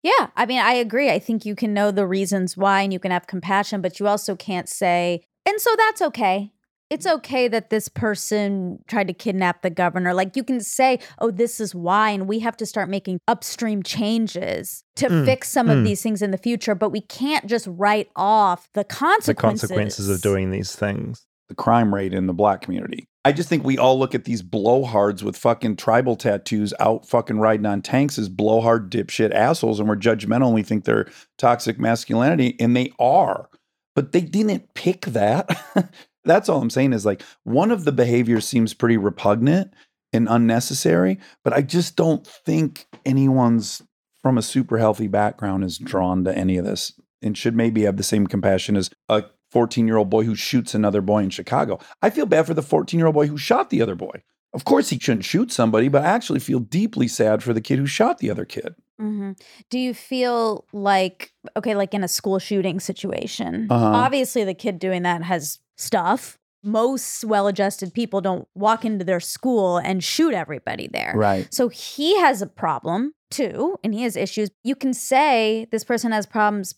Yeah, 0.03 0.27
I 0.37 0.45
mean, 0.45 0.61
I 0.61 0.75
agree. 0.75 1.09
I 1.09 1.19
think 1.19 1.47
you 1.47 1.55
can 1.55 1.73
know 1.73 1.91
the 1.91 2.07
reasons 2.07 2.59
why 2.59 2.83
and 2.83 2.93
you 2.93 2.99
can 2.99 3.11
have 3.11 3.27
compassion, 3.27 3.81
but 3.81 3.99
you 3.99 4.07
also 4.07 4.37
can't 4.37 4.69
say, 4.69 5.25
and 5.47 5.59
so 5.63 5.71
that's 5.79 6.03
okay. 6.03 6.53
It's 6.91 7.07
okay 7.07 7.49
that 7.49 7.69
this 7.69 7.89
person 7.89 8.83
tried 8.87 9.09
to 9.09 9.13
kidnap 9.13 9.63
the 9.63 9.71
governor. 9.71 10.15
Like 10.15 10.37
you 10.37 10.43
can 10.43 10.61
say, 10.61 10.99
oh, 11.19 11.31
this 11.31 11.61
is 11.61 11.75
why. 11.75 12.11
And 12.11 12.27
we 12.27 12.39
have 12.39 12.57
to 12.59 12.67
start 12.67 12.89
making 12.89 13.21
upstream 13.29 13.83
changes 13.83 14.85
to 14.97 15.09
Mm, 15.09 15.25
fix 15.27 15.51
some 15.51 15.69
of 15.69 15.79
mm. 15.79 15.85
these 15.85 16.03
things 16.03 16.23
in 16.23 16.31
the 16.31 16.39
future. 16.39 16.75
But 16.75 16.91
we 16.91 17.01
can't 17.03 17.47
just 17.47 17.67
write 17.71 18.09
off 18.17 18.69
the 18.73 18.81
The 18.81 18.85
consequences. 18.85 19.69
consequences 19.69 20.09
of 20.09 20.23
doing 20.23 20.51
these 20.51 20.75
things. 20.75 21.27
The 21.49 21.55
crime 21.55 21.95
rate 21.95 22.13
in 22.15 22.27
the 22.27 22.35
black 22.35 22.63
community. 22.63 23.07
I 23.25 23.33
just 23.33 23.49
think 23.49 23.65
we 23.65 23.77
all 23.77 23.99
look 23.99 24.15
at 24.15 24.25
these 24.25 24.43
blowhards 24.43 25.23
with 25.23 25.37
fucking 25.37 25.77
tribal 25.77 26.17
tattoos 26.17 26.73
out 26.81 27.07
fucking 27.07 27.39
riding 27.39 27.67
on 27.67 27.83
tanks 27.83 28.19
as 28.19 28.29
blowhard 28.31 28.91
dipshit 28.91 29.33
assholes 29.35 29.79
and 29.81 29.89
we're 29.89 29.97
judgmental 29.97 30.47
and 30.47 30.55
we 30.55 30.63
think 30.63 30.85
they're 30.85 31.09
toxic 31.37 31.79
masculinity 31.79 32.57
and 32.59 32.75
they 32.75 32.93
are. 32.99 33.49
But 33.95 34.13
they 34.13 34.21
didn't 34.23 34.73
pick 34.75 35.03
that. 35.07 35.51
That's 36.29 36.49
all 36.49 36.61
I'm 36.61 36.71
saying 36.71 36.93
is 36.93 37.07
like 37.07 37.23
one 37.45 37.71
of 37.71 37.85
the 37.85 37.93
behaviors 37.93 38.47
seems 38.47 38.75
pretty 38.75 38.97
repugnant 38.97 39.73
and 40.13 40.29
unnecessary, 40.29 41.19
but 41.43 41.53
I 41.53 41.63
just 41.63 41.97
don't 41.97 42.27
think 42.27 42.87
anyone's 43.05 43.83
from 44.23 44.39
a 44.39 44.43
super 44.43 44.79
healthy 44.79 45.07
background 45.07 45.65
is 45.65 45.79
drawn 45.79 46.25
to 46.25 46.37
any 46.37 46.57
of 46.57 46.65
this 46.65 46.93
and 47.23 47.37
should 47.37 47.57
maybe 47.57 47.83
have 47.83 47.97
the 47.97 48.03
same 48.03 48.27
compassion 48.27 48.77
as 48.77 48.91
a 49.09 49.25
14 49.51 49.87
year 49.87 49.97
old 49.97 50.11
boy 50.11 50.25
who 50.25 50.35
shoots 50.35 50.75
another 50.75 51.01
boy 51.01 51.23
in 51.23 51.31
Chicago. 51.31 51.79
I 52.03 52.11
feel 52.11 52.27
bad 52.27 52.47
for 52.47 52.55
the 52.55 52.63
14 52.63 52.99
year 52.99 53.07
old 53.07 53.15
boy 53.15 53.27
who 53.27 53.39
shot 53.39 53.71
the 53.71 53.83
other 53.83 53.95
boy. 53.95 54.23
Of 54.53 54.65
course, 54.65 54.91
he 54.91 54.99
shouldn't 54.99 55.25
shoot 55.25 55.53
somebody, 55.53 55.89
but 55.89 56.05
I 56.05 56.09
actually 56.09 56.41
feel 56.41 56.61
deeply 56.61 57.07
sad 57.07 57.43
for 57.43 57.53
the 57.53 57.61
kid 57.61 57.79
who 57.79 57.87
shot 57.87 58.19
the 58.19 58.31
other 58.31 58.45
kid. 58.45 58.75
Hmm 58.99 59.33
Do 59.71 59.79
you 59.79 59.95
feel 59.95 60.67
like, 60.73 61.33
okay, 61.57 61.75
like 61.75 61.95
in 61.95 62.05
a 62.05 62.09
school 62.09 62.39
shooting 62.39 62.81
situation, 62.81 63.69
Uh-huh. 63.71 63.87
obviously 63.87 64.45
the 64.45 64.55
kid 64.55 64.79
doing 64.79 65.03
that 65.03 65.23
has 65.23 65.59
stuff. 65.77 66.39
Most 66.65 67.25
well 67.25 67.47
adjusted 67.47 67.95
people 67.95 68.21
don't 68.21 68.49
walk 68.55 68.85
into 68.85 69.05
their 69.05 69.21
school 69.21 69.79
and 69.79 70.03
shoot 70.03 70.35
everybody 70.35 70.89
there. 70.89 71.15
Right. 71.17 71.47
So 71.55 71.69
he 71.69 72.19
has 72.19 72.43
a 72.43 72.49
problem 72.49 73.13
too, 73.31 73.79
and 73.85 73.95
he 73.95 74.03
has 74.03 74.17
issues. 74.17 74.51
You 74.65 74.75
can 74.75 74.93
say 74.93 75.69
this 75.71 75.85
person 75.85 76.11
has 76.11 76.27
problems. 76.27 76.75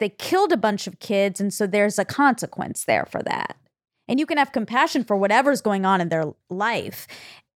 They 0.00 0.08
killed 0.08 0.50
a 0.52 0.56
bunch 0.56 0.88
of 0.88 0.98
kids, 0.98 1.40
and 1.40 1.54
so 1.54 1.68
there's 1.68 1.98
a 2.00 2.04
consequence 2.04 2.84
there 2.84 3.06
for 3.06 3.22
that. 3.22 3.56
And 4.08 4.18
you 4.18 4.26
can 4.26 4.38
have 4.38 4.50
compassion 4.50 5.04
for 5.04 5.16
whatever's 5.16 5.60
going 5.60 5.86
on 5.86 6.00
in 6.00 6.08
their 6.08 6.24
life 6.50 7.06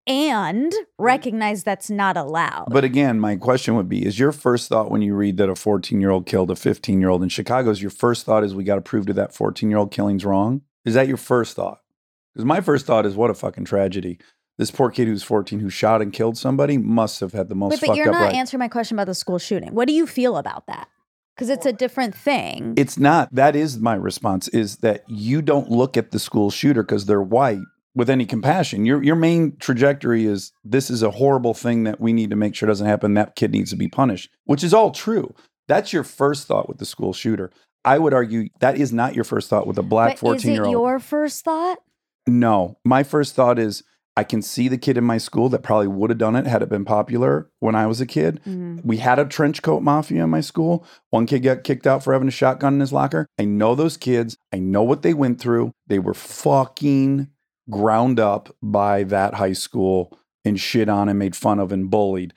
and 0.06 0.72
mm. 0.72 0.84
recognize 0.98 1.64
that's 1.64 1.90
not 1.90 2.16
allowed. 2.16 2.66
But 2.70 2.84
again, 2.84 3.20
my 3.20 3.36
question 3.36 3.74
would 3.76 3.88
be 3.88 4.04
Is 4.04 4.18
your 4.18 4.32
first 4.32 4.68
thought 4.68 4.90
when 4.90 5.02
you 5.02 5.14
read 5.14 5.36
that 5.38 5.48
a 5.48 5.54
14 5.54 6.00
year 6.00 6.10
old 6.10 6.26
killed 6.26 6.50
a 6.50 6.56
15 6.56 7.00
year 7.00 7.10
old 7.10 7.22
in 7.22 7.28
Chicago, 7.28 7.70
is 7.70 7.82
your 7.82 7.90
first 7.90 8.26
thought 8.26 8.44
is 8.44 8.54
we 8.54 8.64
got 8.64 8.76
to 8.76 8.80
prove 8.80 9.06
to 9.06 9.12
that 9.14 9.34
14 9.34 9.68
year 9.68 9.78
old 9.78 9.90
killing's 9.90 10.24
wrong? 10.24 10.62
Is 10.84 10.94
that 10.94 11.08
your 11.08 11.16
first 11.16 11.56
thought? 11.56 11.80
Because 12.32 12.44
my 12.44 12.60
first 12.60 12.86
thought 12.86 13.06
is 13.06 13.14
what 13.14 13.30
a 13.30 13.34
fucking 13.34 13.64
tragedy. 13.64 14.18
This 14.58 14.70
poor 14.70 14.90
kid 14.90 15.08
who's 15.08 15.22
14 15.22 15.58
who 15.58 15.70
shot 15.70 16.00
and 16.00 16.12
killed 16.12 16.38
somebody 16.38 16.78
must 16.78 17.20
have 17.20 17.32
had 17.32 17.48
the 17.48 17.54
most 17.54 17.82
Wait, 17.82 17.88
but 17.88 17.96
you're 17.96 18.12
not 18.12 18.34
answering 18.34 18.60
my 18.60 18.68
question 18.68 18.96
about 18.96 19.06
the 19.06 19.14
school 19.14 19.38
shooting. 19.38 19.74
What 19.74 19.88
do 19.88 19.94
you 19.94 20.06
feel 20.06 20.36
about 20.36 20.66
that? 20.66 20.88
Because 21.34 21.50
it's 21.50 21.66
a 21.66 21.72
different 21.72 22.14
thing. 22.14 22.74
It's 22.76 22.96
not. 22.96 23.34
That 23.34 23.56
is 23.56 23.78
my 23.78 23.94
response 23.94 24.46
is 24.48 24.76
that 24.78 25.02
you 25.08 25.42
don't 25.42 25.68
look 25.68 25.96
at 25.96 26.12
the 26.12 26.20
school 26.20 26.50
shooter 26.50 26.84
because 26.84 27.06
they're 27.06 27.20
white 27.20 27.58
with 27.94 28.10
any 28.10 28.26
compassion. 28.26 28.84
Your 28.84 29.02
your 29.02 29.16
main 29.16 29.56
trajectory 29.58 30.24
is 30.26 30.52
this 30.64 30.90
is 30.90 31.02
a 31.02 31.12
horrible 31.12 31.54
thing 31.54 31.84
that 31.84 32.00
we 32.00 32.12
need 32.12 32.30
to 32.30 32.36
make 32.36 32.54
sure 32.54 32.66
doesn't 32.66 32.86
happen. 32.86 33.14
That 33.14 33.36
kid 33.36 33.52
needs 33.52 33.70
to 33.70 33.76
be 33.76 33.88
punished, 33.88 34.30
which 34.44 34.64
is 34.64 34.74
all 34.74 34.90
true. 34.90 35.34
That's 35.68 35.92
your 35.92 36.04
first 36.04 36.46
thought 36.46 36.68
with 36.68 36.78
the 36.78 36.84
school 36.86 37.12
shooter. 37.12 37.50
I 37.84 37.98
would 37.98 38.14
argue 38.14 38.48
that 38.60 38.76
is 38.78 38.92
not 38.92 39.14
your 39.14 39.24
first 39.24 39.48
thought 39.50 39.66
with 39.66 39.78
a 39.78 39.82
black 39.82 40.18
14 40.18 40.52
year 40.52 40.64
old. 40.64 40.72
your 40.72 40.98
first 40.98 41.44
thought? 41.44 41.78
No, 42.26 42.78
my 42.84 43.02
first 43.02 43.34
thought 43.34 43.58
is 43.58 43.82
I 44.16 44.22
can 44.24 44.42
see 44.42 44.68
the 44.68 44.78
kid 44.78 44.96
in 44.96 45.02
my 45.04 45.18
school 45.18 45.48
that 45.48 45.62
probably 45.64 45.88
would 45.88 46.08
have 46.08 46.18
done 46.18 46.36
it 46.36 46.46
had 46.46 46.62
it 46.62 46.68
been 46.68 46.84
popular 46.84 47.50
when 47.58 47.74
I 47.74 47.86
was 47.86 48.00
a 48.00 48.06
kid. 48.06 48.40
Mhm. 48.46 48.84
We 48.84 48.98
had 48.98 49.18
a 49.18 49.24
trench 49.24 49.60
coat 49.60 49.82
mafia 49.82 50.22
in 50.24 50.30
my 50.30 50.40
school. 50.40 50.86
One 51.10 51.26
kid 51.26 51.40
got 51.40 51.64
kicked 51.64 51.86
out 51.86 52.02
for 52.04 52.12
having 52.12 52.28
a 52.28 52.30
shotgun 52.30 52.74
in 52.74 52.80
his 52.80 52.92
locker. 52.92 53.26
I 53.38 53.44
know 53.44 53.74
those 53.74 53.96
kids. 53.96 54.36
I 54.52 54.60
know 54.60 54.82
what 54.84 55.02
they 55.02 55.14
went 55.14 55.40
through. 55.40 55.72
They 55.88 55.98
were 55.98 56.14
fucking 56.14 57.28
ground 57.70 58.20
up 58.20 58.54
by 58.62 59.04
that 59.04 59.34
high 59.34 59.52
school 59.52 60.16
and 60.44 60.60
shit 60.60 60.88
on 60.88 61.08
and 61.08 61.18
made 61.18 61.36
fun 61.36 61.58
of 61.58 61.72
and 61.72 61.90
bullied. 61.90 62.34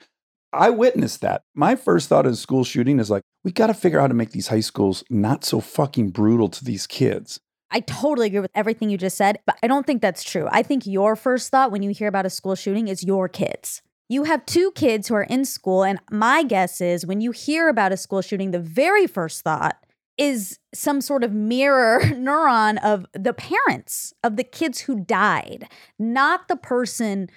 I 0.52 0.70
witnessed 0.70 1.20
that. 1.20 1.42
My 1.54 1.76
first 1.76 2.08
thought 2.08 2.26
of 2.26 2.38
school 2.38 2.64
shooting 2.64 2.98
is 2.98 3.10
like, 3.10 3.22
we 3.44 3.52
got 3.52 3.66
to 3.66 3.74
figure 3.74 3.98
out 3.98 4.04
how 4.04 4.08
to 4.08 4.14
make 4.14 4.30
these 4.30 4.48
high 4.48 4.60
schools 4.60 5.04
not 5.10 5.44
so 5.44 5.60
fucking 5.60 6.10
brutal 6.10 6.48
to 6.48 6.64
these 6.64 6.86
kids. 6.86 7.38
I 7.70 7.80
totally 7.80 8.28
agree 8.28 8.40
with 8.40 8.50
everything 8.54 8.88
you 8.88 8.96
just 8.96 9.18
said, 9.18 9.40
but 9.44 9.58
I 9.62 9.66
don't 9.66 9.86
think 9.86 10.00
that's 10.00 10.24
true. 10.24 10.48
I 10.50 10.62
think 10.62 10.86
your 10.86 11.16
first 11.16 11.50
thought 11.50 11.70
when 11.70 11.82
you 11.82 11.90
hear 11.90 12.08
about 12.08 12.24
a 12.24 12.30
school 12.30 12.54
shooting 12.54 12.88
is 12.88 13.04
your 13.04 13.28
kids. 13.28 13.82
You 14.08 14.24
have 14.24 14.46
two 14.46 14.70
kids 14.70 15.08
who 15.08 15.14
are 15.14 15.24
in 15.24 15.44
school, 15.44 15.84
and 15.84 16.00
my 16.10 16.42
guess 16.42 16.80
is 16.80 17.04
when 17.04 17.20
you 17.20 17.30
hear 17.30 17.68
about 17.68 17.92
a 17.92 17.98
school 17.98 18.22
shooting, 18.22 18.52
the 18.52 18.58
very 18.58 19.06
first 19.06 19.42
thought 19.42 19.84
is 20.18 20.58
some 20.74 21.00
sort 21.00 21.24
of 21.24 21.32
mirror 21.32 22.00
neuron 22.04 22.78
of 22.84 23.06
the 23.14 23.32
parents 23.32 24.12
of 24.22 24.36
the 24.36 24.44
kids 24.44 24.80
who 24.80 25.00
died, 25.00 25.68
not 25.98 26.48
the 26.48 26.56
person. 26.56 27.30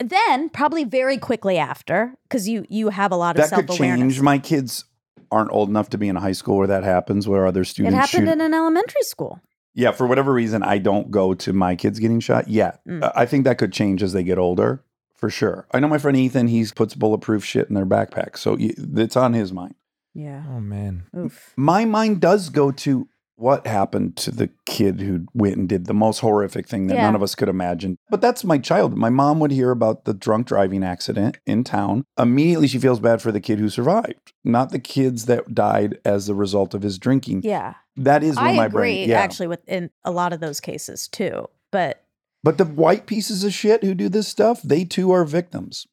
Then, 0.00 0.48
probably 0.48 0.84
very 0.84 1.18
quickly 1.18 1.56
after, 1.56 2.14
because 2.24 2.48
you 2.48 2.64
you 2.68 2.88
have 2.88 3.12
a 3.12 3.16
lot 3.16 3.36
of 3.36 3.42
That 3.42 3.50
self 3.50 3.66
could 3.66 3.76
change. 3.76 4.20
My 4.20 4.38
kids 4.38 4.84
aren't 5.30 5.52
old 5.52 5.68
enough 5.68 5.90
to 5.90 5.98
be 5.98 6.08
in 6.08 6.16
a 6.16 6.20
high 6.20 6.32
school 6.32 6.56
where 6.56 6.66
that 6.66 6.84
happens, 6.84 7.28
where 7.28 7.46
other 7.46 7.64
students. 7.64 7.94
It 7.94 7.96
happened 7.96 8.28
shoot. 8.28 8.32
in 8.32 8.40
an 8.40 8.54
elementary 8.54 9.02
school. 9.02 9.40
Yeah, 9.74 9.90
for 9.90 10.06
whatever 10.06 10.32
reason, 10.32 10.62
I 10.62 10.78
don't 10.78 11.10
go 11.10 11.34
to 11.34 11.52
my 11.52 11.74
kids 11.74 11.98
getting 11.98 12.20
shot 12.20 12.48
yet. 12.48 12.80
Mm. 12.86 13.10
I 13.14 13.26
think 13.26 13.44
that 13.44 13.58
could 13.58 13.72
change 13.72 14.02
as 14.02 14.12
they 14.12 14.22
get 14.22 14.38
older, 14.38 14.84
for 15.14 15.28
sure. 15.30 15.66
I 15.72 15.80
know 15.80 15.88
my 15.88 15.98
friend 15.98 16.16
Ethan; 16.16 16.48
he 16.48 16.64
puts 16.74 16.94
bulletproof 16.94 17.44
shit 17.44 17.68
in 17.68 17.74
their 17.74 17.86
backpack, 17.86 18.36
so 18.36 18.56
it's 18.58 19.16
on 19.16 19.32
his 19.32 19.52
mind. 19.52 19.74
Yeah. 20.14 20.44
Oh 20.48 20.60
man. 20.60 21.04
Oof. 21.16 21.52
My 21.56 21.84
mind 21.84 22.20
does 22.20 22.48
go 22.48 22.70
to 22.70 23.08
what 23.36 23.66
happened 23.66 24.16
to 24.16 24.30
the 24.30 24.48
kid 24.64 25.00
who 25.00 25.26
went 25.34 25.56
and 25.56 25.68
did 25.68 25.86
the 25.86 25.94
most 25.94 26.20
horrific 26.20 26.68
thing 26.68 26.86
that 26.86 26.94
Yeah. 26.94 27.02
none 27.02 27.16
of 27.16 27.22
us 27.22 27.34
could 27.34 27.48
imagine. 27.48 27.98
But 28.08 28.20
that's 28.20 28.44
my 28.44 28.58
child. 28.58 28.96
My 28.96 29.10
mom 29.10 29.40
would 29.40 29.50
hear 29.50 29.72
about 29.72 30.04
the 30.04 30.14
drunk 30.14 30.46
driving 30.46 30.84
accident 30.84 31.38
in 31.44 31.64
town. 31.64 32.04
Immediately, 32.16 32.68
she 32.68 32.78
feels 32.78 33.00
bad 33.00 33.20
for 33.20 33.32
the 33.32 33.40
kid 33.40 33.58
who 33.58 33.68
survived, 33.68 34.32
not 34.44 34.70
the 34.70 34.78
kids 34.78 35.26
that 35.26 35.52
died 35.52 35.98
as 36.04 36.28
a 36.28 36.34
result 36.34 36.74
of 36.74 36.82
his 36.82 36.96
drinking. 36.96 37.40
Yeah. 37.42 37.74
That 37.96 38.22
is 38.22 38.36
where 38.36 38.44
I 38.46 38.54
my 38.56 38.66
agree, 38.66 38.78
brain. 38.78 39.08
Yeah. 39.08 39.20
actually, 39.20 39.48
with 39.48 39.68
in 39.68 39.90
a 40.04 40.12
lot 40.12 40.32
of 40.32 40.38
those 40.38 40.60
cases 40.60 41.08
too. 41.08 41.48
But 41.72 42.04
But 42.44 42.58
the 42.58 42.64
white 42.64 43.06
pieces 43.06 43.42
of 43.42 43.52
shit 43.52 43.82
who 43.82 43.94
do 43.94 44.08
this 44.08 44.28
stuff, 44.28 44.62
they 44.62 44.84
too 44.84 45.10
are 45.10 45.24
victims. 45.24 45.88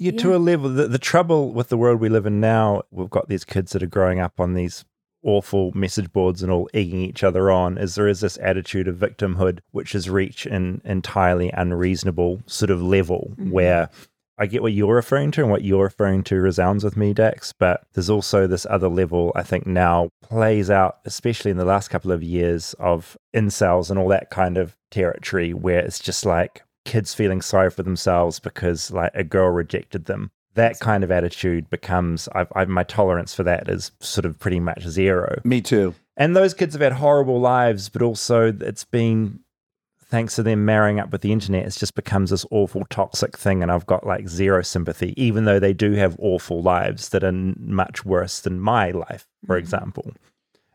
Yeah, 0.00 0.12
to 0.12 0.34
a 0.34 0.38
level. 0.38 0.70
The, 0.70 0.88
the 0.88 0.98
trouble 0.98 1.52
with 1.52 1.68
the 1.68 1.76
world 1.76 2.00
we 2.00 2.08
live 2.08 2.24
in 2.26 2.40
now, 2.40 2.82
we've 2.90 3.10
got 3.10 3.28
these 3.28 3.44
kids 3.44 3.72
that 3.72 3.82
are 3.82 3.86
growing 3.86 4.18
up 4.18 4.40
on 4.40 4.54
these 4.54 4.84
awful 5.22 5.70
message 5.74 6.10
boards 6.12 6.42
and 6.42 6.50
all 6.50 6.70
egging 6.72 7.02
each 7.02 7.22
other 7.22 7.50
on, 7.50 7.76
is 7.76 7.94
there 7.94 8.08
is 8.08 8.20
this 8.20 8.38
attitude 8.42 8.88
of 8.88 8.96
victimhood 8.96 9.58
which 9.72 9.92
has 9.92 10.08
reached 10.08 10.46
an 10.46 10.80
entirely 10.86 11.50
unreasonable 11.52 12.40
sort 12.46 12.70
of 12.70 12.82
level 12.82 13.34
Mhm. 13.38 13.50
where 13.50 13.90
I 14.38 14.46
get 14.46 14.62
what 14.62 14.72
you're 14.72 14.94
referring 14.94 15.30
to 15.32 15.42
and 15.42 15.50
what 15.50 15.64
you're 15.64 15.82
referring 15.82 16.22
to 16.24 16.40
resounds 16.40 16.82
with 16.82 16.96
me, 16.96 17.12
Dax, 17.12 17.52
but 17.52 17.82
there's 17.92 18.08
also 18.08 18.46
this 18.46 18.66
other 18.70 18.88
level 18.88 19.32
I 19.34 19.42
think 19.42 19.66
now 19.66 20.08
plays 20.22 20.70
out, 20.70 20.96
especially 21.04 21.50
in 21.50 21.58
the 21.58 21.66
last 21.66 21.88
couple 21.88 22.10
of 22.10 22.22
years 22.22 22.74
of 22.78 23.18
incels 23.36 23.90
and 23.90 23.98
all 23.98 24.08
that 24.08 24.30
kind 24.30 24.56
of 24.56 24.74
territory 24.90 25.52
where 25.52 25.80
it's 25.80 25.98
just 25.98 26.24
like 26.24 26.62
kids 26.90 27.14
feeling 27.14 27.40
sorry 27.40 27.70
for 27.70 27.84
themselves 27.84 28.40
because 28.40 28.90
like 28.90 29.12
a 29.14 29.22
girl 29.22 29.48
rejected 29.50 30.06
them. 30.06 30.32
That 30.54 30.80
kind 30.80 31.04
of 31.04 31.12
attitude 31.12 31.70
becomes, 31.70 32.28
I've, 32.34 32.52
I've, 32.56 32.68
my 32.68 32.82
tolerance 32.82 33.32
for 33.32 33.44
that 33.44 33.68
is 33.68 33.92
sort 34.00 34.24
of 34.24 34.40
pretty 34.40 34.58
much 34.58 34.82
zero. 34.82 35.40
Me 35.44 35.60
too. 35.60 35.94
And 36.16 36.34
those 36.34 36.52
kids 36.52 36.74
have 36.74 36.82
had 36.82 36.94
horrible 36.94 37.38
lives, 37.38 37.88
but 37.88 38.02
also 38.02 38.52
it's 38.60 38.82
been 38.82 39.38
thanks 40.02 40.34
to 40.34 40.42
them 40.42 40.64
marrying 40.64 40.98
up 40.98 41.12
with 41.12 41.20
the 41.20 41.30
internet, 41.30 41.64
it 41.64 41.76
just 41.78 41.94
becomes 41.94 42.30
this 42.30 42.44
awful 42.50 42.84
toxic 42.90 43.38
thing. 43.38 43.62
And 43.62 43.70
I've 43.70 43.86
got 43.86 44.04
like 44.04 44.28
zero 44.28 44.60
sympathy, 44.62 45.14
even 45.16 45.44
though 45.44 45.60
they 45.60 45.72
do 45.72 45.92
have 45.92 46.16
awful 46.18 46.60
lives 46.60 47.10
that 47.10 47.22
are 47.22 47.28
n- 47.28 47.54
much 47.60 48.04
worse 48.04 48.40
than 48.40 48.60
my 48.60 48.90
life, 48.90 49.28
for 49.46 49.54
mm. 49.54 49.60
example. 49.60 50.12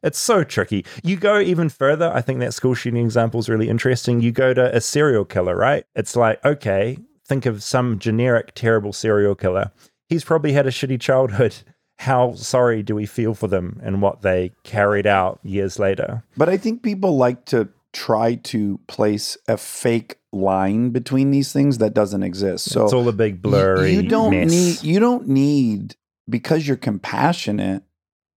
It's 0.06 0.20
so 0.20 0.44
tricky. 0.44 0.86
You 1.04 1.18
go 1.18 1.40
even 1.40 1.68
further. 1.70 2.12
I 2.14 2.22
think 2.22 2.40
that 2.40 2.54
school 2.54 2.76
shooting 2.76 3.04
example 3.04 3.40
is 3.40 3.50
really 3.50 3.68
interesting. 3.70 4.22
You 4.22 4.32
go 4.32 4.54
to 4.54 4.74
a 4.76 4.80
serial 4.80 5.26
killer, 5.26 5.56
right? 5.56 5.84
It's 5.96 6.16
like, 6.16 6.44
okay, 6.46 7.00
think 7.28 7.46
of 7.46 7.64
some 7.64 8.00
generic, 8.00 8.54
terrible 8.56 8.94
serial 8.94 9.36
killer. 9.36 9.72
He's 10.08 10.24
probably 10.24 10.54
had 10.54 10.68
a 10.68 10.72
shitty 10.72 11.02
childhood. 11.02 11.56
How 12.00 12.34
sorry 12.36 12.84
do 12.84 12.94
we 12.94 13.06
feel 13.06 13.34
for 13.34 13.48
them 13.48 13.80
and 13.82 14.02
what 14.02 14.22
they 14.22 14.52
carried 14.64 15.08
out 15.08 15.40
years 15.44 15.80
later? 15.80 16.24
But 16.38 16.50
I 16.50 16.58
think 16.58 16.84
people 16.84 17.18
like 17.18 17.46
to 17.46 17.70
try 17.94 18.36
to 18.36 18.78
place 18.88 19.38
a 19.48 19.56
fake 19.58 20.18
line 20.34 20.90
between 20.90 21.32
these 21.32 21.54
things 21.54 21.78
that 21.78 21.94
doesn't 21.94 22.22
exist. 22.22 22.70
So 22.70 22.84
it's 22.84 22.92
all 22.94 23.08
a 23.08 23.14
big 23.14 23.36
you- 23.36 23.40
blurry 23.40 23.94
you, 23.94 24.04
don't 24.04 24.32
mess. 24.32 24.52
need 24.52 24.84
you 24.84 25.00
don't 25.00 25.30
need 25.30 25.96
because 26.30 26.68
you're 26.68 26.76
compassionate 26.76 27.84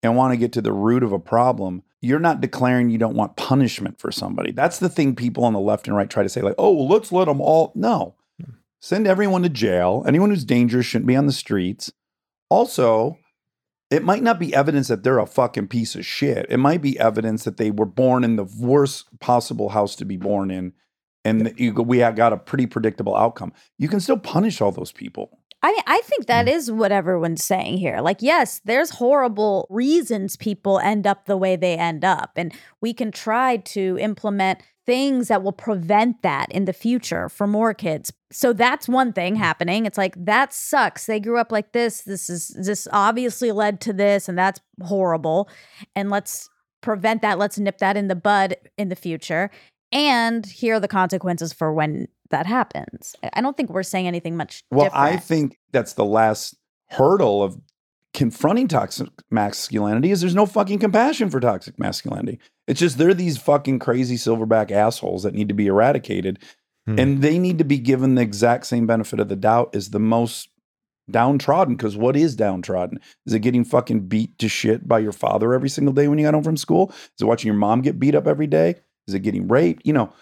and 0.03 0.17
want 0.17 0.33
to 0.33 0.37
get 0.37 0.53
to 0.53 0.63
the 0.63 0.73
root 0.73 1.03
of 1.03 1.13
a 1.13 1.19
problem. 1.19 1.83
You're 2.01 2.21
not 2.21 2.41
declaring 2.41 2.91
you 2.91 2.99
don't 2.99 3.17
want 3.17 3.37
punishment 3.37 3.99
for 3.99 4.13
somebody. 4.13 4.53
That's 4.53 4.79
the 4.79 4.89
thing 4.89 5.17
people 5.17 5.45
on 5.45 5.53
the 5.53 5.61
left 5.61 5.89
and 5.89 5.97
right 5.97 6.09
try 6.09 6.23
to 6.23 6.29
say, 6.29 6.43
like, 6.43 6.55
oh, 6.59 6.73
well, 6.73 6.89
let's 6.89 7.11
let 7.11 7.25
them 7.25 7.41
all. 7.41 7.73
No, 7.75 8.15
hmm. 8.41 8.53
send 8.81 9.07
everyone 9.07 9.43
to 9.43 9.49
jail. 9.49 10.05
Anyone 10.07 10.31
who's 10.31 10.45
dangerous 10.45 10.87
shouldn't 10.87 11.09
be 11.09 11.17
on 11.17 11.27
the 11.27 11.33
streets. 11.33 11.93
Also, 12.51 13.19
it 13.91 14.05
might 14.05 14.23
not 14.23 14.39
be 14.39 14.55
evidence 14.55 14.89
that 14.89 15.03
they're 15.03 15.19
a 15.19 15.27
fucking 15.27 15.69
piece 15.69 15.95
of 15.95 16.05
shit. 16.05 16.47
It 16.49 16.59
might 16.59 16.83
be 16.83 16.99
evidence 16.99 17.45
that 17.45 17.57
they 17.57 17.71
were 17.71 17.87
born 17.87 18.23
in 18.23 18.37
the 18.37 18.45
worst 18.45 19.19
possible 19.19 19.71
house 19.71 19.97
to 19.97 20.05
be 20.05 20.17
born 20.17 20.51
in, 20.51 20.75
and 21.25 21.55
you 21.57 21.73
we 21.73 21.99
have 21.99 22.15
got 22.15 22.33
a 22.33 22.37
pretty 22.37 22.67
predictable 22.67 23.17
outcome. 23.17 23.53
You 23.79 23.89
can 23.89 24.01
still 24.01 24.19
punish 24.19 24.61
all 24.61 24.73
those 24.73 24.93
people. 24.93 25.38
I 25.63 25.73
mean, 25.73 25.83
I 25.87 26.01
think 26.05 26.27
that 26.27 26.47
Mm. 26.47 26.77
what 26.77 26.93
everyone's 26.93 27.43
saying 27.43 27.79
here. 27.79 28.01
Like, 28.01 28.23
yes, 28.23 28.61
there's 28.65 28.91
horrible 28.91 29.67
reasons 29.71 30.37
people 30.37 30.79
end 30.79 31.07
up 31.07 31.25
the 31.25 31.37
way 31.37 31.57
they 31.57 31.77
end 31.77 32.05
up. 32.05 32.33
And 32.37 32.53
we 32.81 32.93
can 32.95 33.11
try 33.11 33.57
to 33.57 33.99
implement 34.01 34.63
things 34.87 35.29
that 35.29 35.43
will 35.43 35.53
prevent 35.53 36.23
that 36.23 36.51
in 36.51 36.65
the 36.65 36.73
future 36.73 37.29
for 37.29 37.47
more 37.47 37.75
kids. 37.75 38.11
So 38.33 38.53
that's 38.53 38.89
one 38.89 39.13
thing 39.13 39.37
happening. 39.37 39.85
It's 39.85 39.99
like 39.99 40.15
that 40.25 40.55
sucks. 40.55 41.07
They 41.07 41.21
grew 41.21 41.39
up 41.39 41.53
like 41.53 41.73
this. 41.73 42.03
This 42.03 42.31
is 42.31 42.49
this 42.49 42.89
obviously 42.93 43.53
led 43.53 43.81
to 43.83 43.93
this 43.93 44.29
and 44.29 44.39
that's 44.39 44.61
horrible. 44.83 45.51
And 45.95 46.09
let's 46.09 46.49
prevent 46.81 47.21
that. 47.21 47.39
Let's 47.39 47.59
nip 47.59 47.79
that 47.79 47.97
in 47.99 48.09
the 48.09 48.15
bud 48.15 48.57
in 48.79 48.89
the 48.89 48.97
future. 48.97 49.51
And 49.93 50.47
here 50.47 50.77
are 50.77 50.81
the 50.81 50.89
consequences 50.89 51.53
for 51.53 51.73
when 51.73 52.09
that 52.31 52.47
happens. 52.47 53.15
I- 53.23 53.31
I 53.35 53.41
don't 53.41 53.57
think 53.57 53.71
we're 53.71 53.83
saying 53.83 54.07
anything 54.07 54.37
much 54.37 54.65
Well, 54.71 54.87
different. 54.87 55.05
I 55.05 55.17
think 55.17 55.59
that's 55.73 55.93
the 55.95 56.05
last 56.05 56.57
hurdle 56.91 57.43
of 57.43 57.59
confronting 58.15 58.67
toxic 58.69 59.09
masculinity 59.31 60.11
is 60.11 60.21
there's 60.21 60.35
no 60.35 60.47
fucking 60.47 60.79
compassion 60.79 61.31
for 61.31 61.41
toxic 61.41 61.79
masculinity. 61.79 62.39
It's 62.67 62.81
just 62.81 62.99
they're 62.99 63.15
these 63.15 63.39
fucking 63.39 63.79
crazy 63.79 64.17
silverback 64.17 64.71
assholes 64.71 65.23
that 65.23 65.35
need 65.35 65.49
to 65.49 65.55
be 65.55 65.67
eradicated. 65.67 66.39
Hmm. 66.87 66.99
And 66.99 67.23
they 67.23 67.39
need 67.39 67.59
to 67.59 67.65
be 67.65 67.79
given 67.79 68.15
the 68.15 68.23
exact 68.23 68.67
same 68.67 68.87
benefit 68.87 69.21
of 69.21 69.29
the 69.29 69.37
doubt 69.37 69.75
as 69.75 69.91
the 69.91 70.01
most 70.01 70.49
downtrodden. 71.11 71.77
Because 71.77 71.97
what 71.97 72.17
is 72.17 72.35
downtrodden? 72.37 72.99
Is 73.27 73.35
it 73.35 73.41
getting 73.41 73.65
fucking 73.65 74.09
beat 74.09 74.39
to 74.39 74.49
shit 74.49 74.89
by 74.89 74.99
your 74.99 75.13
father 75.13 75.53
every 75.55 75.69
single 75.69 75.95
day 75.95 76.09
when 76.09 76.19
you 76.19 76.25
got 76.27 76.35
home 76.35 76.43
from 76.45 76.57
school? 76.57 76.91
Is 76.91 77.21
it 77.23 77.25
watching 77.27 77.49
your 77.49 77.57
mom 77.57 77.83
get 77.83 77.99
beat 78.01 78.15
up 78.15 78.27
every 78.27 78.47
day? 78.47 78.77
Is 79.07 79.15
it 79.15 79.21
getting 79.21 79.49
raped? 79.49 79.83
You 79.87 79.93
know, 79.93 80.13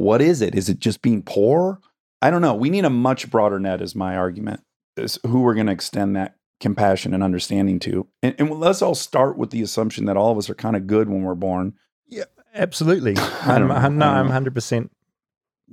what 0.00 0.20
is 0.22 0.40
it? 0.42 0.54
Is 0.54 0.68
it 0.68 0.78
just 0.78 1.02
being 1.02 1.22
poor? 1.22 1.80
I 2.22 2.30
don't 2.30 2.42
know. 2.42 2.54
We 2.54 2.70
need 2.70 2.84
a 2.84 2.90
much 2.90 3.30
broader 3.30 3.58
net, 3.58 3.80
is 3.80 3.94
my 3.94 4.16
argument, 4.16 4.60
is 4.96 5.18
who 5.26 5.40
we're 5.42 5.54
going 5.54 5.66
to 5.66 5.72
extend 5.72 6.16
that 6.16 6.36
compassion 6.60 7.14
and 7.14 7.22
understanding 7.22 7.78
to. 7.80 8.06
And, 8.22 8.34
and 8.38 8.50
let's 8.50 8.82
all 8.82 8.94
start 8.94 9.38
with 9.38 9.50
the 9.50 9.62
assumption 9.62 10.04
that 10.06 10.16
all 10.16 10.30
of 10.32 10.38
us 10.38 10.50
are 10.50 10.54
kind 10.54 10.76
of 10.76 10.86
good 10.86 11.08
when 11.08 11.22
we're 11.22 11.34
born. 11.34 11.74
Yeah, 12.06 12.24
absolutely. 12.54 13.16
I'm. 13.42 13.70
I'm, 13.70 13.96
no, 13.98 14.06
I'm 14.06 14.28
100%. 14.28 14.90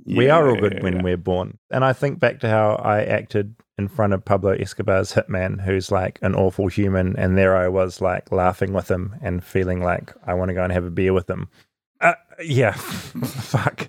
we 0.06 0.30
are 0.30 0.48
all 0.48 0.56
good 0.56 0.74
Yeah. 0.74 0.82
when 0.82 1.02
we're 1.02 1.16
born. 1.18 1.58
And 1.70 1.84
I 1.84 1.92
think 1.92 2.18
back 2.18 2.40
to 2.40 2.48
how 2.48 2.76
I 2.76 3.02
acted 3.04 3.54
in 3.76 3.88
front 3.88 4.12
of 4.12 4.24
Pablo 4.24 4.52
Escobar's 4.52 5.12
hitman, 5.12 5.60
who's 5.60 5.92
like 5.92 6.18
an 6.22 6.34
awful 6.34 6.66
human. 6.68 7.14
And 7.16 7.36
there 7.36 7.56
I 7.56 7.68
was, 7.68 8.00
like 8.00 8.32
laughing 8.32 8.72
with 8.72 8.90
him 8.90 9.14
and 9.22 9.44
feeling 9.44 9.82
like 9.82 10.12
I 10.26 10.34
want 10.34 10.48
to 10.48 10.54
go 10.54 10.64
and 10.64 10.72
have 10.72 10.84
a 10.84 10.90
beer 10.90 11.12
with 11.12 11.28
him. 11.28 11.48
Uh, 12.00 12.14
yeah. 12.42 12.72
Fuck. 12.72 13.88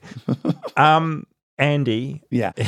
Um, 0.77 1.25
Andy. 1.57 2.23
Yeah. 2.29 2.53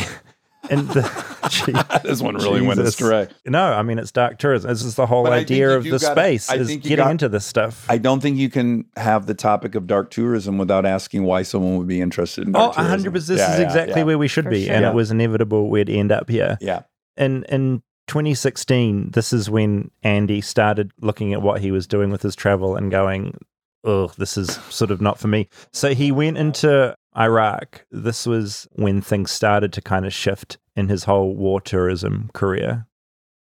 And 0.70 0.88
the, 0.89 1.02
gee, 1.50 1.74
this 2.08 2.22
one 2.22 2.36
really 2.36 2.62
went 2.62 2.80
Jesus. 2.80 2.94
astray. 2.94 3.28
No, 3.48 3.74
I 3.74 3.82
mean, 3.82 3.98
it's 3.98 4.12
dark 4.12 4.38
tourism. 4.38 4.70
This 4.70 4.84
is 4.84 4.94
the 4.96 5.08
whole 5.08 5.24
But 5.24 5.34
idea 5.34 5.76
of 5.76 5.84
the 5.84 5.89
gotta- 5.98 6.06
space, 6.12 6.52
I 6.52 6.58
is 6.58 6.68
getting 6.78 6.98
got- 6.98 7.12
into 7.12 7.28
this 7.28 7.46
stuff. 7.46 7.84
I 7.89 7.98
don't 7.98 8.22
think 8.22 8.38
you 8.38 8.48
can 8.48 8.86
have 8.96 9.26
the 9.26 9.34
topic 9.34 9.74
of 9.74 9.88
dark 9.88 10.12
tourism 10.12 10.60
without 10.60 10.86
asking 10.86 11.24
why 11.24 11.42
someone 11.42 11.78
would 11.80 11.88
be 11.88 12.00
interested 12.00 12.48
in 12.48 12.56
Oh, 12.56 12.72
dark 12.72 12.76
tourism. 12.76 13.12
100%. 13.12 13.14
This 13.28 13.39
Yeah, 13.39 13.54
is 13.54 13.60
yeah, 13.60 13.66
exactly 13.66 14.02
yeah. 14.02 14.06
where 14.06 14.18
we 14.20 14.28
should 14.28 14.44
For 14.46 14.52
be. 14.52 14.66
sure. 14.66 14.76
And 14.76 14.84
Yeah. 14.84 14.92
it 14.92 14.96
was 14.96 15.10
inevitable 15.10 15.68
we'd 15.68 15.89
end 15.89 16.12
up 16.12 16.30
here. 16.30 16.60
Yeah. 16.62 16.84
And 17.18 17.44
in 17.46 17.82
2016, 18.08 19.12
this 19.12 19.34
is 19.34 19.50
when 19.50 19.89
Andy 20.04 20.42
started 20.42 20.92
looking 21.02 21.34
at 21.34 21.42
what 21.42 21.60
he 21.60 21.72
was 21.72 21.88
doing 21.88 22.12
with 22.12 22.22
his 22.22 22.36
travel 22.36 22.76
and 22.76 22.92
going, 22.92 23.36
"Oh, 23.84 24.12
this 24.18 24.38
is 24.38 24.56
sort 24.70 24.92
of 24.92 25.02
not 25.02 25.20
for 25.20 25.28
me." 25.28 25.50
So 25.72 25.94
he 25.94 26.12
went 26.12 26.38
into 26.38 26.96
Iraq. 27.18 27.86
This 27.92 28.26
was 28.26 28.68
when 28.74 29.02
things 29.02 29.32
started 29.32 29.74
to 29.74 29.82
kind 29.82 30.06
of 30.06 30.14
shift 30.14 30.58
in 30.76 30.88
his 30.88 31.04
whole 31.04 31.36
war 31.36 31.60
tourism 31.60 32.30
career. 32.34 32.88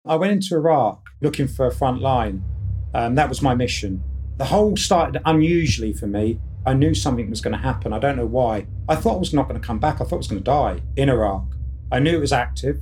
I 0.05 0.17
went 0.17 0.33
into 0.33 0.57
Iraq 0.57 1.05
looking 1.21 1.47
for 1.47 1.67
a 1.67 1.73
front 1.73 2.01
line. 2.01 2.43
Um, 2.93 3.15
that 3.15 3.29
was 3.29 3.41
my 3.41 3.55
mission. 3.55 4.03
The 4.37 4.47
whole 4.47 4.77
started 4.77 5.23
unusually 5.25 5.93
for 5.93 6.07
me. 6.07 6.41
I 6.67 6.75
knew 6.75 6.95
something 6.95 7.31
was 7.31 7.41
going 7.41 7.57
to 7.57 7.63
happen. 7.63 7.93
I 7.93 7.99
don't 7.99 8.17
know 8.17 8.27
why. 8.27 8.67
I 8.89 8.97
thought 8.97 9.17
I 9.17 9.19
was 9.19 9.33
not 9.33 9.49
going 9.49 9.61
to 9.61 9.67
come 9.67 9.79
back. 9.79 10.01
I 10.01 10.05
thought 10.05 10.15
I 10.15 10.17
was 10.17 10.29
going 10.29 10.41
to 10.41 10.45
die 10.45 10.83
in 10.97 11.09
Iraq. 11.09 11.45
I 11.91 12.01
knew 12.01 12.17
it 12.17 12.21
was 12.21 12.33
active 12.33 12.81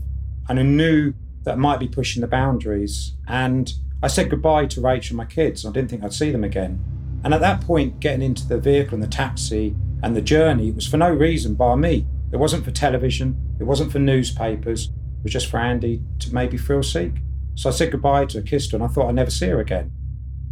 and 0.49 0.59
I 0.59 0.63
knew 0.63 1.13
that 1.43 1.55
it 1.55 1.59
might 1.59 1.81
be 1.81 1.89
pushing 1.89 2.21
the 2.21 2.27
boundaries. 2.27 3.17
And 3.27 3.73
I 4.03 4.09
said 4.09 4.31
goodbye 4.31 4.67
to 4.67 4.81
Rachel 4.81 5.15
and 5.15 5.29
my 5.29 5.33
kids. 5.33 5.65
I 5.65 5.73
didn't 5.73 5.91
think 5.91 6.03
I'd 6.03 6.13
see 6.13 6.31
them 6.31 6.45
again. 6.45 6.83
And 7.25 7.35
at 7.35 7.41
that 7.41 7.61
point, 7.61 8.01
getting 8.01 8.23
into 8.23 8.47
the 8.49 8.59
vehicle 8.59 8.95
and 8.95 9.03
the 9.03 9.09
taxi 9.09 9.75
and 10.03 10.16
the 10.16 10.23
journey 10.23 10.71
was 10.71 10.87
for 10.87 10.97
no 10.97 11.11
reason 11.11 11.55
by 11.55 11.75
me. 11.75 12.07
It 12.33 12.37
wasn't 12.37 12.64
for 12.64 12.71
television, 12.71 13.57
it 13.59 13.64
wasn't 13.64 13.93
for 13.93 13.99
newspapers, 13.99 14.87
it 14.87 15.25
was 15.25 15.33
just 15.33 15.51
for 15.51 15.59
Andy 15.59 16.03
to 16.21 16.33
maybe 16.33 16.57
thrill 16.57 16.83
seek. 16.83 17.12
So 17.55 17.68
I 17.68 17.73
said 17.73 17.91
goodbye 17.91 18.27
to 18.27 18.39
her, 18.39 18.43
kissed 18.43 18.71
her, 18.71 18.77
and 18.77 18.85
I 18.85 18.89
thought 18.89 19.09
I'd 19.09 19.14
never 19.14 19.31
see 19.31 19.49
her 19.49 19.61
again. 19.61 19.93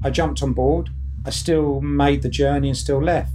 I 0.05 0.11
jumped 0.11 0.43
on 0.43 0.53
board. 0.53 0.91
I 1.25 1.31
still 1.31 1.81
made 1.81 2.23
the 2.23 2.29
journey 2.29 2.69
and 2.69 2.77
still 2.77 3.03
left. 3.03 3.33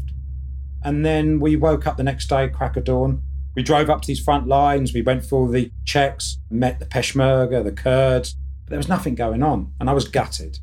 And 0.83 1.05
then 1.05 1.39
we 1.39 1.55
woke 1.55 1.87
up 1.87 1.97
the 1.97 2.03
next 2.03 2.27
day, 2.27 2.49
crack 2.49 2.77
of 2.77 2.83
dawn. 2.83 3.21
We 3.55 3.63
drove 3.63 3.89
up 3.89 4.01
to 4.01 4.07
these 4.07 4.23
front 4.23 4.47
lines. 4.47 4.93
We 4.93 5.01
went 5.01 5.25
through 5.25 5.51
the 5.51 5.71
checks, 5.85 6.37
met 6.49 6.79
the 6.79 6.85
Peshmerga, 6.85 7.63
the 7.63 7.71
Kurds. 7.71 8.35
But 8.65 8.71
there 8.71 8.77
was 8.79 8.89
nothing 8.89 9.15
going 9.15 9.43
on, 9.43 9.73
and 9.79 9.89
I 9.89 9.93
was 9.93 10.07
gutted. 10.07 10.59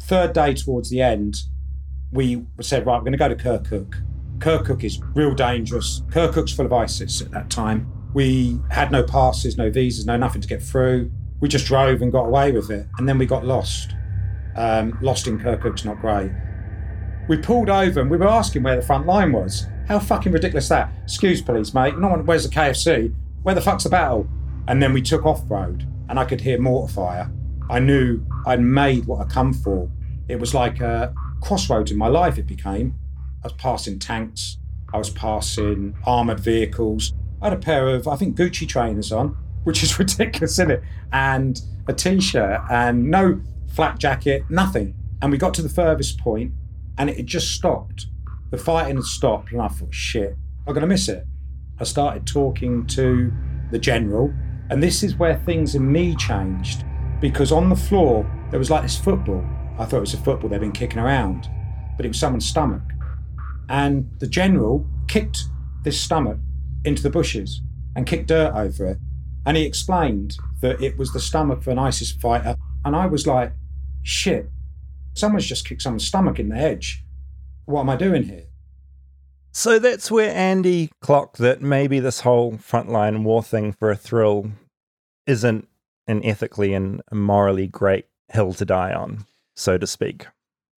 Third 0.00 0.32
day 0.32 0.54
towards 0.54 0.90
the 0.90 1.02
end, 1.02 1.36
we 2.12 2.44
said, 2.60 2.86
right, 2.86 2.96
we're 2.96 3.10
going 3.10 3.12
to 3.12 3.18
go 3.18 3.28
to 3.28 3.36
Kirkuk. 3.36 4.02
Kirkuk 4.38 4.84
is 4.84 5.00
real 5.14 5.34
dangerous. 5.34 6.02
Kirkuk's 6.08 6.52
full 6.52 6.66
of 6.66 6.72
ISIS 6.72 7.20
at 7.20 7.30
that 7.32 7.50
time. 7.50 7.90
We 8.14 8.60
had 8.70 8.90
no 8.90 9.02
passes, 9.02 9.56
no 9.56 9.70
visas, 9.70 10.06
no 10.06 10.16
nothing 10.16 10.40
to 10.40 10.48
get 10.48 10.62
through. 10.62 11.10
We 11.40 11.48
just 11.48 11.66
drove 11.66 12.02
and 12.02 12.10
got 12.10 12.24
away 12.24 12.52
with 12.52 12.70
it. 12.70 12.86
And 12.98 13.08
then 13.08 13.18
we 13.18 13.26
got 13.26 13.44
lost. 13.44 13.94
Um, 14.56 14.98
lost 15.02 15.26
in 15.26 15.38
Kirkuk's 15.38 15.84
not 15.84 16.00
great. 16.00 16.30
We 17.28 17.36
pulled 17.36 17.68
over 17.68 18.00
and 18.00 18.10
we 18.10 18.16
were 18.16 18.26
asking 18.26 18.62
where 18.62 18.76
the 18.76 18.82
front 18.82 19.06
line 19.06 19.32
was. 19.32 19.66
How 19.86 19.98
fucking 19.98 20.32
ridiculous 20.32 20.68
that? 20.68 20.90
Excuse 21.04 21.42
police, 21.42 21.74
mate. 21.74 21.98
No 21.98 22.08
one, 22.08 22.24
where's 22.26 22.48
the 22.48 22.54
KFC? 22.54 23.14
Where 23.42 23.54
the 23.54 23.60
fuck's 23.60 23.84
the 23.84 23.90
battle? 23.90 24.26
And 24.66 24.82
then 24.82 24.92
we 24.92 25.02
took 25.02 25.26
off 25.26 25.42
road 25.48 25.86
and 26.08 26.18
I 26.18 26.24
could 26.24 26.40
hear 26.40 26.58
mortar 26.58 26.92
fire. 26.92 27.30
I 27.70 27.80
knew 27.80 28.20
I'd 28.46 28.60
made 28.60 29.06
what 29.06 29.20
I 29.20 29.28
come 29.28 29.52
for. 29.52 29.90
It 30.28 30.40
was 30.40 30.54
like 30.54 30.80
a 30.80 31.14
crossroads 31.40 31.90
in 31.90 31.98
my 31.98 32.08
life, 32.08 32.38
it 32.38 32.46
became. 32.46 32.94
I 33.42 33.46
was 33.46 33.52
passing 33.54 33.98
tanks, 33.98 34.58
I 34.92 34.98
was 34.98 35.10
passing 35.10 35.96
armoured 36.04 36.40
vehicles. 36.40 37.12
I 37.40 37.46
had 37.50 37.52
a 37.52 37.60
pair 37.60 37.88
of, 37.88 38.08
I 38.08 38.16
think, 38.16 38.36
Gucci 38.36 38.66
trainers 38.66 39.12
on, 39.12 39.36
which 39.64 39.82
is 39.82 39.98
ridiculous, 39.98 40.52
isn't 40.52 40.70
it? 40.70 40.82
And 41.12 41.60
a 41.86 41.92
t 41.92 42.20
shirt 42.20 42.60
and 42.70 43.10
no 43.10 43.40
flak 43.68 43.98
jacket, 43.98 44.44
nothing. 44.48 44.94
And 45.20 45.30
we 45.30 45.38
got 45.38 45.54
to 45.54 45.62
the 45.62 45.68
furthest 45.68 46.18
point 46.18 46.52
and 46.98 47.08
it 47.08 47.16
had 47.16 47.26
just 47.26 47.52
stopped. 47.52 48.06
The 48.50 48.58
fighting 48.58 48.96
had 48.96 49.04
stopped, 49.04 49.52
and 49.52 49.62
I 49.62 49.68
thought, 49.68 49.94
shit, 49.94 50.36
I'm 50.66 50.74
going 50.74 50.82
to 50.82 50.88
miss 50.88 51.08
it. 51.08 51.24
I 51.78 51.84
started 51.84 52.26
talking 52.26 52.86
to 52.88 53.32
the 53.70 53.78
general, 53.78 54.32
and 54.70 54.82
this 54.82 55.02
is 55.02 55.16
where 55.16 55.36
things 55.36 55.74
in 55.74 55.90
me 55.90 56.16
changed 56.16 56.84
because 57.20 57.52
on 57.52 57.68
the 57.68 57.76
floor 57.76 58.28
there 58.50 58.58
was 58.58 58.70
like 58.70 58.82
this 58.82 58.98
football. 58.98 59.44
I 59.78 59.84
thought 59.84 59.98
it 59.98 60.00
was 60.00 60.14
a 60.14 60.18
football 60.18 60.50
they'd 60.50 60.60
been 60.60 60.72
kicking 60.72 60.98
around, 60.98 61.48
but 61.96 62.04
it 62.04 62.08
was 62.08 62.18
someone's 62.18 62.46
stomach. 62.46 62.82
And 63.68 64.10
the 64.18 64.26
general 64.26 64.86
kicked 65.06 65.44
this 65.84 66.00
stomach 66.00 66.38
into 66.84 67.02
the 67.02 67.10
bushes 67.10 67.62
and 67.94 68.06
kicked 68.06 68.28
dirt 68.28 68.54
over 68.54 68.86
it. 68.86 68.98
And 69.46 69.56
he 69.56 69.64
explained 69.64 70.36
that 70.60 70.80
it 70.82 70.98
was 70.98 71.12
the 71.12 71.20
stomach 71.20 71.60
of 71.60 71.68
an 71.68 71.78
ISIS 71.78 72.12
fighter. 72.12 72.56
And 72.84 72.96
I 72.96 73.06
was 73.06 73.26
like, 73.26 73.52
shit, 74.02 74.50
someone's 75.14 75.46
just 75.46 75.66
kicked 75.66 75.82
someone's 75.82 76.06
stomach 76.06 76.38
in 76.38 76.48
the 76.48 76.56
hedge. 76.56 77.04
What 77.66 77.82
am 77.82 77.90
I 77.90 77.96
doing 77.96 78.24
here? 78.24 78.44
So 79.52 79.78
that's 79.78 80.10
where 80.10 80.34
Andy 80.34 80.90
clocked 81.00 81.38
that 81.38 81.62
maybe 81.62 82.00
this 82.00 82.20
whole 82.20 82.52
frontline 82.52 83.22
war 83.22 83.42
thing 83.42 83.72
for 83.72 83.90
a 83.90 83.96
thrill 83.96 84.50
isn't 85.26 85.68
an 86.06 86.24
ethically 86.24 86.74
and 86.74 87.02
morally 87.12 87.66
great 87.66 88.06
hill 88.32 88.52
to 88.54 88.64
die 88.64 88.92
on, 88.92 89.26
so 89.58 89.78
to 89.78 89.86
speak. 89.86 90.26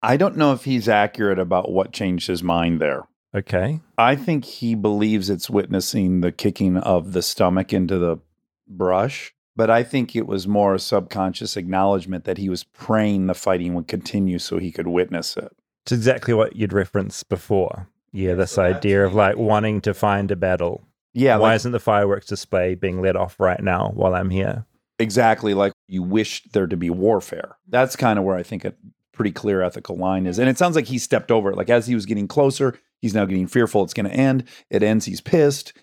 I 0.02 0.18
don't 0.18 0.38
know 0.38 0.54
if 0.54 0.64
he's 0.64 0.88
accurate 0.88 1.40
about 1.40 1.72
what 1.72 1.92
changed 1.92 2.28
his 2.28 2.42
mind 2.42 2.80
there. 2.80 3.04
Okay. 3.36 3.82
I 3.98 4.16
think 4.16 4.46
he 4.46 4.74
believes 4.74 5.30
it's 5.30 5.50
witnessing 5.50 6.22
the 6.22 6.32
kicking 6.32 6.78
of 6.78 7.14
the 7.14 7.22
stomach 7.22 7.74
into 7.74 8.00
the 8.00 8.18
brush, 8.68 9.34
but 9.56 9.70
I 9.70 9.84
think 9.84 10.16
it 10.16 10.26
was 10.26 10.48
more 10.48 10.74
a 10.76 10.80
subconscious 10.80 11.58
acknowledgement 11.58 12.24
that 12.24 12.38
he 12.38 12.50
was 12.50 12.64
praying 12.64 13.28
the 13.28 13.34
fighting 13.34 13.74
would 13.76 13.88
continue 13.88 14.40
so 14.40 14.58
he 14.58 14.72
could 14.72 14.88
witness 14.88 15.38
it. 15.38 15.52
It's 15.86 15.92
exactly 15.92 16.34
what 16.34 16.56
you'd 16.56 16.74
referenced 16.74 17.30
before. 17.30 17.88
Yeah, 18.12 18.34
this 18.34 18.58
idea 18.58 19.06
of 19.06 19.14
like 19.14 19.38
wanting 19.38 19.82
to 19.82 19.94
find 19.94 20.32
a 20.32 20.36
battle. 20.36 20.84
Yeah, 21.14 21.38
Why 21.38 21.50
like, 21.50 21.56
isn't 21.58 21.72
the 21.72 21.80
fireworks 21.80 22.26
display 22.28 22.76
being 22.76 23.02
let 23.02 23.16
off 23.16 23.40
right 23.40 23.62
now 23.62 23.92
while 23.94 24.16
I'm 24.16 24.30
here? 24.30 24.66
exactly 25.02 25.54
like 25.54 25.72
you 25.90 26.04
wish 26.04 26.44
there 26.54 26.68
to 26.68 26.78
be 26.78 26.90
warfare. 26.90 27.58
That's 27.68 27.96
kind 27.96 28.20
of 28.20 28.26
where 28.26 28.36
I 28.36 28.44
think 28.44 28.64
a 28.64 28.74
pretty 29.12 29.32
clear 29.32 29.62
ethical 29.62 29.98
line 29.98 30.26
is. 30.26 30.40
And 30.40 30.48
it 30.48 30.58
sounds 30.58 30.76
like 30.76 30.86
he 30.86 30.98
stepped 30.98 31.32
over 31.32 31.52
it. 31.52 31.58
Like 31.58 31.70
as 31.70 31.88
he 31.88 31.96
was 31.96 32.06
getting 32.06 32.28
closer, 32.28 32.80
he's 33.02 33.14
now 33.14 33.26
getting 33.26 33.48
fearful 33.48 33.84
it's 33.84 33.94
going 33.94 34.06
to 34.06 34.16
end. 34.16 34.46
It 34.70 34.84
ends, 34.84 35.06
he's 35.06 35.22
pissed. 35.22 35.74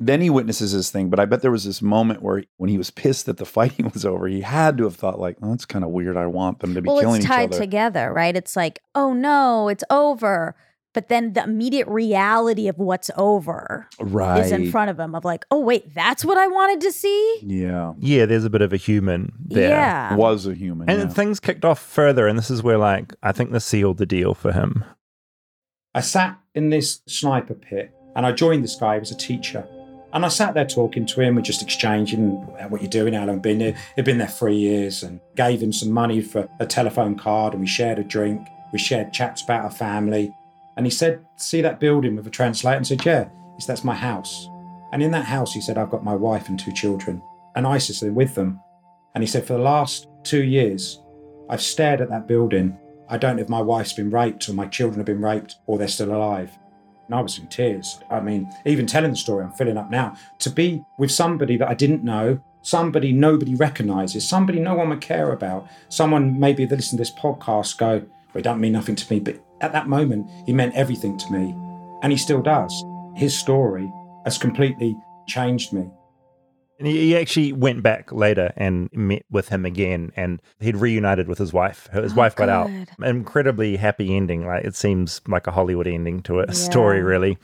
Then 0.00 0.20
he 0.20 0.28
witnesses 0.28 0.72
this 0.72 0.90
thing, 0.90 1.08
but 1.08 1.20
I 1.20 1.24
bet 1.24 1.40
there 1.40 1.52
was 1.52 1.64
this 1.64 1.80
moment 1.80 2.20
where 2.20 2.42
when 2.56 2.68
he 2.68 2.76
was 2.76 2.90
pissed 2.90 3.26
that 3.26 3.36
the 3.36 3.46
fighting 3.46 3.90
was 3.94 4.04
over, 4.04 4.26
he 4.26 4.40
had 4.40 4.76
to 4.78 4.84
have 4.84 4.96
thought 4.96 5.20
like, 5.20 5.36
oh, 5.40 5.50
"That's 5.50 5.64
kind 5.64 5.84
of 5.84 5.92
weird. 5.92 6.16
I 6.16 6.26
want 6.26 6.58
them 6.58 6.74
to 6.74 6.82
be 6.82 6.88
well, 6.88 7.00
killing 7.00 7.16
it's 7.18 7.24
each 7.24 7.30
tied 7.30 7.50
other." 7.50 7.58
together, 7.60 8.12
right? 8.12 8.36
It's 8.36 8.56
like, 8.56 8.80
oh 8.96 9.12
no, 9.12 9.68
it's 9.68 9.84
over. 9.90 10.56
But 10.94 11.08
then 11.08 11.32
the 11.34 11.42
immediate 11.42 11.88
reality 11.88 12.68
of 12.68 12.78
what's 12.78 13.10
over 13.16 13.88
right. 13.98 14.38
is 14.38 14.52
in 14.52 14.70
front 14.70 14.90
of 14.90 14.98
him 14.98 15.14
of 15.14 15.24
like, 15.24 15.44
oh 15.50 15.58
wait, 15.58 15.92
that's 15.92 16.24
what 16.24 16.38
I 16.38 16.46
wanted 16.46 16.80
to 16.82 16.92
see? 16.92 17.40
Yeah. 17.42 17.92
Yeah, 17.98 18.26
there's 18.26 18.44
a 18.44 18.50
bit 18.50 18.62
of 18.62 18.72
a 18.72 18.76
human 18.76 19.32
there. 19.44 19.70
Yeah. 19.70 20.14
Was 20.14 20.46
a 20.46 20.54
human. 20.54 20.88
And 20.88 21.00
yeah. 21.00 21.08
things 21.08 21.40
kicked 21.40 21.64
off 21.64 21.80
further, 21.80 22.28
and 22.28 22.38
this 22.38 22.48
is 22.48 22.62
where, 22.62 22.78
like, 22.78 23.12
I 23.22 23.32
think 23.32 23.50
this 23.50 23.64
sealed 23.64 23.98
the 23.98 24.06
deal 24.06 24.34
for 24.34 24.52
him. 24.52 24.84
I 25.94 26.00
sat 26.00 26.38
in 26.54 26.70
this 26.70 27.02
sniper 27.06 27.54
pit 27.54 27.92
and 28.16 28.24
I 28.24 28.32
joined 28.32 28.64
this 28.64 28.76
guy, 28.76 28.94
he 28.94 29.00
was 29.00 29.10
a 29.10 29.16
teacher. 29.16 29.66
And 30.12 30.24
I 30.24 30.28
sat 30.28 30.54
there 30.54 30.64
talking 30.64 31.06
to 31.06 31.20
him, 31.20 31.34
we're 31.34 31.42
just 31.42 31.62
exchanging 31.62 32.30
what 32.68 32.80
you're 32.80 32.88
doing, 32.88 33.14
how 33.14 33.26
long 33.26 33.40
been 33.40 33.58
there. 33.58 33.76
He'd 33.96 34.04
been 34.04 34.18
there 34.18 34.28
three 34.28 34.56
years 34.56 35.02
and 35.02 35.20
gave 35.34 35.60
him 35.60 35.72
some 35.72 35.90
money 35.90 36.20
for 36.20 36.48
a 36.60 36.66
telephone 36.66 37.16
card 37.16 37.52
and 37.52 37.60
we 37.60 37.66
shared 37.66 37.98
a 37.98 38.04
drink. 38.04 38.46
We 38.72 38.78
shared 38.78 39.12
chats 39.12 39.42
about 39.42 39.64
our 39.64 39.70
family. 39.72 40.32
And 40.76 40.86
he 40.86 40.90
said, 40.90 41.24
See 41.36 41.60
that 41.60 41.80
building 41.80 42.16
with 42.16 42.26
a 42.26 42.30
translator? 42.30 42.76
And 42.76 42.86
said, 42.86 43.04
Yeah. 43.04 43.28
He 43.56 43.60
said, 43.60 43.74
That's 43.74 43.84
my 43.84 43.94
house. 43.94 44.48
And 44.92 45.02
in 45.02 45.10
that 45.12 45.24
house, 45.24 45.52
he 45.52 45.60
said, 45.60 45.78
I've 45.78 45.90
got 45.90 46.04
my 46.04 46.14
wife 46.14 46.48
and 46.48 46.58
two 46.58 46.72
children. 46.72 47.22
And 47.56 47.66
ISIS 47.66 48.02
are 48.02 48.12
with 48.12 48.34
them. 48.34 48.60
And 49.14 49.22
he 49.22 49.28
said, 49.28 49.46
For 49.46 49.54
the 49.54 49.58
last 49.58 50.08
two 50.22 50.42
years, 50.42 51.00
I've 51.48 51.62
stared 51.62 52.00
at 52.00 52.10
that 52.10 52.26
building. 52.26 52.78
I 53.08 53.18
don't 53.18 53.36
know 53.36 53.42
if 53.42 53.48
my 53.48 53.60
wife's 53.60 53.92
been 53.92 54.10
raped 54.10 54.48
or 54.48 54.54
my 54.54 54.66
children 54.66 54.98
have 54.98 55.06
been 55.06 55.20
raped 55.20 55.56
or 55.66 55.78
they're 55.78 55.88
still 55.88 56.14
alive. 56.14 56.56
And 57.06 57.14
I 57.14 57.20
was 57.20 57.38
in 57.38 57.48
tears. 57.48 58.00
I 58.10 58.20
mean, 58.20 58.50
even 58.64 58.86
telling 58.86 59.10
the 59.10 59.16
story, 59.16 59.44
I'm 59.44 59.52
filling 59.52 59.76
up 59.76 59.90
now. 59.90 60.16
To 60.38 60.50
be 60.50 60.82
with 60.98 61.10
somebody 61.10 61.56
that 61.58 61.68
I 61.68 61.74
didn't 61.74 62.02
know, 62.02 62.40
somebody 62.62 63.12
nobody 63.12 63.54
recognizes, 63.54 64.26
somebody 64.26 64.58
no 64.58 64.74
one 64.74 64.88
would 64.88 65.02
care 65.02 65.32
about, 65.32 65.68
someone 65.90 66.40
maybe 66.40 66.64
that 66.64 66.76
listen 66.76 66.96
to 66.96 67.02
this 67.02 67.12
podcast 67.12 67.76
go, 67.76 67.98
well, 67.98 68.40
it 68.40 68.42
don't 68.42 68.60
mean 68.60 68.72
nothing 68.72 68.96
to 68.96 69.12
me. 69.12 69.20
But 69.20 69.43
at 69.60 69.72
that 69.72 69.88
moment, 69.88 70.30
he 70.46 70.52
meant 70.52 70.74
everything 70.74 71.16
to 71.18 71.32
me. 71.32 71.54
And 72.02 72.12
he 72.12 72.18
still 72.18 72.42
does. 72.42 72.84
His 73.14 73.36
story 73.36 73.90
has 74.24 74.38
completely 74.38 74.96
changed 75.26 75.72
me. 75.72 75.88
And 76.78 76.88
he 76.88 77.00
he 77.00 77.16
actually 77.16 77.52
went 77.52 77.82
back 77.84 78.10
later 78.10 78.52
and 78.56 78.90
met 78.92 79.24
with 79.30 79.48
him 79.48 79.64
again, 79.64 80.10
and 80.16 80.42
he'd 80.58 80.76
reunited 80.76 81.28
with 81.28 81.38
his 81.38 81.52
wife. 81.52 81.88
His 81.92 82.12
Oh, 82.12 82.16
wife 82.16 82.34
got 82.34 82.48
out. 82.48 82.66
good. 82.66 82.88
Incredibly 83.02 83.76
happy 83.76 84.14
ending. 84.14 84.44
Like 84.44 84.64
it 84.64 84.74
seems 84.74 85.20
like 85.28 85.46
a 85.46 85.52
Hollywood 85.52 85.86
ending 85.86 86.20
to 86.22 86.40
a 86.40 86.52
story, 86.52 87.00
really. 87.02 87.38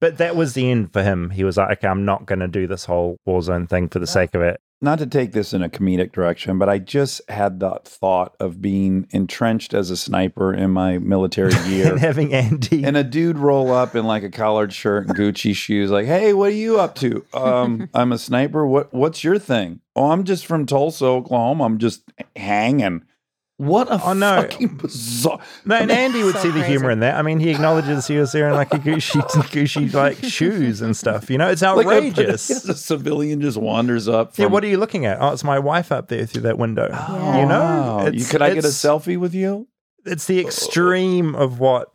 But 0.00 0.18
that 0.18 0.34
was 0.36 0.54
the 0.54 0.70
end 0.70 0.92
for 0.92 1.02
him. 1.02 1.30
He 1.30 1.44
was 1.44 1.58
like, 1.58 1.78
okay, 1.78 1.86
I'm 1.86 2.04
not 2.04 2.26
going 2.26 2.40
to 2.40 2.48
do 2.48 2.66
this 2.66 2.86
whole 2.86 3.18
war 3.24 3.40
zone 3.42 3.66
thing 3.68 3.88
for 3.88 3.98
the 3.98 4.04
oh. 4.04 4.06
sake 4.06 4.34
of 4.34 4.40
it. 4.40 4.58
Not 4.82 4.98
to 4.98 5.06
take 5.06 5.32
this 5.32 5.52
in 5.52 5.62
a 5.62 5.68
comedic 5.68 6.12
direction, 6.12 6.58
but 6.58 6.68
I 6.68 6.78
just 6.78 7.20
had 7.30 7.60
that 7.60 7.86
thought 7.86 8.34
of 8.40 8.60
being 8.60 9.06
entrenched 9.10 9.74
as 9.74 9.90
a 9.90 9.96
sniper 9.96 10.52
in 10.52 10.70
my 10.72 10.98
military 10.98 11.52
gear 11.68 11.92
and 11.92 12.00
having 12.00 12.34
Andy. 12.34 12.84
and 12.84 12.96
a 12.96 13.04
dude 13.04 13.38
roll 13.38 13.72
up 13.72 13.94
in 13.94 14.04
like 14.06 14.22
a 14.22 14.30
collared 14.30 14.72
shirt 14.72 15.06
and 15.06 15.16
Gucci 15.16 15.54
shoes, 15.56 15.90
like, 15.90 16.06
"Hey, 16.06 16.32
what 16.32 16.50
are 16.50 16.54
you 16.54 16.80
up 16.80 16.94
to?" 16.96 17.24
Um, 17.32 17.88
I'm 17.94 18.12
a 18.12 18.18
sniper. 18.18 18.66
What 18.66 18.92
What's 18.92 19.22
your 19.22 19.38
thing? 19.38 19.80
Oh, 19.94 20.10
I'm 20.10 20.24
just 20.24 20.46
from 20.46 20.66
Tulsa, 20.66 21.04
Oklahoma. 21.06 21.64
I'm 21.64 21.78
just 21.78 22.02
hanging. 22.34 23.04
What 23.62 23.88
a 23.88 24.00
Oh, 24.04 24.12
no. 24.12 24.42
fucking 24.42 24.76
bizarre. 24.78 25.38
No, 25.64 25.76
and 25.76 25.90
Andy 25.90 26.24
would 26.24 26.34
So 26.34 26.42
see 26.42 26.50
the 26.50 26.64
humor 26.64 26.90
in 26.90 26.98
that. 27.00 27.14
I 27.14 27.22
mean, 27.22 27.38
he 27.38 27.50
acknowledges 27.50 28.08
he 28.08 28.16
was 28.16 28.32
there 28.32 28.48
in 28.48 28.54
like 28.54 28.74
a 28.74 28.78
Gucci, 28.78 29.20
Gucci 29.52 29.92
like 29.94 30.16
shoes 30.24 30.80
and 30.80 30.96
stuff. 30.96 31.30
You 31.30 31.38
know, 31.38 31.48
it's 31.48 31.62
Like 31.62 31.74
a- 31.86 31.90
outrageous. 31.90 32.50
a, 32.68 32.74
civilian 32.74 33.40
just 33.40 33.56
wanders 33.56 34.08
up. 34.08 34.36
yeah, 34.36 34.46
what 34.46 34.64
are 34.64 34.66
you 34.66 34.78
looking 34.78 35.06
at? 35.06 35.18
Oh, 35.20 35.28
it's 35.32 35.44
my 35.44 35.60
wife 35.60 35.92
up 35.92 36.08
there 36.08 36.26
through 36.26 36.42
that 36.42 36.58
window. 36.58 36.88
Yeah. 36.90 37.40
You 37.40 37.46
know, 37.46 37.60
Wow. 37.60 38.06
You- 38.08 38.24
could 38.24 38.42
I 38.42 38.52
get 38.52 38.64
a 38.64 38.68
selfie 38.68 39.16
with 39.16 39.32
you? 39.34 39.68
It's 40.04 40.26
the 40.26 40.38
uh, 40.40 40.46
extreme 40.46 41.36
of 41.36 41.60
what 41.60 41.92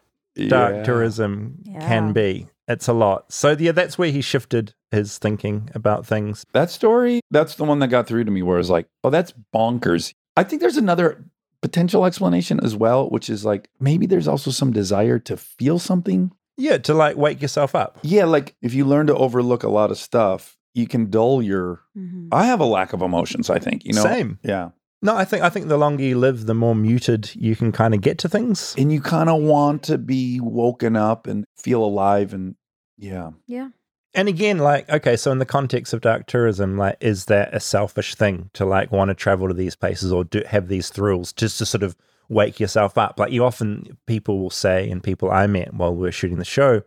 dark 0.48 0.76
Yeah. 0.76 0.84
tourism 0.84 1.58
Yeah. 1.66 1.80
can 1.86 2.14
be. 2.14 2.48
It's 2.70 2.88
a 2.88 2.94
lot. 2.94 3.34
So 3.34 3.58
yeah, 3.60 3.74
that's 3.74 3.98
where 3.98 4.10
he 4.12 4.22
shifted 4.22 4.74
his 4.92 5.18
thinking 5.18 5.70
about 5.76 6.06
things. 6.06 6.46
That 6.54 6.70
story, 6.70 7.20
that's 7.30 7.56
the 7.56 7.66
one 7.66 7.80
that 7.80 7.90
got 7.90 8.08
through 8.08 8.24
to 8.24 8.32
me 8.32 8.42
where 8.42 8.58
it's 8.58 8.70
like, 8.70 8.88
oh, 9.04 9.10
that's 9.10 9.34
bonkers. 9.54 10.14
I 10.38 10.44
think 10.44 10.62
there's 10.62 10.78
another 10.78 11.26
potential 11.62 12.06
explanation 12.06 12.60
as 12.64 12.76
well, 12.76 13.10
which 13.10 13.30
is 13.30 13.46
like 13.46 13.70
maybe 13.80 14.06
there's 14.06 14.28
also 14.28 14.52
some 14.52 14.72
desire 14.72 15.20
to 15.20 15.38
feel 15.38 15.80
something. 15.80 16.32
Yeah, 16.58 16.78
to 16.80 16.94
like 16.94 17.18
wake 17.18 17.42
yourself 17.42 17.76
up. 17.76 18.00
Yeah, 18.02 18.26
like 18.26 18.56
if 18.62 18.74
you 18.74 18.86
learn 18.86 19.08
to 19.08 19.16
overlook 19.16 19.64
a 19.64 19.70
lot 19.70 19.92
of 19.92 19.98
stuff, 19.98 20.58
you 20.74 20.88
can 20.88 21.10
dull 21.10 21.42
your. 21.42 21.82
Mhm. 21.98 22.30
I 22.32 22.46
have 22.46 22.60
a 22.60 22.66
lack 22.66 22.94
of 22.94 23.02
emotions, 23.02 23.50
I 23.50 23.60
think, 23.60 23.86
you 23.86 23.94
know? 23.94 24.04
Same. 24.04 24.40
Yeah. 24.44 24.70
No, 25.02 25.16
I 25.16 25.26
think 25.26 25.44
I 25.44 25.50
think 25.50 25.68
the 25.68 25.78
longer 25.78 26.04
you 26.04 26.18
live, 26.18 26.48
the 26.48 26.56
more 26.56 26.74
muted 26.76 27.32
you 27.36 27.56
can 27.56 27.72
kind 27.72 27.94
of 27.94 28.02
get 28.02 28.18
to 28.20 28.30
things. 28.30 28.74
And 28.78 28.92
you 28.92 29.00
kind 29.02 29.30
of 29.30 29.42
want 29.42 29.84
to 29.84 29.98
be 30.00 30.40
woken 30.40 30.96
up 30.96 31.28
and 31.28 31.46
feel 31.56 31.84
alive. 31.84 32.34
And 32.34 32.56
yeah. 32.98 33.32
Yeah. 33.46 33.70
And 34.14 34.28
again, 34.28 34.58
like, 34.58 34.90
okay, 34.90 35.16
so 35.16 35.32
in 35.32 35.40
the 35.40 35.46
context 35.46 35.94
of 35.94 36.02
dark 36.02 36.26
tourism, 36.28 36.78
like, 36.78 36.98
is 37.00 37.26
that 37.26 37.54
a 37.54 37.60
selfish 37.60 38.16
thing 38.16 38.50
to 38.54 38.66
like 38.66 38.92
want 38.92 39.10
to 39.10 39.16
travel 39.16 39.48
to 39.48 39.54
these 39.54 39.76
places 39.76 40.12
or 40.12 40.24
do 40.24 40.42
have 40.48 40.68
these 40.68 40.90
thrills 40.90 41.34
just 41.34 41.60
to 41.60 41.66
sort 41.66 41.84
of 41.84 41.96
wake 42.30 42.60
yourself 42.60 42.98
up? 42.98 43.20
Like, 43.20 43.32
you 43.32 43.44
often, 43.44 43.98
people 44.08 44.40
will 44.40 44.50
say, 44.50 44.90
and 44.90 45.04
people 45.04 45.30
I 45.30 45.46
met 45.48 45.74
while 45.74 45.94
we 45.94 46.02
were 46.02 46.12
shooting 46.12 46.40
the 46.40 46.46
show 46.46 46.82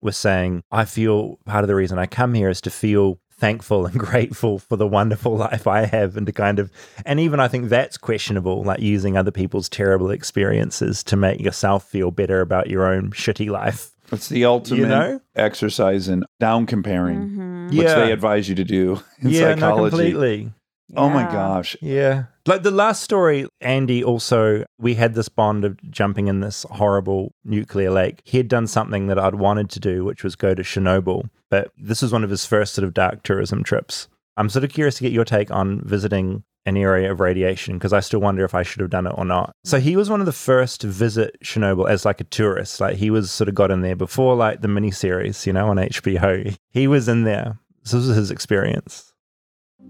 were 0.00 0.12
saying, 0.12 0.62
I 0.70 0.84
feel 0.84 1.38
part 1.44 1.64
of 1.64 1.68
the 1.68 1.74
reason 1.74 1.98
I 1.98 2.06
come 2.06 2.34
here 2.34 2.50
is 2.50 2.60
to 2.62 2.70
feel 2.70 3.20
thankful 3.38 3.86
and 3.86 3.98
grateful 3.98 4.58
for 4.58 4.76
the 4.76 4.86
wonderful 4.86 5.36
life 5.36 5.66
I 5.66 5.86
have 5.86 6.16
and 6.16 6.26
to 6.26 6.32
kind 6.32 6.58
of, 6.58 6.70
and 7.04 7.20
even 7.20 7.40
I 7.40 7.48
think 7.48 7.68
that's 7.68 7.98
questionable, 7.98 8.62
like 8.62 8.80
using 8.80 9.16
other 9.16 9.30
people's 9.30 9.68
terrible 9.68 10.10
experiences 10.10 11.02
to 11.04 11.16
make 11.16 11.40
yourself 11.40 11.88
feel 11.88 12.10
better 12.10 12.40
about 12.40 12.70
your 12.70 12.86
own 12.86 13.10
shitty 13.10 13.50
life. 13.50 13.90
It's 14.12 14.28
the 14.28 14.44
ultimate 14.44 14.88
know? 14.88 15.20
exercise 15.34 16.08
in 16.08 16.24
down 16.40 16.66
comparing, 16.66 17.30
Mhm. 17.30 17.68
which 17.70 17.86
they 17.88 18.12
advise 18.12 18.48
you 18.48 18.54
to 18.54 18.64
do 18.64 19.00
in 19.20 19.30
yeah, 19.30 19.54
no, 19.54 19.60
psychology. 19.60 19.90
completely. 19.96 20.52
Oh 20.94 21.08
my 21.08 21.24
gosh. 21.24 21.76
Yeah. 21.82 22.24
Like 22.46 22.62
the 22.62 22.70
last 22.70 23.02
story, 23.02 23.48
Andy 23.60 24.04
also, 24.04 24.64
we 24.78 24.94
had 24.94 25.14
this 25.14 25.28
bond 25.28 25.64
of 25.64 25.76
jumping 25.90 26.28
in 26.28 26.38
this 26.40 26.64
horrible 26.70 27.32
nuclear 27.44 27.90
lake. 27.90 28.20
He 28.24 28.36
had 28.38 28.46
done 28.46 28.68
something 28.68 29.08
that 29.08 29.18
I'd 29.18 29.34
wanted 29.34 29.68
to 29.70 29.80
do, 29.80 30.04
which 30.04 30.22
was 30.22 30.36
go 30.36 30.54
to 30.54 30.62
Chernobyl. 30.62 31.28
But 31.50 31.72
this 31.76 32.02
was 32.02 32.12
one 32.12 32.22
of 32.22 32.30
his 32.30 32.46
first 32.46 32.72
sort 32.74 32.84
of 32.84 32.94
dark 32.94 33.24
tourism 33.24 33.64
trips. 33.64 34.06
I'm 34.36 34.48
sort 34.48 34.64
of 34.64 34.70
curious 34.70 34.94
to 34.98 35.02
get 35.02 35.12
your 35.12 35.24
take 35.24 35.50
on 35.50 35.80
visiting 35.84 36.44
an 36.66 36.76
area 36.76 37.10
of 37.10 37.20
radiation 37.20 37.74
because 37.74 37.92
I 37.92 38.00
still 38.00 38.20
wonder 38.20 38.44
if 38.44 38.54
I 38.54 38.62
should 38.62 38.80
have 38.80 38.90
done 38.90 39.06
it 39.06 39.14
or 39.16 39.24
not. 39.24 39.54
So 39.64 39.78
he 39.78 39.96
was 39.96 40.10
one 40.10 40.20
of 40.20 40.26
the 40.26 40.32
first 40.32 40.80
to 40.82 40.88
visit 40.88 41.36
Chernobyl 41.42 41.88
as 41.88 42.04
like 42.04 42.20
a 42.20 42.24
tourist. 42.24 42.80
Like 42.80 42.96
he 42.96 43.10
was 43.10 43.30
sort 43.30 43.48
of 43.48 43.54
got 43.54 43.70
in 43.70 43.80
there 43.80 43.96
before 43.96 44.34
like 44.34 44.60
the 44.60 44.68
miniseries, 44.68 45.46
you 45.46 45.52
know, 45.52 45.68
on 45.68 45.76
HBO. 45.76 46.56
He 46.70 46.88
was 46.88 47.08
in 47.08 47.24
there. 47.24 47.58
So 47.84 47.98
this 47.98 48.08
was 48.08 48.16
his 48.16 48.30
experience. 48.32 49.12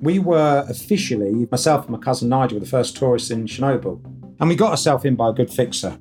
We 0.01 0.19
were 0.19 0.67
officially, 0.69 1.49
myself 1.51 1.87
and 1.87 1.93
my 1.93 1.99
cousin 1.99 2.29
Nigel, 2.29 2.57
were 2.57 2.65
the 2.65 2.71
first 2.71 2.97
tourists 2.97 3.31
in 3.31 3.47
Chernobyl. 3.47 4.05
And 4.39 4.51
we 4.51 4.55
got 4.55 4.71
ourselves 4.71 5.07
in 5.07 5.17
by 5.17 5.31
a 5.31 5.33
good 5.33 5.51
fixer. 5.51 5.99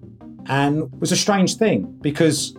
And 0.48 0.84
it 0.94 1.00
was 1.00 1.14
a 1.14 1.16
strange 1.16 1.56
thing 1.56 1.98
because 2.02 2.56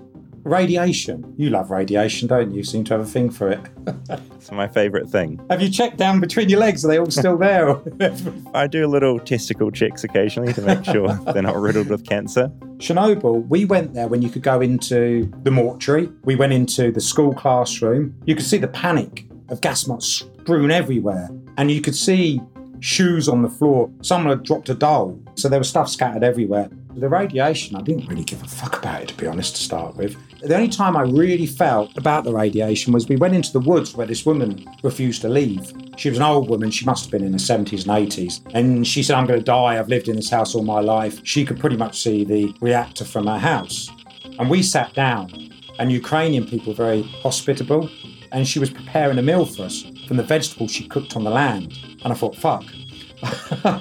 Radiation. 0.46 1.34
You 1.36 1.50
love 1.50 1.72
radiation, 1.72 2.28
don't 2.28 2.52
you? 2.52 2.58
You 2.58 2.62
seem 2.62 2.84
to 2.84 2.94
have 2.94 3.00
a 3.00 3.06
thing 3.06 3.30
for 3.30 3.50
it. 3.50 3.60
It's 4.36 4.52
my 4.52 4.68
favorite 4.68 5.08
thing. 5.08 5.44
have 5.50 5.60
you 5.60 5.68
checked 5.68 5.96
down 5.96 6.20
between 6.20 6.48
your 6.48 6.60
legs? 6.60 6.84
Are 6.84 6.88
they 6.88 7.00
all 7.00 7.10
still 7.10 7.36
there? 7.36 7.76
I 8.54 8.68
do 8.68 8.86
little 8.86 9.18
testicle 9.18 9.72
checks 9.72 10.04
occasionally 10.04 10.52
to 10.52 10.62
make 10.62 10.84
sure 10.84 11.08
they're 11.32 11.42
not 11.42 11.56
riddled 11.56 11.88
with 11.88 12.06
cancer. 12.06 12.52
Chernobyl, 12.76 13.44
we 13.48 13.64
went 13.64 13.94
there 13.94 14.06
when 14.06 14.22
you 14.22 14.28
could 14.30 14.44
go 14.44 14.60
into 14.60 15.28
the 15.42 15.50
mortuary. 15.50 16.08
We 16.22 16.36
went 16.36 16.52
into 16.52 16.92
the 16.92 17.00
school 17.00 17.34
classroom. 17.34 18.14
You 18.24 18.36
could 18.36 18.46
see 18.46 18.58
the 18.58 18.68
panic 18.68 19.26
of 19.48 19.60
gas 19.60 19.88
masks 19.88 20.24
strewn 20.42 20.70
everywhere. 20.70 21.28
And 21.56 21.68
you 21.72 21.80
could 21.80 21.96
see 21.96 22.40
shoes 22.78 23.28
on 23.28 23.42
the 23.42 23.50
floor. 23.50 23.90
Someone 24.02 24.30
had 24.30 24.44
dropped 24.44 24.68
a 24.68 24.74
doll. 24.74 25.18
So 25.34 25.48
there 25.48 25.58
was 25.58 25.68
stuff 25.68 25.88
scattered 25.88 26.22
everywhere. 26.22 26.70
The 26.96 27.10
radiation, 27.10 27.76
I 27.76 27.82
didn't 27.82 28.06
really 28.06 28.24
give 28.24 28.42
a 28.42 28.48
fuck 28.48 28.78
about 28.78 29.02
it, 29.02 29.08
to 29.08 29.14
be 29.18 29.26
honest, 29.26 29.54
to 29.56 29.62
start 29.62 29.96
with. 29.96 30.16
The 30.40 30.54
only 30.54 30.70
time 30.70 30.96
I 30.96 31.02
really 31.02 31.44
felt 31.44 31.94
about 31.98 32.24
the 32.24 32.32
radiation 32.32 32.90
was 32.90 33.06
we 33.06 33.16
went 33.16 33.34
into 33.34 33.52
the 33.52 33.60
woods 33.60 33.94
where 33.94 34.06
this 34.06 34.24
woman 34.24 34.64
refused 34.82 35.20
to 35.20 35.28
leave. 35.28 35.74
She 35.98 36.08
was 36.08 36.16
an 36.16 36.24
old 36.24 36.48
woman, 36.48 36.70
she 36.70 36.86
must 36.86 37.04
have 37.04 37.10
been 37.10 37.22
in 37.22 37.32
her 37.32 37.38
70s 37.38 37.86
and 37.86 38.10
80s. 38.10 38.40
And 38.54 38.86
she 38.86 39.02
said, 39.02 39.14
I'm 39.14 39.26
going 39.26 39.38
to 39.38 39.44
die, 39.44 39.78
I've 39.78 39.90
lived 39.90 40.08
in 40.08 40.16
this 40.16 40.30
house 40.30 40.54
all 40.54 40.62
my 40.62 40.80
life. 40.80 41.20
She 41.22 41.44
could 41.44 41.60
pretty 41.60 41.76
much 41.76 42.00
see 42.02 42.24
the 42.24 42.54
reactor 42.62 43.04
from 43.04 43.26
her 43.26 43.38
house. 43.38 43.90
And 44.38 44.48
we 44.48 44.62
sat 44.62 44.94
down, 44.94 45.30
and 45.78 45.92
Ukrainian 45.92 46.46
people 46.46 46.72
were 46.72 46.76
very 46.76 47.02
hospitable. 47.02 47.90
And 48.32 48.48
she 48.48 48.58
was 48.58 48.70
preparing 48.70 49.18
a 49.18 49.22
meal 49.22 49.44
for 49.44 49.64
us 49.64 49.84
from 50.08 50.16
the 50.16 50.22
vegetables 50.22 50.70
she 50.70 50.88
cooked 50.88 51.14
on 51.14 51.24
the 51.24 51.30
land. 51.30 51.78
And 52.04 52.10
I 52.10 52.16
thought, 52.16 52.36
fuck. 52.36 52.64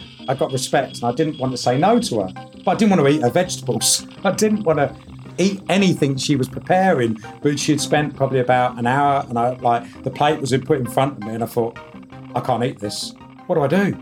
I 0.28 0.36
got 0.36 0.52
respect 0.52 0.96
and 0.96 1.06
I 1.06 1.12
didn't 1.12 1.40
want 1.40 1.52
to 1.54 1.58
say 1.58 1.78
no 1.78 2.00
to 2.00 2.22
her. 2.22 2.34
But 2.64 2.72
I 2.72 2.76
didn't 2.76 2.92
want 2.92 3.02
to 3.02 3.08
eat 3.08 3.22
her 3.22 3.30
vegetables. 3.30 4.08
I 4.24 4.32
didn't 4.32 4.64
want 4.64 4.80
to 4.80 4.96
eat 5.38 5.62
anything 5.70 6.18
she 6.18 6.36
was 6.36 6.48
preparing. 6.48 7.18
But 7.42 7.60
she'd 7.60 7.82
spent 7.82 8.16
probably 8.16 8.40
about 8.40 8.78
an 8.78 8.88
hour 8.88 9.26
and 9.28 9.38
I 9.38 9.56
like 9.56 10.04
the 10.04 10.12
plate 10.12 10.40
was 10.40 10.52
put 10.66 10.80
in 10.80 10.88
front 10.88 11.18
of 11.18 11.24
me 11.24 11.34
and 11.34 11.44
I 11.44 11.48
thought, 11.48 11.78
I 12.36 12.42
can't 12.42 12.64
eat 12.64 12.80
this. 12.80 13.14
What 13.48 13.56
do 13.56 13.62
I 13.62 13.68
do? 13.68 13.98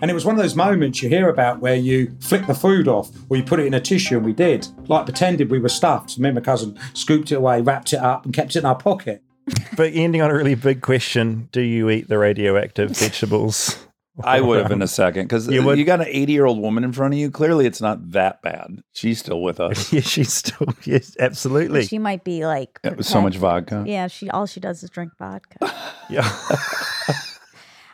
And 0.00 0.10
it 0.10 0.14
was 0.14 0.24
one 0.24 0.36
of 0.36 0.40
those 0.40 0.54
moments 0.54 1.02
you 1.02 1.08
hear 1.08 1.28
about 1.28 1.60
where 1.60 1.74
you 1.74 2.16
flick 2.20 2.46
the 2.46 2.54
food 2.54 2.86
off 2.86 3.10
or 3.28 3.36
you 3.36 3.42
put 3.42 3.58
it 3.58 3.66
in 3.66 3.74
a 3.74 3.80
tissue, 3.80 4.16
and 4.16 4.24
we 4.24 4.32
did. 4.32 4.66
Like 4.88 5.06
pretended 5.06 5.50
we 5.50 5.58
were 5.58 5.68
stuffed. 5.68 6.18
Me 6.18 6.28
and 6.28 6.36
my 6.36 6.40
cousin 6.40 6.78
scooped 6.94 7.32
it 7.32 7.36
away, 7.36 7.62
wrapped 7.62 7.92
it 7.92 7.98
up, 7.98 8.24
and 8.24 8.32
kept 8.32 8.54
it 8.54 8.60
in 8.60 8.64
our 8.64 8.76
pocket. 8.76 9.22
But 9.76 9.92
ending 9.94 10.20
on 10.20 10.30
a 10.30 10.34
really 10.34 10.56
big 10.56 10.82
question 10.82 11.48
do 11.52 11.60
you 11.60 11.88
eat 11.88 12.08
the 12.08 12.18
radioactive 12.18 12.90
vegetables? 12.90 13.87
I 14.24 14.40
would 14.40 14.62
have 14.62 14.70
in 14.72 14.82
a 14.82 14.86
second 15.02 15.24
because 15.24 15.48
You 15.48 15.72
you, 15.74 15.84
got 15.84 16.00
an 16.00 16.06
80 16.08 16.32
year 16.32 16.44
old 16.46 16.60
woman 16.60 16.84
in 16.84 16.92
front 16.92 17.14
of 17.14 17.20
you. 17.20 17.30
Clearly, 17.30 17.66
it's 17.66 17.80
not 17.80 18.10
that 18.12 18.42
bad. 18.42 18.82
She's 18.92 19.18
still 19.18 19.40
with 19.42 19.60
us. 19.60 19.92
yeah, 19.92 20.00
she's 20.00 20.32
still, 20.32 20.66
yes, 20.84 21.16
absolutely. 21.20 21.84
She 21.86 21.98
might 21.98 22.24
be 22.24 22.44
like 22.46 22.78
It 22.82 22.96
was 22.96 23.06
so 23.08 23.20
much 23.20 23.36
vodka. 23.36 23.84
Yeah, 23.86 24.06
she 24.08 24.28
all 24.30 24.46
she 24.46 24.60
does 24.60 24.82
is 24.82 24.90
drink 24.90 25.12
vodka. 25.18 25.58
Yeah. 26.10 26.26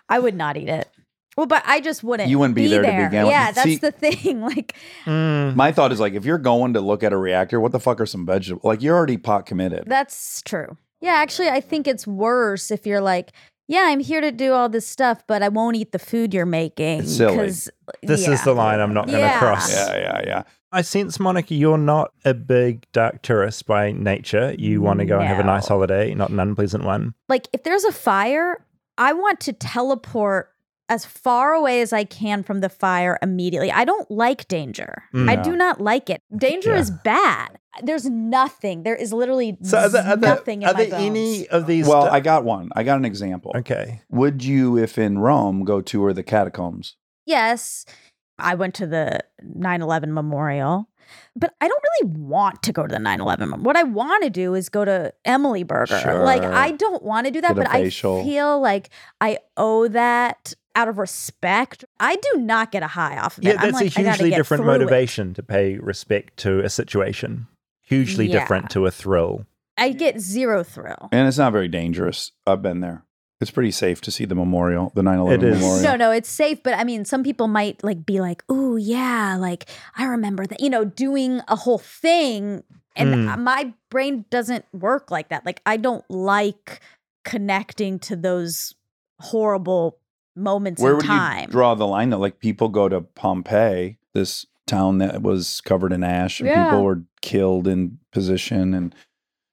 I 0.09 0.19
would 0.19 0.35
not 0.37 0.57
eat 0.57 0.69
it. 0.69 0.89
Well, 1.37 1.47
but 1.47 1.65
I 1.67 1.81
just 1.81 2.05
wouldn't. 2.05 2.29
You 2.29 2.39
wouldn't 2.39 2.55
be 2.55 2.69
there 2.69 2.83
to 2.83 2.87
begin 2.87 3.25
with. 3.25 3.33
Yeah, 3.33 3.51
that's 3.51 3.65
See- 3.65 3.77
the 3.77 3.91
thing. 3.91 4.41
Like, 4.41 4.77
Mm, 5.05 5.57
My 5.57 5.73
thought 5.73 5.91
is 5.91 5.99
like, 5.99 6.13
if 6.15 6.25
you're 6.25 6.39
going 6.39 6.75
to 6.75 6.81
look 6.81 7.03
at 7.03 7.13
a 7.13 7.17
reactor, 7.17 7.59
what 7.61 7.73
the 7.73 7.81
fuck 7.81 8.01
are 8.01 8.07
some 8.07 8.25
vegetables? 8.25 8.63
Like, 8.65 8.83
you're 8.83 8.97
already 8.97 9.17
pot 9.17 9.47
committed. 9.47 9.85
that's 9.87 10.43
true. 10.43 10.77
Yeah, 11.01 11.15
actually, 11.15 11.49
I 11.49 11.61
think 11.61 11.87
it's 11.89 12.07
worse 12.07 12.71
if 12.71 12.87
you're 12.87 13.01
like, 13.01 13.33
yeah, 13.69 13.85
I'm 13.87 14.01
here 14.01 14.21
to 14.21 14.31
do 14.33 14.53
all 14.53 14.69
this 14.69 14.87
stuff, 14.87 15.23
but 15.27 15.43
I 15.43 15.49
won't 15.49 15.77
eat 15.77 15.93
the 15.93 15.99
food 15.99 16.35
you're 16.35 16.47
making. 16.47 17.01
It's 17.01 17.17
silly. 17.17 17.37
'cause- 17.37 17.71
this 18.03 18.27
is 18.29 18.43
the 18.45 18.55
line 18.55 18.81
I'm 18.81 18.93
not 18.95 19.07
going 19.07 19.19
to 19.19 19.25
Yeah. 19.25 19.39
cross. 19.39 19.73
yeah, 19.73 19.97
yeah, 19.97 20.21
yeah. 20.27 20.43
I 20.73 20.83
sense, 20.83 21.21
Monica, 21.21 21.55
you're 21.55 21.79
not 21.79 22.13
a 22.25 22.35
big 22.35 22.85
dark 22.93 23.23
tourist 23.23 23.67
by 23.67 23.93
nature. 23.93 24.55
You 24.59 24.81
want 24.83 24.99
to 25.01 25.05
go 25.07 25.19
and 25.21 25.29
have 25.29 25.39
a 25.39 25.45
nice 25.45 25.69
holiday, 25.69 26.13
not 26.15 26.31
an 26.31 26.41
unpleasant 26.41 26.85
one. 26.85 27.15
Like, 27.29 27.47
if 27.53 27.63
there's 27.63 27.85
a 27.85 27.93
fire, 27.93 28.65
I 28.99 29.13
want 29.13 29.39
to 29.41 29.53
teleport 29.53 30.51
as 30.89 31.05
far 31.07 31.55
away 31.55 31.81
as 31.81 31.93
I 31.93 32.05
can 32.05 32.43
from 32.43 32.61
the 32.61 32.69
fire 32.69 33.19
immediately. 33.23 33.73
I 33.73 33.85
don't 33.85 34.11
like 34.11 34.47
danger. 34.49 35.05
Mm. 35.15 35.31
I 35.31 35.37
do 35.37 35.57
not 35.57 35.81
like 35.81 36.11
it. 36.11 36.21
Danger 36.37 36.75
Yeah. 36.75 36.81
is 36.81 36.91
bad. 36.91 37.59
There's 37.83 38.05
nothing. 38.09 38.83
There 38.83 38.95
is 38.95 39.13
literally 39.13 39.57
So, 39.63 39.79
are 39.79 39.89
there, 39.89 40.03
are 40.05 40.17
there, 40.17 40.31
nothing 40.35 40.63
in 40.63 40.69
are 40.69 40.75
my 40.75 40.85
there 40.85 40.99
any 41.01 41.49
of 41.49 41.67
these? 41.67 41.89
Well, 41.89 42.03
stu- 42.07 42.13
I 42.13 42.21
got 42.21 42.45
one. 42.45 42.69
I 42.77 42.83
got 42.85 42.99
an 42.99 43.05
example. 43.05 43.53
okay. 43.57 44.03
Would 44.11 44.45
you, 44.45 44.77
if 44.79 44.99
in 44.99 45.19
Rome, 45.19 45.65
go 45.65 45.81
tour 45.81 46.13
the 46.13 46.23
catacombs? 46.23 46.97
yes, 47.27 47.85
I 48.39 48.55
went 48.57 48.75
to 48.75 48.87
the 48.87 49.21
9 49.43 49.81
11 49.81 50.13
memorial, 50.13 50.89
but 51.37 51.55
I 51.61 51.69
don't 51.69 51.83
really 52.03 52.13
want 52.19 52.63
to 52.65 52.73
go 52.73 52.85
to 52.87 52.93
the 52.93 52.99
9 52.99 53.21
11 53.21 53.49
memorial. 53.49 53.65
What 53.65 53.77
I 53.77 53.85
want 53.85 54.25
to 54.25 54.31
do 54.31 54.55
is 54.55 54.69
go 54.69 54.85
to 54.85 55.13
Umami 55.27 55.65
Burger. 55.67 56.23
Like, 56.25 56.43
I 56.43 56.73
don't 56.73 57.03
want 57.05 57.27
to 57.27 57.31
do 57.33 57.41
that, 57.41 57.55
Get 57.55 57.65
but 57.65 57.69
I 57.75 57.89
feel 57.91 58.61
like 58.61 58.91
I 59.21 59.39
owe 59.57 59.87
that 59.89 60.53
out 60.77 60.89
of 60.89 60.99
respect. 60.99 61.85
I 62.01 62.17
do 62.17 62.39
not 62.41 62.73
get 62.73 62.83
a 62.83 62.87
high 62.89 63.19
off 63.19 63.39
of 63.39 63.45
it. 63.45 63.49
Yeah, 63.49 63.53
I'm 63.61 63.73
that's 63.73 63.75
like, 63.75 63.97
a 63.97 64.01
I 64.01 64.03
gotta 64.03 64.17
hugely 64.25 64.31
different 64.37 64.63
through 64.65 64.73
it. 64.73 64.79
motivation 64.79 65.35
to 65.35 65.43
pay 65.43 65.79
respect 65.79 66.37
to 66.39 66.61
a 66.61 66.69
situation. 66.71 67.47
Hugely 67.83 68.27
Yeah. 68.27 68.41
different 68.41 68.71
to 68.71 68.87
a 68.87 68.91
thrill. 68.91 69.47
I 69.77 69.91
get 69.91 70.21
zero 70.21 70.63
thrill. 70.63 71.09
And 71.13 71.27
it's 71.29 71.39
not 71.39 71.53
very 71.53 71.69
dangerous. 71.69 72.33
I've 72.47 72.63
been 72.63 72.81
there. 72.81 73.05
It's 73.41 73.51
pretty 73.51 73.73
safe 73.73 74.01
to 74.03 74.11
see 74.11 74.25
the 74.25 74.35
memorial, 74.37 74.93
the 74.95 75.03
9 75.03 75.19
11 75.19 75.51
memorial. 75.51 75.83
No, 75.83 75.97
no, 75.97 76.11
it's 76.13 76.29
safe, 76.29 76.63
but 76.63 76.75
I 76.75 76.85
mean, 76.85 77.05
some 77.05 77.23
people 77.23 77.47
might 77.49 77.83
like 77.85 78.07
be 78.07 78.21
like, 78.21 78.43
oh, 78.49 78.77
yeah, 78.77 79.37
like 79.39 79.67
I 79.97 80.05
remember 80.07 80.47
that," 80.47 80.61
you 80.61 80.71
know, 80.71 80.85
doing 80.85 81.41
a 81.49 81.57
whole 81.57 81.79
thing, 81.79 82.63
and 82.97 83.15
Mm. 83.15 83.39
my 83.41 83.75
brain 83.91 84.25
doesn't 84.31 84.65
work 84.73 85.11
like 85.11 85.29
that. 85.29 85.45
Like, 85.45 85.61
I 85.67 85.77
don't 85.77 86.09
like 86.09 86.81
connecting 87.25 87.99
to 88.01 88.17
those 88.17 88.75
horrible 89.19 89.99
moments 90.37 90.81
Where 90.83 90.93
in 90.93 90.97
would 90.99 91.07
time. 91.07 91.43
you 91.43 91.47
draw 91.53 91.75
the 91.75 91.87
line? 91.87 92.11
Though, 92.11 92.19
like 92.19 92.39
people 92.39 92.69
go 92.69 92.89
to 92.89 93.01
Pompeii, 93.01 93.99
this 94.13 94.47
town 94.67 94.99
that 94.99 95.23
was 95.23 95.61
covered 95.63 95.93
in 95.93 96.03
ash, 96.03 96.41
and 96.41 96.49
Yeah. 96.49 96.65
people 96.65 96.83
were 96.85 97.03
killed 97.21 97.67
in 97.69 97.99
position, 98.13 98.75
and 98.75 98.95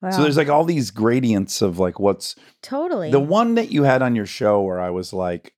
Wow. 0.01 0.11
so 0.11 0.21
there's 0.23 0.37
like 0.37 0.49
all 0.49 0.63
these 0.63 0.89
gradients 0.91 1.61
of 1.61 1.77
like 1.79 1.99
what's 1.99 2.35
totally 2.61 3.11
the 3.11 3.19
one 3.19 3.55
that 3.55 3.71
you 3.71 3.83
had 3.83 4.01
on 4.01 4.15
your 4.15 4.25
show 4.25 4.61
where 4.61 4.79
I 4.79 4.89
was 4.89 5.13
like, 5.13 5.53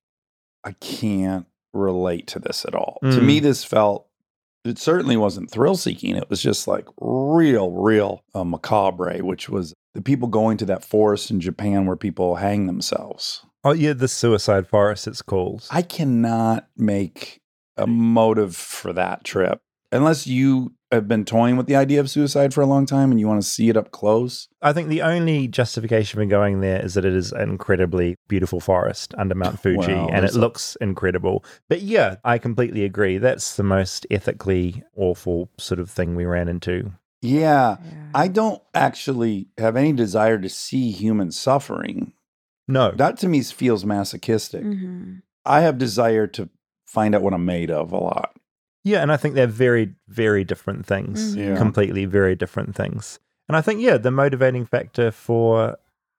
I 0.64 0.72
can't 0.72 1.46
relate 1.72 2.26
to 2.28 2.38
this 2.38 2.64
at 2.64 2.74
all. 2.74 2.98
To 3.02 3.08
Mm. 3.20 3.24
me, 3.26 3.40
this 3.40 3.64
felt. 3.64 4.06
It 4.64 4.78
certainly 4.78 5.16
wasn't 5.16 5.50
thrill 5.50 5.76
seeking. 5.76 6.16
It 6.16 6.30
was 6.30 6.40
just 6.40 6.66
like 6.66 6.86
real, 7.00 7.70
real 7.70 8.22
uh, 8.34 8.44
macabre, 8.44 9.18
which 9.18 9.48
was 9.50 9.74
the 9.92 10.00
people 10.00 10.26
going 10.28 10.56
to 10.56 10.64
that 10.66 10.82
forest 10.84 11.30
in 11.30 11.38
Japan 11.40 11.84
where 11.84 11.96
people 11.96 12.36
hang 12.36 12.66
themselves. 12.66 13.44
Oh, 13.64 13.72
yeah, 13.72 13.94
the 13.94 14.08
suicide 14.08 14.66
forest, 14.66 15.06
it's 15.06 15.22
called. 15.22 15.66
I 15.70 15.82
cannot 15.82 16.68
make 16.76 17.40
a 17.76 17.86
motive 17.86 18.54
for 18.54 18.92
that 18.92 19.24
trip 19.24 19.60
unless 19.90 20.26
you 20.26 20.74
have 20.92 21.08
been 21.08 21.24
toying 21.24 21.56
with 21.56 21.66
the 21.66 21.74
idea 21.76 21.98
of 21.98 22.08
suicide 22.10 22.52
for 22.54 22.60
a 22.60 22.66
long 22.66 22.86
time 22.86 23.10
and 23.10 23.18
you 23.18 23.26
want 23.26 23.42
to 23.42 23.48
see 23.48 23.68
it 23.68 23.76
up 23.76 23.90
close. 23.90 24.48
I 24.62 24.72
think 24.72 24.88
the 24.88 25.02
only 25.02 25.48
justification 25.48 26.20
for 26.20 26.26
going 26.26 26.60
there 26.60 26.84
is 26.84 26.94
that 26.94 27.04
it 27.04 27.14
is 27.14 27.32
an 27.32 27.48
incredibly 27.50 28.16
beautiful 28.28 28.60
forest 28.60 29.14
under 29.18 29.34
Mount 29.34 29.58
Fuji 29.62 29.92
Well, 29.92 30.10
and 30.12 30.24
it 30.24 30.34
a- 30.34 30.38
looks 30.38 30.76
incredible. 30.80 31.44
But 31.68 31.82
yeah, 31.82 32.16
I 32.24 32.38
completely 32.38 32.84
agree. 32.84 33.18
That's 33.18 33.56
the 33.56 33.62
most 33.64 34.06
ethically 34.10 34.82
awful 34.96 35.48
sort 35.58 35.80
of 35.80 35.90
thing 35.90 36.14
we 36.14 36.24
ran 36.26 36.48
into. 36.48 36.92
Yeah, 37.22 37.78
I 38.14 38.28
don't 38.28 38.62
actually 38.74 39.48
have 39.58 39.76
any 39.76 39.92
desire 39.92 40.38
to 40.38 40.48
see 40.48 40.90
human 40.90 41.30
suffering. 41.32 42.12
No. 42.66 42.90
That 42.92 43.18
to 43.18 43.28
me 43.28 43.42
feels 43.42 43.84
masochistic. 43.84 44.64
Mhm. 44.64 45.22
I 45.44 45.60
have 45.60 45.76
desire 45.78 46.26
to 46.28 46.48
find 46.86 47.14
out 47.14 47.22
what 47.22 47.34
I'm 47.34 47.44
made 47.44 47.70
of 47.70 47.92
a 47.92 47.98
lot. 47.98 48.36
Yeah, 48.84 49.00
and 49.02 49.10
I 49.12 49.16
think 49.16 49.34
they're 49.34 49.46
very, 49.46 49.94
very 50.08 50.44
different 50.44 50.86
things. 50.86 51.34
Mhm. 51.34 51.38
Yeah. 51.48 51.56
Completely 51.56 52.04
very 52.04 52.34
different 52.34 52.74
things. 52.74 53.18
And 53.48 53.56
I 53.56 53.60
think, 53.60 53.80
yeah, 53.80 53.96
the 53.98 54.10
motivating 54.10 54.64
factor 54.64 55.10
for 55.10 55.76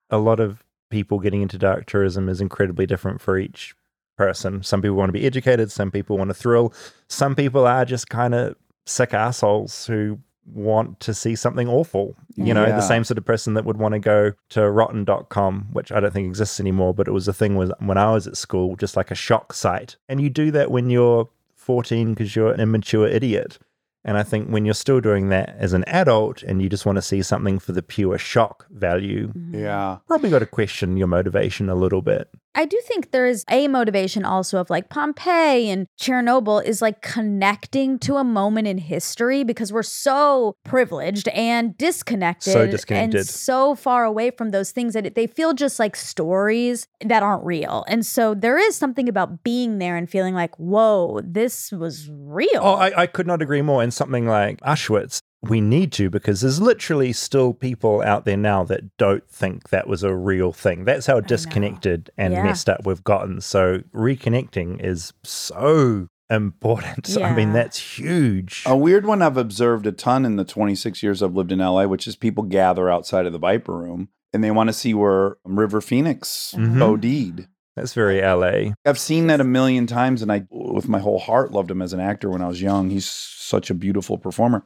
a 0.09 0.17
lot 0.17 0.39
of 0.39 0.63
people 0.91 1.19
getting 1.19 1.41
into 1.41 1.57
dark 1.57 1.85
tourism 1.87 2.29
is 2.29 2.39
incredibly 2.41 2.85
different 2.85 3.21
for 3.21 3.37
each 3.37 3.75
person. 4.17 4.61
Some 4.63 4.81
people 4.81 4.95
want 4.97 5.09
to 5.09 5.13
be 5.13 5.25
educated, 5.25 5.71
some 5.71 5.91
people 5.91 6.17
want 6.17 6.29
to 6.29 6.33
thrill, 6.35 6.73
some 7.09 7.35
people 7.35 7.65
are 7.67 7.85
just 7.85 8.09
kind 8.09 8.33
of 8.35 8.55
sick 8.85 9.13
assholes 9.13 9.87
who 9.87 10.19
want 10.53 10.99
to 11.01 11.13
see 11.13 11.35
something 11.35 11.67
awful. 11.67 12.15
You 12.35 12.53
know, 12.53 12.65
Yeah. 12.65 12.75
the 12.75 12.81
same 12.81 13.03
sort 13.03 13.17
of 13.17 13.25
person 13.25 13.53
that 13.55 13.65
would 13.65 13.77
want 13.77 13.93
to 13.93 13.99
go 13.99 14.31
to 14.49 14.69
rotten.com, 14.69 15.67
which 15.73 15.91
I 15.91 15.99
don't 15.99 16.13
think 16.13 16.27
exists 16.27 16.59
anymore, 16.59 16.93
but 16.93 17.07
it 17.07 17.11
was 17.11 17.27
a 17.27 17.33
thing 17.33 17.55
was 17.55 17.71
when 17.79 17.97
I 17.97 18.11
was 18.11 18.27
at 18.27 18.37
school, 18.37 18.75
just 18.75 18.95
like 18.95 19.11
a 19.11 19.15
shock 19.15 19.53
site. 19.53 19.95
And 20.07 20.21
you 20.21 20.29
do 20.29 20.51
that 20.51 20.71
when 20.71 20.89
you're 20.89 21.29
14 21.55 22.13
because 22.13 22.35
you're 22.35 22.51
an 22.51 22.59
immature 22.59 23.07
idiot. 23.07 23.57
And 24.03 24.17
I 24.19 24.23
think 24.23 24.49
when 24.49 24.65
you're 24.65 24.75
still 24.75 25.01
doing 25.01 25.29
that 25.29 25.55
as 25.57 25.73
an 25.73 25.83
adult 25.87 26.43
and 26.43 26.61
you 26.61 26.69
just 26.69 26.85
want 26.85 26.97
to 26.97 27.01
see 27.01 27.23
something 27.23 27.57
for 27.57 27.71
the 27.71 27.81
pure 27.81 28.19
shock 28.19 28.67
value, 28.69 29.29
Mm-hmm. 29.29 29.55
Yeah. 29.55 29.97
probably 30.07 30.29
got 30.29 30.39
to 30.39 30.45
question 30.45 30.95
your 30.95 31.07
motivation 31.07 31.69
a 31.69 31.75
little 31.75 32.03
bit. 32.03 32.29
I 32.55 32.65
do 32.65 32.79
think 32.85 33.11
there 33.11 33.25
is 33.27 33.43
a 33.49 33.67
motivation 33.67 34.23
also 34.25 34.59
of 34.59 34.69
like 34.69 34.89
Pompeii 34.89 35.69
and 35.69 35.87
Chernobyl 35.99 36.63
is 36.63 36.81
like 36.81 37.01
connecting 37.01 37.99
to 37.99 38.15
a 38.15 38.23
moment 38.23 38.67
in 38.67 38.77
history 38.77 39.43
because 39.43 39.73
we're 39.73 39.83
so 39.83 40.55
privileged 40.63 41.27
and 41.29 41.77
disconnected, 41.77 42.53
So 42.53 42.65
disconnected. 42.65 43.19
and 43.19 43.27
so 43.27 43.75
far 43.75 44.05
away 44.05 44.31
from 44.31 44.51
those 44.51 44.71
things 44.71 44.93
that 44.93 45.05
it, 45.05 45.15
they 45.15 45.27
feel 45.27 45.53
just 45.53 45.79
like 45.79 45.95
stories 45.95 46.87
that 47.03 47.21
aren't 47.21 47.43
real. 47.43 47.83
And 47.87 48.05
so 48.05 48.33
there 48.33 48.57
is 48.57 48.75
something 48.75 49.09
about 49.09 49.43
being 49.43 49.77
there 49.79 49.97
and 49.97 50.09
feeling 50.09 50.33
like, 50.33 50.55
whoa, 50.57 51.19
this 51.23 51.71
was 51.71 52.09
real. 52.09 52.47
Oh, 52.61 52.75
I, 52.75 53.01
I 53.01 53.07
could 53.07 53.27
not 53.27 53.41
agree 53.41 53.61
more. 53.61 53.83
In 53.83 53.91
something 53.91 54.25
like 54.25 54.61
Auschwitz, 54.61 55.19
we 55.49 55.61
need 55.61 55.91
to 55.93 56.09
because 56.09 56.41
there's 56.41 56.61
literally 56.61 57.13
still 57.13 57.53
people 57.53 58.01
out 58.01 58.25
there 58.25 58.37
now 58.37 58.63
that 58.65 58.95
don't 58.97 59.27
think 59.29 59.69
that 59.69 59.87
was 59.87 60.03
a 60.03 60.15
real 60.15 60.51
thing. 60.51 60.85
That's 60.85 61.05
how 61.05 61.19
disconnected 61.19 62.09
and 62.17 62.33
Yeah. 62.33 62.43
messed 62.43 62.69
up 62.69 62.85
we've 62.85 63.03
gotten. 63.03 63.41
So 63.41 63.79
reconnecting 63.93 64.83
is 64.83 65.13
so 65.23 66.07
important. 66.29 67.17
I 67.21 67.33
mean, 67.35 67.53
that's 67.53 67.97
huge. 67.99 68.63
A 68.65 68.75
weird 68.75 69.05
one 69.05 69.21
I've 69.21 69.37
observed 69.37 69.85
a 69.85 69.91
ton 69.91 70.25
in 70.25 70.35
the 70.37 70.45
26 70.45 71.03
years 71.03 71.21
I've 71.21 71.35
lived 71.35 71.51
in 71.51 71.59
LA, 71.59 71.85
which 71.85 72.07
is 72.07 72.15
people 72.15 72.43
gather 72.43 72.89
outside 72.89 73.25
of 73.25 73.33
the 73.33 73.39
Viper 73.39 73.77
Room 73.77 74.09
and 74.33 74.43
they 74.43 74.51
want 74.51 74.67
to 74.69 74.73
see 74.73 74.93
where 74.93 75.37
River 75.45 75.81
Phoenix 75.81 76.53
Mhm. 76.57 76.81
OD'd. 76.81 77.47
That's 77.75 77.93
very 77.93 78.21
LA. 78.21 78.73
I've 78.85 78.97
seen 78.99 79.27
that 79.27 79.41
a 79.41 79.45
million 79.45 79.85
times, 79.85 80.21
and 80.21 80.31
I, 80.31 80.45
with 80.49 80.87
my 80.87 80.99
whole 80.99 81.19
heart, 81.19 81.51
loved 81.51 81.69
him 81.69 81.81
as 81.81 81.91
an 81.91 81.99
actor 81.99 82.29
when 82.29 82.41
I 82.41 82.47
was 82.47 82.61
young. 82.61 82.89
He's 82.89 83.05
such 83.05 83.69
a 83.69 83.73
beautiful 83.73 84.17
performer. 84.17 84.63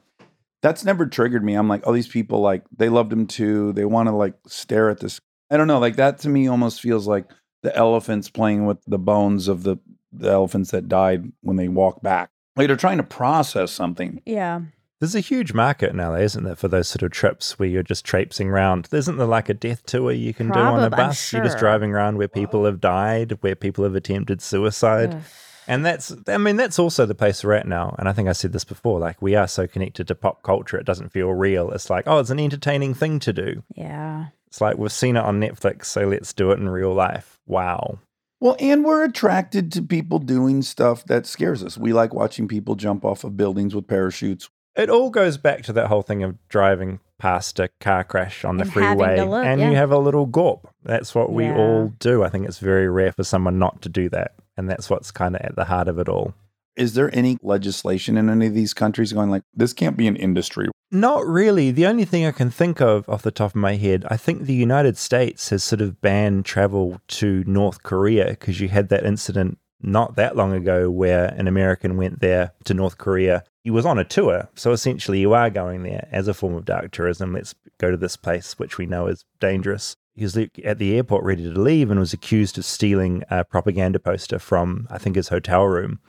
That's 0.62 0.84
never 0.84 1.06
triggered 1.06 1.44
me. 1.44 1.54
I'm 1.54 1.68
like, 1.70 1.84
oh, 1.86 1.94
these 1.94 2.08
people 2.08 2.42
like 2.42 2.64
they 2.76 2.90
loved 2.90 3.14
him 3.14 3.28
too. 3.28 3.72
They 3.74 3.86
want 3.86 4.08
to 4.08 4.16
like 4.16 4.34
stare 4.48 4.90
at 4.90 5.00
this. 5.00 5.20
I 5.50 5.58
don't 5.58 5.68
know. 5.68 5.80
Like 5.80 5.96
that 5.96 6.20
to 6.20 6.30
me 6.30 6.48
almost 6.48 6.82
feels 6.82 7.08
like 7.08 7.26
the 7.64 7.76
elephants 7.76 8.30
playing 8.30 8.66
with 8.66 8.78
the 8.86 9.00
bones 9.00 9.48
of 9.48 9.64
the 9.64 9.78
the 10.12 10.30
elephants 10.32 10.72
that 10.72 10.88
died 10.90 11.32
when 11.42 11.56
they 11.58 11.68
walk 11.68 12.02
back. 12.02 12.30
Like 12.56 12.68
they're 12.68 12.76
trying 12.76 12.98
to 12.98 13.04
process 13.04 13.72
something. 13.72 14.22
yeah. 14.26 14.62
There's 15.00 15.16
a 15.16 15.22
huge 15.22 15.54
market 15.54 15.92
in 15.92 15.98
LA, 15.98 16.16
isn't 16.16 16.44
there, 16.44 16.58
for 16.58 16.68
those 16.68 16.90
sort 16.90 17.04
of 17.04 17.12
trips 17.12 17.58
where 17.58 17.70
you're 17.70 17.84
just 17.84 18.04
traipsing 18.04 18.50
around. 18.50 18.90
Isn't 18.92 19.16
there 19.16 19.26
like 19.26 19.48
a 19.48 19.54
death 19.54 19.86
tour 19.86 20.12
you 20.12 20.34
can 20.34 20.50
do 20.52 20.60
on 20.60 20.84
a 20.84 20.90
Probab- 20.90 21.00
I'm 21.00 21.08
bus? 21.08 21.32
You're 21.32 21.42
just 21.46 21.58
driving 21.58 21.94
around 21.94 22.18
where 22.18 22.28
people 22.28 22.66
have 22.66 22.82
died, 22.82 23.38
where 23.40 23.56
people 23.56 23.86
have 23.86 23.96
attempted 23.96 24.42
suicide. 24.42 25.14
Ugh. 25.14 25.22
And 25.70 25.86
that's, 25.86 26.12
I 26.28 26.38
mean, 26.38 26.56
that's 26.56 26.80
also 26.80 27.06
the 27.06 27.14
place 27.14 27.44
we're 27.44 27.54
at 27.54 27.68
now. 27.68 27.96
And 28.00 28.10
I 28.10 28.14
think 28.14 28.28
I 28.28 28.32
said 28.32 28.54
this 28.54 28.66
before 28.66 29.00
like, 29.00 29.22
we 29.22 29.36
are 29.36 29.48
so 29.48 29.68
connected 29.68 30.08
to 30.08 30.16
pop 30.16 30.42
culture, 30.42 30.78
it 30.78 30.86
doesn't 30.86 31.14
feel 31.14 31.30
real. 31.32 31.70
It's 31.72 31.92
like, 31.92 32.06
oh, 32.08 32.18
it's 32.18 32.32
an 32.32 32.40
entertaining 32.40 32.96
thing 32.96 33.20
to 33.20 33.32
do. 33.32 33.64
Yeah. 33.76 34.30
It's 34.48 34.62
like, 34.62 34.80
we've 34.80 34.92
seen 34.92 35.16
it 35.16 35.24
on 35.24 35.40
Netflix, 35.40 35.86
so 35.86 36.08
let's 36.08 36.34
do 36.34 36.50
it 36.52 36.60
in 36.60 36.68
real 36.70 36.92
life. 36.92 37.40
Wow. 37.46 38.00
Well, 38.40 38.56
and 38.60 38.84
we're 38.84 39.04
attracted 39.04 39.72
to 39.74 39.84
people 39.84 40.18
doing 40.18 40.64
stuff 40.64 41.06
that 41.06 41.28
scares 41.28 41.64
us. 41.64 41.78
We 41.78 41.94
like 41.94 42.16
watching 42.16 42.48
people 42.48 42.74
jump 42.74 43.06
off 43.06 43.24
of 43.24 43.38
buildings 43.38 43.76
with 43.76 43.88
parachutes. 43.88 44.50
It 44.76 44.90
all 44.90 45.12
goes 45.12 45.38
back 45.38 45.62
to 45.64 45.74
that 45.74 45.88
whole 45.88 46.02
thing 46.02 46.24
of 46.24 46.38
driving 46.48 47.00
past 47.20 47.60
a 47.60 47.68
car 47.80 48.04
crash 48.04 48.44
on 48.44 48.58
the 48.58 48.64
And 48.64 48.74
freeway 48.74 49.22
look, 49.22 49.46
and 49.46 49.60
yeah. 49.60 49.70
you 49.70 49.76
have 49.76 49.92
a 49.92 50.00
little 50.00 50.26
gawp. 50.26 50.66
That's 50.84 51.14
what 51.14 51.32
we 51.32 51.46
Yeah. 51.46 51.58
all 51.58 51.94
do. 52.00 52.24
I 52.24 52.30
think 52.30 52.48
it's 52.48 52.60
very 52.60 52.90
rare 52.90 53.12
for 53.12 53.24
someone 53.24 53.60
not 53.60 53.82
to 53.84 53.90
do 53.90 54.10
that. 54.10 54.32
And 54.60 54.70
that's 54.70 54.90
what's 54.90 55.10
kind 55.10 55.38
of 55.38 55.42
at 55.42 55.56
the 55.56 55.64
heart 55.64 55.88
of 55.88 55.98
it 56.00 56.10
all. 56.10 56.34
Is 56.76 56.94
there 56.94 57.10
any 57.16 57.38
legislation 57.42 58.18
in 58.18 58.30
any 58.30 58.48
of 58.48 58.54
these 58.54 58.74
countries 58.74 59.14
going 59.14 59.30
like 59.30 59.44
this 59.54 59.72
can't 59.72 59.96
be 59.96 60.06
an 60.06 60.18
industry? 60.18 60.68
Not 60.92 61.26
really. 61.26 61.72
The 61.72 61.86
only 61.86 62.04
thing 62.04 62.26
I 62.26 62.32
can 62.32 62.50
think 62.52 62.82
of 62.82 63.08
off 63.08 63.22
the 63.22 63.32
top 63.32 63.52
of 63.52 63.56
my 63.56 63.76
head, 63.76 64.06
I 64.10 64.18
think 64.18 64.44
the 64.44 64.54
United 64.54 64.98
States 64.98 65.50
has 65.50 65.64
sort 65.64 65.80
of 65.80 66.02
banned 66.02 66.44
travel 66.44 67.00
to 67.08 67.46
North 67.48 67.84
Korea 67.84 68.32
because 68.32 68.60
you 68.60 68.68
had 68.68 68.90
that 68.90 69.06
incident 69.06 69.60
not 69.82 70.18
that 70.18 70.36
long 70.36 70.52
ago 70.52 70.92
where 70.92 71.28
an 71.38 71.48
American 71.48 71.96
went 71.96 72.20
there 72.20 72.52
to 72.66 72.74
North 72.74 72.98
Korea. 72.98 73.46
He 73.64 73.72
was 73.72 73.86
on 73.86 73.98
a 73.98 74.04
tour. 74.04 74.50
So 74.56 74.74
essentially, 74.74 75.22
you 75.22 75.32
are 75.32 75.50
going 75.50 75.84
there 75.84 76.10
as 76.12 76.28
a 76.28 76.34
form 76.34 76.56
of 76.56 76.66
dark 76.66 76.92
tourism. 76.92 77.32
Let's 77.32 77.56
go 77.78 77.92
to 77.92 77.98
this 77.98 78.18
place, 78.18 78.60
which 78.60 78.78
we 78.78 78.86
know 78.86 79.08
is 79.08 79.24
dangerous. 79.40 79.96
He 80.20 80.26
was 80.26 80.38
at 80.38 80.80
the 80.80 80.98
airport 80.98 81.24
ready 81.24 81.44
to 81.44 81.60
leave 81.60 81.90
and 81.90 82.00
was 82.00 82.12
accused 82.12 82.58
of 82.58 82.66
stealing 82.66 83.24
a 83.30 83.46
propaganda 83.46 84.00
poster 84.00 84.38
from, 84.38 84.86
I 84.92 84.98
think, 84.98 85.16
his 85.16 85.30
hotel 85.30 85.64
room 85.64 86.00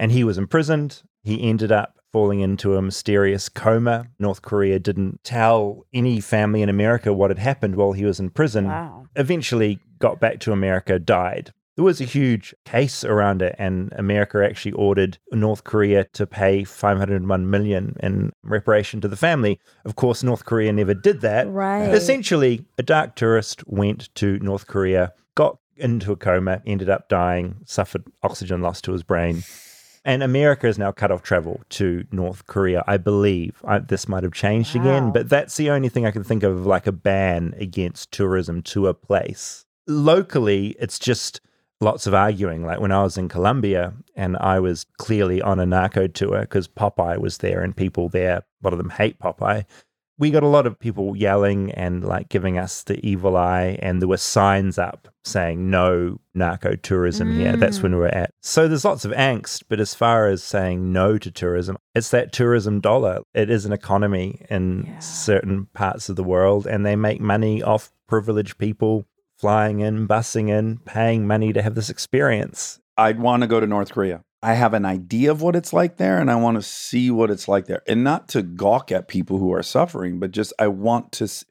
and 0.00 0.10
he 0.10 0.24
was 0.24 0.38
imprisoned. 0.38 1.02
He 1.22 1.46
ended 1.46 1.70
up 1.70 1.96
falling 2.10 2.40
into 2.40 2.76
a 2.76 2.82
mysterious 2.82 3.50
coma. 3.50 4.06
North 4.18 4.40
Korea 4.40 4.78
didn't 4.78 5.22
tell 5.24 5.84
any 5.92 6.20
family 6.20 6.62
in 6.62 6.70
America 6.70 7.12
what 7.12 7.28
had 7.28 7.38
happened 7.38 7.76
while 7.76 7.92
he 7.92 8.06
was 8.06 8.18
in 8.18 8.30
prison. 8.30 8.66
Wow. 8.66 9.04
Eventually 9.14 9.78
got 9.98 10.18
back 10.18 10.40
to 10.40 10.52
America, 10.52 10.98
died. 10.98 11.52
There 11.80 11.86
was 11.86 12.02
a 12.02 12.04
huge 12.04 12.54
case 12.66 13.04
around 13.04 13.40
it, 13.40 13.56
and 13.58 13.90
America 13.96 14.44
actually 14.44 14.72
ordered 14.72 15.16
North 15.32 15.64
Korea 15.64 16.04
to 16.12 16.26
pay 16.26 16.62
501 16.62 17.48
million 17.48 17.96
in 18.02 18.32
reparation 18.42 19.00
to 19.00 19.08
the 19.08 19.16
family. 19.16 19.58
Of 19.86 19.96
course, 19.96 20.22
North 20.22 20.44
Korea 20.44 20.74
never 20.74 20.92
did 20.92 21.22
that. 21.22 21.48
Right. 21.48 21.88
Essentially, 21.88 22.66
a 22.76 22.82
dark 22.82 23.16
tourist 23.16 23.66
went 23.66 24.14
to 24.16 24.38
North 24.40 24.66
Korea, 24.66 25.14
got 25.34 25.56
into 25.78 26.12
a 26.12 26.16
coma, 26.16 26.60
ended 26.66 26.90
up 26.90 27.08
dying, 27.08 27.56
suffered 27.64 28.04
oxygen 28.22 28.60
loss 28.60 28.82
to 28.82 28.92
his 28.92 29.02
brain. 29.02 29.42
And 30.04 30.22
America 30.22 30.66
has 30.66 30.78
now 30.78 30.92
cut 30.92 31.10
off 31.10 31.22
travel 31.22 31.62
to 31.70 32.04
North 32.12 32.46
Korea, 32.46 32.84
I 32.86 32.98
believe. 32.98 33.62
I, 33.64 33.78
this 33.78 34.06
might 34.06 34.22
have 34.22 34.34
changed 34.34 34.76
again, 34.76 35.12
but 35.12 35.30
that's 35.30 35.56
the 35.56 35.70
only 35.70 35.88
thing 35.88 36.04
I 36.04 36.10
can 36.10 36.24
think 36.24 36.42
of 36.42 36.66
like 36.66 36.86
a 36.86 36.92
ban 36.92 37.54
against 37.56 38.12
tourism 38.12 38.60
to 38.64 38.86
a 38.86 38.92
place. 38.92 39.64
Locally, 39.86 40.76
it's 40.78 40.98
just 40.98 41.40
lots 41.80 42.06
of 42.06 42.14
arguing. 42.14 42.64
Like 42.64 42.80
when 42.80 42.92
I 42.92 43.02
was 43.02 43.16
in 43.16 43.28
Colombia 43.28 43.94
and 44.14 44.36
I 44.36 44.60
was 44.60 44.84
clearly 44.98 45.40
on 45.40 45.58
a 45.58 45.66
narco 45.66 46.06
tour 46.06 46.40
because 46.42 46.68
Popeye 46.68 47.18
was 47.18 47.38
there 47.38 47.62
and 47.62 47.76
people 47.76 48.08
there, 48.08 48.36
a 48.38 48.44
lot 48.62 48.72
of 48.72 48.78
them 48.78 48.90
hate 48.90 49.18
Popeye. 49.18 49.64
We 50.18 50.30
got 50.30 50.42
a 50.42 50.48
lot 50.48 50.66
of 50.66 50.78
people 50.78 51.16
yelling 51.16 51.70
and 51.72 52.04
like 52.04 52.28
giving 52.28 52.58
us 52.58 52.82
the 52.82 53.00
evil 53.02 53.38
eye, 53.38 53.78
and 53.80 54.02
there 54.02 54.08
were 54.08 54.18
signs 54.18 54.76
up 54.76 55.08
saying 55.24 55.70
no 55.70 56.20
narco 56.34 56.76
tourism 56.76 57.34
here. 57.34 57.56
That's 57.56 57.80
when 57.82 57.92
we 57.92 57.98
were 58.00 58.14
at. 58.14 58.30
So 58.42 58.68
there's 58.68 58.84
lots 58.84 59.06
of 59.06 59.12
angst, 59.12 59.62
but 59.70 59.80
as 59.80 59.94
far 59.94 60.26
as 60.26 60.42
saying 60.42 60.92
no 60.92 61.16
to 61.16 61.30
tourism, 61.30 61.78
it's 61.94 62.10
that 62.10 62.34
tourism 62.34 62.80
dollar. 62.80 63.20
It 63.32 63.48
is 63.48 63.64
an 63.64 63.72
economy 63.72 64.44
in 64.50 64.84
Yeah. 64.86 64.98
certain 64.98 65.68
parts 65.72 66.10
of 66.10 66.16
the 66.16 66.24
world, 66.24 66.66
and 66.66 66.84
they 66.84 66.96
make 66.96 67.22
money 67.22 67.62
off 67.62 67.90
privileged 68.06 68.58
people 68.58 69.06
flying 69.40 69.80
in, 69.80 70.06
busing 70.06 70.48
in, 70.48 70.78
paying 70.84 71.26
money 71.26 71.52
to 71.52 71.62
have 71.62 71.74
this 71.74 71.90
experience. 71.90 72.78
I'd 72.96 73.18
want 73.20 73.42
to 73.42 73.46
go 73.46 73.60
to 73.60 73.66
North 73.66 73.92
Korea. 73.92 74.22
I 74.42 74.54
have 74.54 74.72
an 74.74 74.84
idea 74.86 75.30
of 75.30 75.42
what 75.42 75.54
it's 75.56 75.72
like 75.72 75.96
there 75.96 76.18
and 76.18 76.30
I 76.30 76.36
want 76.36 76.56
to 76.56 76.62
see 76.62 77.10
what 77.10 77.30
it's 77.30 77.46
like 77.48 77.66
there. 77.66 77.82
And 77.86 78.02
not 78.04 78.28
to 78.28 78.42
gawk 78.42 78.90
at 78.90 79.08
people 79.08 79.38
who 79.38 79.52
are 79.52 79.62
suffering, 79.62 80.18
but 80.18 80.30
just 80.30 80.52
I 80.58 80.68
want 80.68 81.12
to 81.12 81.24
s- 81.24 81.44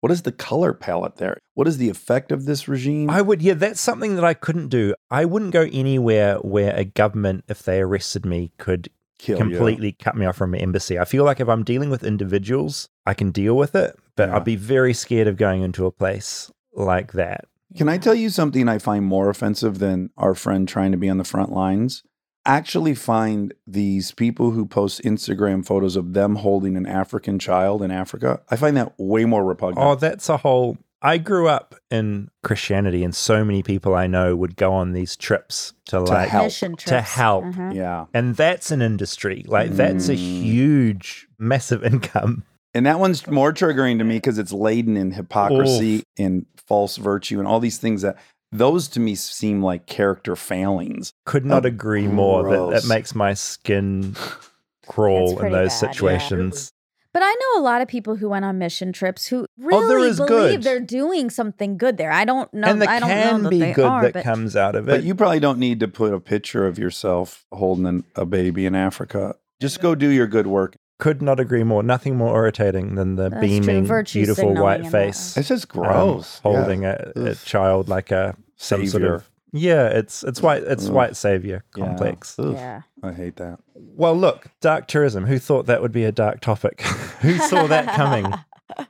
what 0.00 0.12
is 0.12 0.22
the 0.22 0.30
color 0.32 0.72
palette 0.72 1.16
there? 1.16 1.38
What 1.54 1.66
is 1.66 1.78
the 1.78 1.88
effect 1.88 2.30
of 2.30 2.44
this 2.44 2.68
regime? 2.68 3.10
I 3.10 3.20
would, 3.22 3.42
yeah, 3.42 3.54
that's 3.54 3.80
something 3.80 4.14
that 4.16 4.24
I 4.24 4.34
couldn't 4.34 4.68
do. 4.68 4.94
I 5.10 5.24
wouldn't 5.24 5.52
go 5.52 5.68
anywhere 5.72 6.36
where 6.36 6.74
a 6.76 6.84
government, 6.84 7.44
if 7.48 7.62
they 7.64 7.80
arrested 7.80 8.24
me, 8.26 8.52
could 8.58 8.88
Kill 9.18 9.38
you. 9.38 9.44
completely 9.44 9.92
cut 9.92 10.16
me 10.16 10.26
off 10.26 10.36
from 10.36 10.54
an 10.54 10.60
embassy. 10.60 10.98
I 10.98 11.04
feel 11.04 11.24
like 11.24 11.40
if 11.40 11.48
I'm 11.48 11.64
dealing 11.64 11.90
with 11.90 12.04
individuals, 12.04 12.88
I 13.06 13.14
can 13.14 13.30
deal 13.32 13.56
with 13.56 13.74
it, 13.74 13.96
but 14.16 14.28
Yeah. 14.28 14.36
I'd 14.36 14.44
be 14.44 14.56
very 14.56 14.92
scared 14.94 15.26
of 15.26 15.36
going 15.36 15.62
into 15.62 15.86
a 15.86 15.90
place 15.90 16.50
like 16.76 17.12
that. 17.12 17.46
Can 17.76 17.88
I 17.88 17.98
tell 17.98 18.14
you 18.14 18.30
something 18.30 18.68
I 18.68 18.78
find 18.78 19.04
more 19.04 19.28
offensive 19.28 19.80
than 19.80 20.10
our 20.16 20.34
friend 20.34 20.68
trying 20.68 20.92
to 20.92 20.98
be 20.98 21.08
on 21.08 21.18
the 21.18 21.24
front 21.24 21.52
lines? 21.52 22.04
Actually, 22.44 22.94
find 22.94 23.52
these 23.66 24.12
people 24.12 24.52
who 24.52 24.66
post 24.66 25.02
Instagram 25.02 25.66
photos 25.66 25.96
of 25.96 26.12
them 26.12 26.36
holding 26.36 26.76
an 26.76 26.86
African 26.86 27.40
child 27.40 27.82
in 27.82 27.90
Africa. 27.90 28.40
I 28.48 28.54
find 28.56 28.76
that 28.76 28.92
way 28.98 29.24
more 29.24 29.44
repugnant. 29.44 29.84
Oh, 29.84 29.96
that's 29.96 30.28
a 30.28 30.36
whole. 30.36 30.78
I 31.02 31.18
grew 31.18 31.48
up 31.48 31.74
in 31.90 32.30
Christianity, 32.44 33.02
and 33.04 33.14
so 33.14 33.44
many 33.44 33.62
people 33.64 33.94
I 33.96 34.06
know 34.06 34.36
would 34.36 34.54
go 34.56 34.72
on 34.72 34.92
these 34.92 35.16
trips 35.16 35.72
to, 35.86 36.00
like 36.00 36.28
help. 36.28 36.44
Mission 36.46 36.76
to 36.76 36.86
trips. 36.86 37.14
help. 37.14 37.44
Mhm. 37.44 37.74
yeah. 37.74 38.06
And 38.14 38.36
that's 38.36 38.70
an 38.70 38.80
industry. 38.80 39.44
Like 39.46 39.72
that's 39.72 40.08
a 40.08 40.14
Mm. 40.14 40.42
huge, 40.42 41.26
massive 41.40 41.84
income. 41.92 42.44
And 42.76 42.84
that 42.86 42.98
one's 43.00 43.26
more 43.26 43.52
triggering 43.52 43.98
to 43.98 44.04
me 44.04 44.16
because 44.16 44.38
it's 44.38 44.52
laden 44.52 44.96
in 44.96 45.12
hypocrisy 45.12 46.02
and 46.18 46.44
false 46.66 46.96
virtue 46.98 47.38
and 47.38 47.48
all 47.48 47.58
these 47.58 47.78
things 47.78 48.02
that 48.02 48.16
those 48.52 48.86
to 48.88 49.00
me 49.00 49.14
seem 49.14 49.62
like 49.62 49.86
character 49.86 50.36
failings. 50.36 51.12
Could 51.24 51.46
not 51.46 51.64
Oh, 51.64 51.68
agree 51.68 52.06
more. 52.06 52.70
That, 52.70 52.82
that 52.82 52.88
makes 52.88 53.14
my 53.14 53.32
skin 53.34 54.14
crawl 54.86 55.38
in 55.40 55.52
those 55.52 55.72
bad, 55.80 55.86
yeah. 55.86 55.92
situations. 55.92 56.70
But 57.12 57.22
I 57.22 57.30
know 57.32 57.60
a 57.60 57.64
lot 57.64 57.80
of 57.80 57.88
people 57.88 58.16
who 58.16 58.28
went 58.28 58.44
on 58.44 58.58
mission 58.58 58.92
trips 58.92 59.26
who 59.26 59.46
Oh, 59.62 59.80
really 59.80 60.10
is 60.10 60.18
believe 60.18 60.28
good. 60.28 60.62
they're 60.62 60.80
doing 60.80 61.30
something 61.30 61.78
good 61.78 61.96
there. 61.96 62.12
I 62.12 62.26
don't 62.26 62.52
know. 62.52 62.68
and 62.68 62.82
there 62.82 62.90
I 62.90 63.00
don't 63.00 63.08
can 63.08 63.36
know 63.38 63.42
that 63.44 63.48
be 63.50 63.58
they 63.60 63.72
good 63.72 63.86
are, 63.86 64.02
that 64.02 64.12
but 64.12 64.22
comes 64.24 64.54
out 64.54 64.74
of 64.74 64.86
it. 64.86 64.90
But 64.92 65.02
you 65.04 65.14
probably 65.14 65.40
don't 65.40 65.58
need 65.58 65.80
to 65.80 65.88
put 65.88 66.12
a 66.12 66.20
picture 66.20 66.66
of 66.66 66.78
yourself 66.78 67.46
holding 67.52 67.86
an, 67.86 68.04
a 68.16 68.26
baby 68.26 68.66
in 68.66 68.74
Africa. 68.74 69.34
Just 69.62 69.80
go 69.80 69.94
do 69.94 70.08
your 70.10 70.26
good 70.26 70.46
work. 70.46 70.76
Could 70.98 71.20
not 71.22 71.38
agree 71.40 71.62
more. 71.64 71.82
Nothing 71.82 72.16
more 72.16 72.36
irritating 72.36 72.94
than 72.94 73.16
the 73.16 73.28
That's 73.30 73.40
beaming, 73.40 73.84
beautiful 74.04 74.54
white 74.54 74.78
in 74.80 74.82
that 74.84 74.90
face. 74.92 75.36
It's 75.36 75.48
just 75.48 75.74
um, 75.76 75.82
gross. 75.82 76.40
holding 76.42 76.82
Yeah. 76.82 77.10
a, 77.16 77.24
a 77.24 77.34
child 77.34 77.88
like 77.88 78.10
a 78.10 78.34
some 78.56 78.80
sort 78.86 79.02
Savior. 79.02 79.14
of 79.16 79.30
yeah. 79.52 79.86
It's 79.88 80.22
it's 80.24 80.40
white 80.42 80.62
it's 80.64 80.86
Ugh. 80.86 80.92
white 80.92 81.16
savior 81.16 81.64
complex. 81.72 82.38
Ugh, 82.38 82.52
Yeah. 82.54 82.82
I 83.02 83.12
hate 83.12 83.36
that. 83.36 83.58
Well, 83.74 84.14
look, 84.16 84.46
dark 84.60 84.86
tourism. 84.88 85.26
Who 85.26 85.38
thought 85.38 85.66
that 85.66 85.82
would 85.82 85.92
be 85.92 86.04
a 86.04 86.12
dark 86.12 86.40
topic? 86.40 86.80
Who 87.20 87.36
saw 87.38 87.66
that 87.66 87.94
coming? 87.94 88.32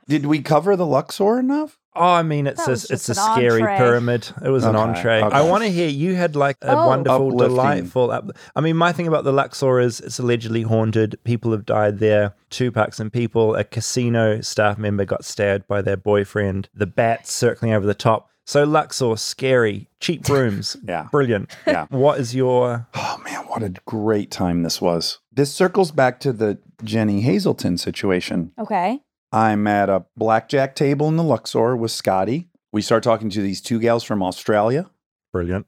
Did 0.07 0.25
we 0.25 0.41
cover 0.41 0.75
the 0.75 0.85
Luxor 0.85 1.39
enough? 1.39 1.77
Oh, 1.95 2.01
I 2.13 2.21
mean, 2.21 2.45
it's 2.45 2.63
That 2.65 2.89
a, 2.89 2.93
it's 2.93 3.09
a 3.09 3.15
scary 3.15 3.61
entree. 3.61 3.77
pyramid. 3.77 4.27
It 4.45 4.49
was 4.49 4.63
an 4.65 4.75
entree. 4.75 5.23
okay. 5.23 5.35
I 5.35 5.41
want 5.41 5.63
to 5.63 5.69
hear 5.69 5.87
you 5.89 6.13
had 6.15 6.35
like 6.35 6.57
a 6.61 6.75
Oh. 6.77 6.87
wonderful, 6.87 7.27
Uplifting. 7.29 7.55
delightful. 7.55 8.11
Up- 8.11 8.29
I 8.55 8.61
mean, 8.61 8.77
my 8.77 8.91
thing 8.91 9.07
about 9.07 9.23
the 9.23 9.31
Luxor 9.31 9.79
is 9.79 9.99
it's 9.99 10.19
allegedly 10.19 10.61
haunted. 10.61 11.17
People 11.23 11.51
have 11.53 11.65
died 11.65 11.97
there. 11.99 12.33
Two 12.51 12.71
and 12.75 13.11
people. 13.11 13.55
A 13.55 13.63
casino 13.63 14.41
staff 14.41 14.77
member 14.77 15.05
got 15.05 15.25
stabbed 15.25 15.67
by 15.67 15.81
their 15.81 15.97
boyfriend. 15.97 16.69
The 16.75 16.85
bats 16.85 17.31
circling 17.31 17.73
over 17.73 17.85
the 17.87 17.95
top. 17.95 18.29
So 18.45 18.63
Luxor, 18.63 19.17
scary, 19.17 19.89
cheap 19.99 20.27
rooms. 20.29 20.77
Yeah. 20.87 21.07
brilliant. 21.11 21.55
Yeah. 21.65 21.87
What 21.89 22.19
is 22.19 22.33
your? 22.35 22.87
Oh 22.93 23.19
man, 23.25 23.41
what 23.47 23.63
a 23.63 23.73
great 23.85 24.29
time 24.31 24.61
this 24.63 24.79
was. 24.79 25.17
This 25.33 25.51
circles 25.53 25.91
back 25.91 26.19
to 26.21 26.31
the 26.31 26.59
Jenny 26.83 27.21
Hazelton 27.21 27.77
situation. 27.77 28.51
Okay. 28.59 29.01
I'm 29.31 29.67
at 29.67 29.89
a 29.89 30.05
blackjack 30.15 30.75
table 30.75 31.07
in 31.07 31.17
the 31.17 31.23
Luxor 31.23 31.75
with 31.75 31.91
Scotty. 31.91 32.49
We 32.71 32.81
start 32.81 33.03
talking 33.03 33.29
to 33.31 33.41
these 33.41 33.61
two 33.61 33.79
gals 33.79 34.03
from 34.03 34.23
Australia. 34.23 34.89
Brilliant. 35.33 35.65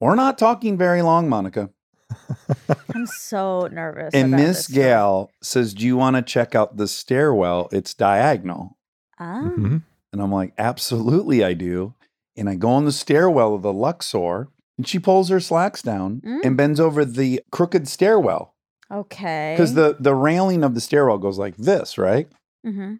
We're 0.00 0.14
not 0.14 0.38
talking 0.38 0.76
very 0.76 1.02
long, 1.02 1.28
Monica. 1.28 1.70
I'm 2.94 3.06
so 3.06 3.68
nervous. 3.72 4.14
And 4.14 4.34
about 4.34 4.46
this 4.46 4.66
this 4.66 4.68
gal 4.68 5.30
says, 5.42 5.74
Do 5.74 5.84
you 5.86 5.96
want 5.96 6.16
to 6.16 6.22
check 6.22 6.54
out 6.54 6.76
the 6.76 6.88
stairwell? 6.88 7.68
It's 7.72 7.94
diagonal. 7.94 8.76
Ah. 9.18 9.42
Mhm. 9.44 9.82
And 10.12 10.22
I'm 10.22 10.32
like, 10.32 10.54
Absolutely, 10.58 11.44
I 11.44 11.54
do. 11.54 11.94
And 12.36 12.48
I 12.48 12.54
go 12.54 12.70
on 12.70 12.84
the 12.84 12.92
stairwell 12.92 13.54
of 13.54 13.62
the 13.62 13.72
Luxor, 13.72 14.48
and 14.76 14.86
she 14.86 14.98
pulls 14.98 15.28
her 15.28 15.40
slacks 15.40 15.82
down 15.82 16.20
Mm. 16.24 16.40
and 16.44 16.56
bends 16.56 16.78
over 16.80 17.04
the 17.04 17.42
crooked 17.50 17.88
stairwell. 17.88 18.54
Okay. 18.90 19.54
Because 19.56 19.74
the, 19.74 19.96
the 19.98 20.14
railing 20.14 20.62
of 20.64 20.74
the 20.74 20.80
stairwell 20.80 21.18
goes 21.18 21.38
like 21.38 21.56
this, 21.56 21.98
right? 21.98 22.28
Hmm 22.64 22.94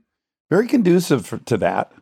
Very 0.50 0.66
conducive 0.66 1.26
for, 1.26 1.38
to 1.38 1.56
that. 1.58 1.92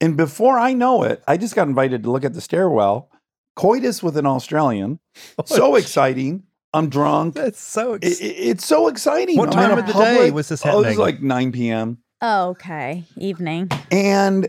And 0.00 0.16
before 0.16 0.58
I 0.58 0.72
know 0.72 1.02
it, 1.04 1.22
I 1.28 1.36
just 1.36 1.54
got 1.54 1.68
invited 1.68 2.02
to 2.02 2.10
look 2.10 2.24
at 2.24 2.34
the 2.34 2.40
stairwell. 2.40 3.08
Coitus 3.54 4.02
with 4.02 4.16
an 4.16 4.26
Australian. 4.26 4.98
So 5.46 5.76
exciting. 5.76 6.44
I'm 6.74 6.88
drunk. 6.88 7.34
That's 7.34 7.60
so. 7.60 7.94
I- 7.94 7.98
Ex- 8.02 8.20
I- 8.22 8.24
it's 8.24 8.66
so 8.66 8.88
exciting. 8.88 9.36
What 9.36 9.48
I'm 9.48 9.54
time 9.54 9.70
a 9.76 9.80
of 9.80 9.86
the 9.86 9.92
day 9.92 10.30
was 10.30 10.48
this 10.48 10.64
Oh, 10.64 10.82
it 10.82 10.86
was 10.88 10.98
like 10.98 11.20
9 11.22 11.52
p.m. 11.52 11.98
Oh, 12.22 12.50
okay. 12.50 13.04
Evening. 13.16 13.68
And 13.90 14.48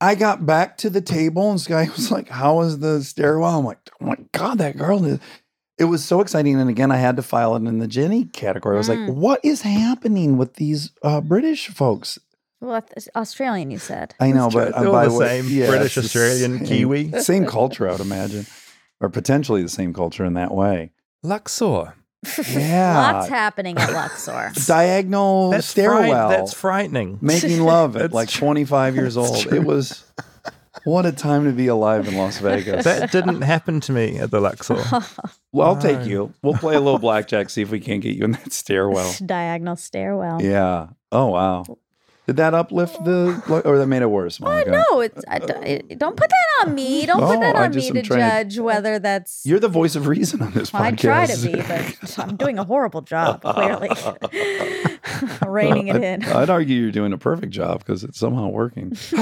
I 0.00 0.14
got 0.14 0.44
back 0.46 0.76
to 0.78 0.90
the 0.90 1.00
table, 1.00 1.50
and 1.50 1.58
this 1.58 1.66
guy 1.66 1.84
was 1.96 2.10
like, 2.10 2.28
How 2.28 2.56
was 2.58 2.78
the 2.78 3.02
stairwell? 3.02 3.58
I'm 3.58 3.64
like, 3.64 3.78
Oh 4.00 4.06
my 4.06 4.16
God, 4.32 4.58
that 4.58 4.76
girl 4.76 5.04
is. 5.04 5.18
It 5.78 5.84
was 5.84 6.04
so 6.04 6.20
exciting. 6.20 6.58
And 6.60 6.70
again, 6.70 6.90
I 6.92 6.96
had 6.98 7.16
to 7.16 7.22
file 7.22 7.54
it 7.56 7.64
in 7.66 7.78
the 7.78 7.88
Jenny 7.88 8.24
category. 8.26 8.76
I 8.76 8.78
was 8.78 8.88
Mm. 8.88 9.08
like, 9.08 9.16
What 9.16 9.40
is 9.42 9.62
happening 9.62 10.36
with 10.36 10.54
these 10.54 10.90
uh, 11.02 11.20
British 11.20 11.68
folks? 11.68 12.18
Well, 12.60 12.82
Australian, 13.16 13.70
you 13.70 13.78
said. 13.78 14.14
I 14.20 14.30
know, 14.32 14.48
but 14.48 14.74
They're 14.74 14.86
all 14.86 14.92
by 14.92 15.06
the 15.08 15.12
way- 15.14 15.40
same, 15.42 15.48
yeah, 15.50 15.66
British, 15.66 15.98
Australian, 15.98 16.58
same- 16.58 16.66
Kiwi. 16.66 17.12
Same 17.20 17.44
culture, 17.46 17.88
I 17.88 17.92
would 17.92 18.00
imagine, 18.00 18.46
or 19.00 19.08
potentially 19.10 19.62
the 19.62 19.68
same 19.68 19.92
culture 19.92 20.24
in 20.24 20.34
that 20.34 20.54
way. 20.54 20.92
Luxor. 21.22 21.94
Yeah. 22.50 23.12
Lots 23.12 23.28
happening 23.28 23.76
at 23.76 23.92
Luxor. 23.92 24.52
Diagonal 24.66 25.50
That's 25.50 25.66
stairwell. 25.66 26.00
fright- 26.28 26.38
that's 26.38 26.54
frightening. 26.54 27.18
making 27.20 27.60
love 27.62 27.96
at 27.96 28.12
like 28.12 28.30
25 28.30 28.94
years 28.96 29.16
old. 29.18 29.40
true. 29.40 29.58
It 29.58 29.64
was 29.64 30.04
what 30.84 31.06
a 31.06 31.12
time 31.12 31.44
to 31.44 31.52
be 31.52 31.66
alive 31.66 32.06
in 32.08 32.16
Las 32.16 32.38
Vegas. 32.38 32.84
That 32.84 33.10
didn't 33.10 33.42
happen 33.42 33.80
to 33.80 33.92
me 33.92 34.18
at 34.18 34.30
the 34.30 34.40
Luxor. 34.40 34.74
well, 35.52 35.68
I'll 35.68 35.80
take 35.80 36.06
you. 36.06 36.32
We'll 36.42 36.54
play 36.54 36.74
a 36.74 36.80
little 36.80 36.98
blackjack, 36.98 37.50
see 37.50 37.62
if 37.62 37.70
we 37.70 37.80
can't 37.80 38.02
get 38.02 38.16
you 38.16 38.24
in 38.24 38.32
that 38.32 38.52
stairwell. 38.52 39.14
Diagonal 39.24 39.76
stairwell. 39.76 40.42
Yeah. 40.42 40.88
Oh 41.10 41.28
wow. 41.28 41.64
Did 42.26 42.36
that 42.36 42.54
uplift 42.54 43.04
the 43.04 43.42
or 43.66 43.76
that 43.76 43.86
made 43.86 44.00
it 44.00 44.06
worse? 44.06 44.40
Uh, 44.40 44.46
Monica? 44.46 44.70
no, 44.90 45.00
it's 45.00 45.22
I, 45.28 45.38
don't- 45.40 45.62
it- 45.66 45.98
don't 45.98 46.16
put 46.16 46.30
that 46.30 46.66
on 46.66 46.74
me. 46.74 47.04
Don't 47.04 47.20
No, 47.20 47.26
put 47.32 47.40
that 47.40 47.54
on 47.54 47.70
just 47.72 47.92
me 47.92 48.00
to 48.00 48.06
trying 48.06 48.20
to- 48.20 48.44
judge 48.54 48.58
whether 48.58 48.98
that's. 48.98 49.42
You're 49.44 49.60
the 49.60 49.68
voice 49.68 49.94
of 49.94 50.06
reason 50.06 50.40
on 50.40 50.52
this 50.52 50.72
Well, 50.72 50.82
I 50.82 50.92
try 50.92 51.26
to 51.26 51.36
be, 51.46 51.54
but 51.54 52.18
I'm 52.18 52.36
doing 52.36 52.58
a 52.58 52.64
horrible 52.64 53.02
job. 53.02 53.42
Clearly, 53.42 53.90
reining 55.46 55.88
it 55.88 55.96
I'd- 55.96 56.04
in. 56.06 56.24
I'd 56.24 56.50
argue 56.50 56.80
you're 56.80 56.90
doing 56.92 57.12
a 57.12 57.18
perfect 57.18 57.52
job 57.52 57.78
because 57.80 58.04
it's 58.04 58.18
somehow 58.18 58.48
working. 58.48 58.96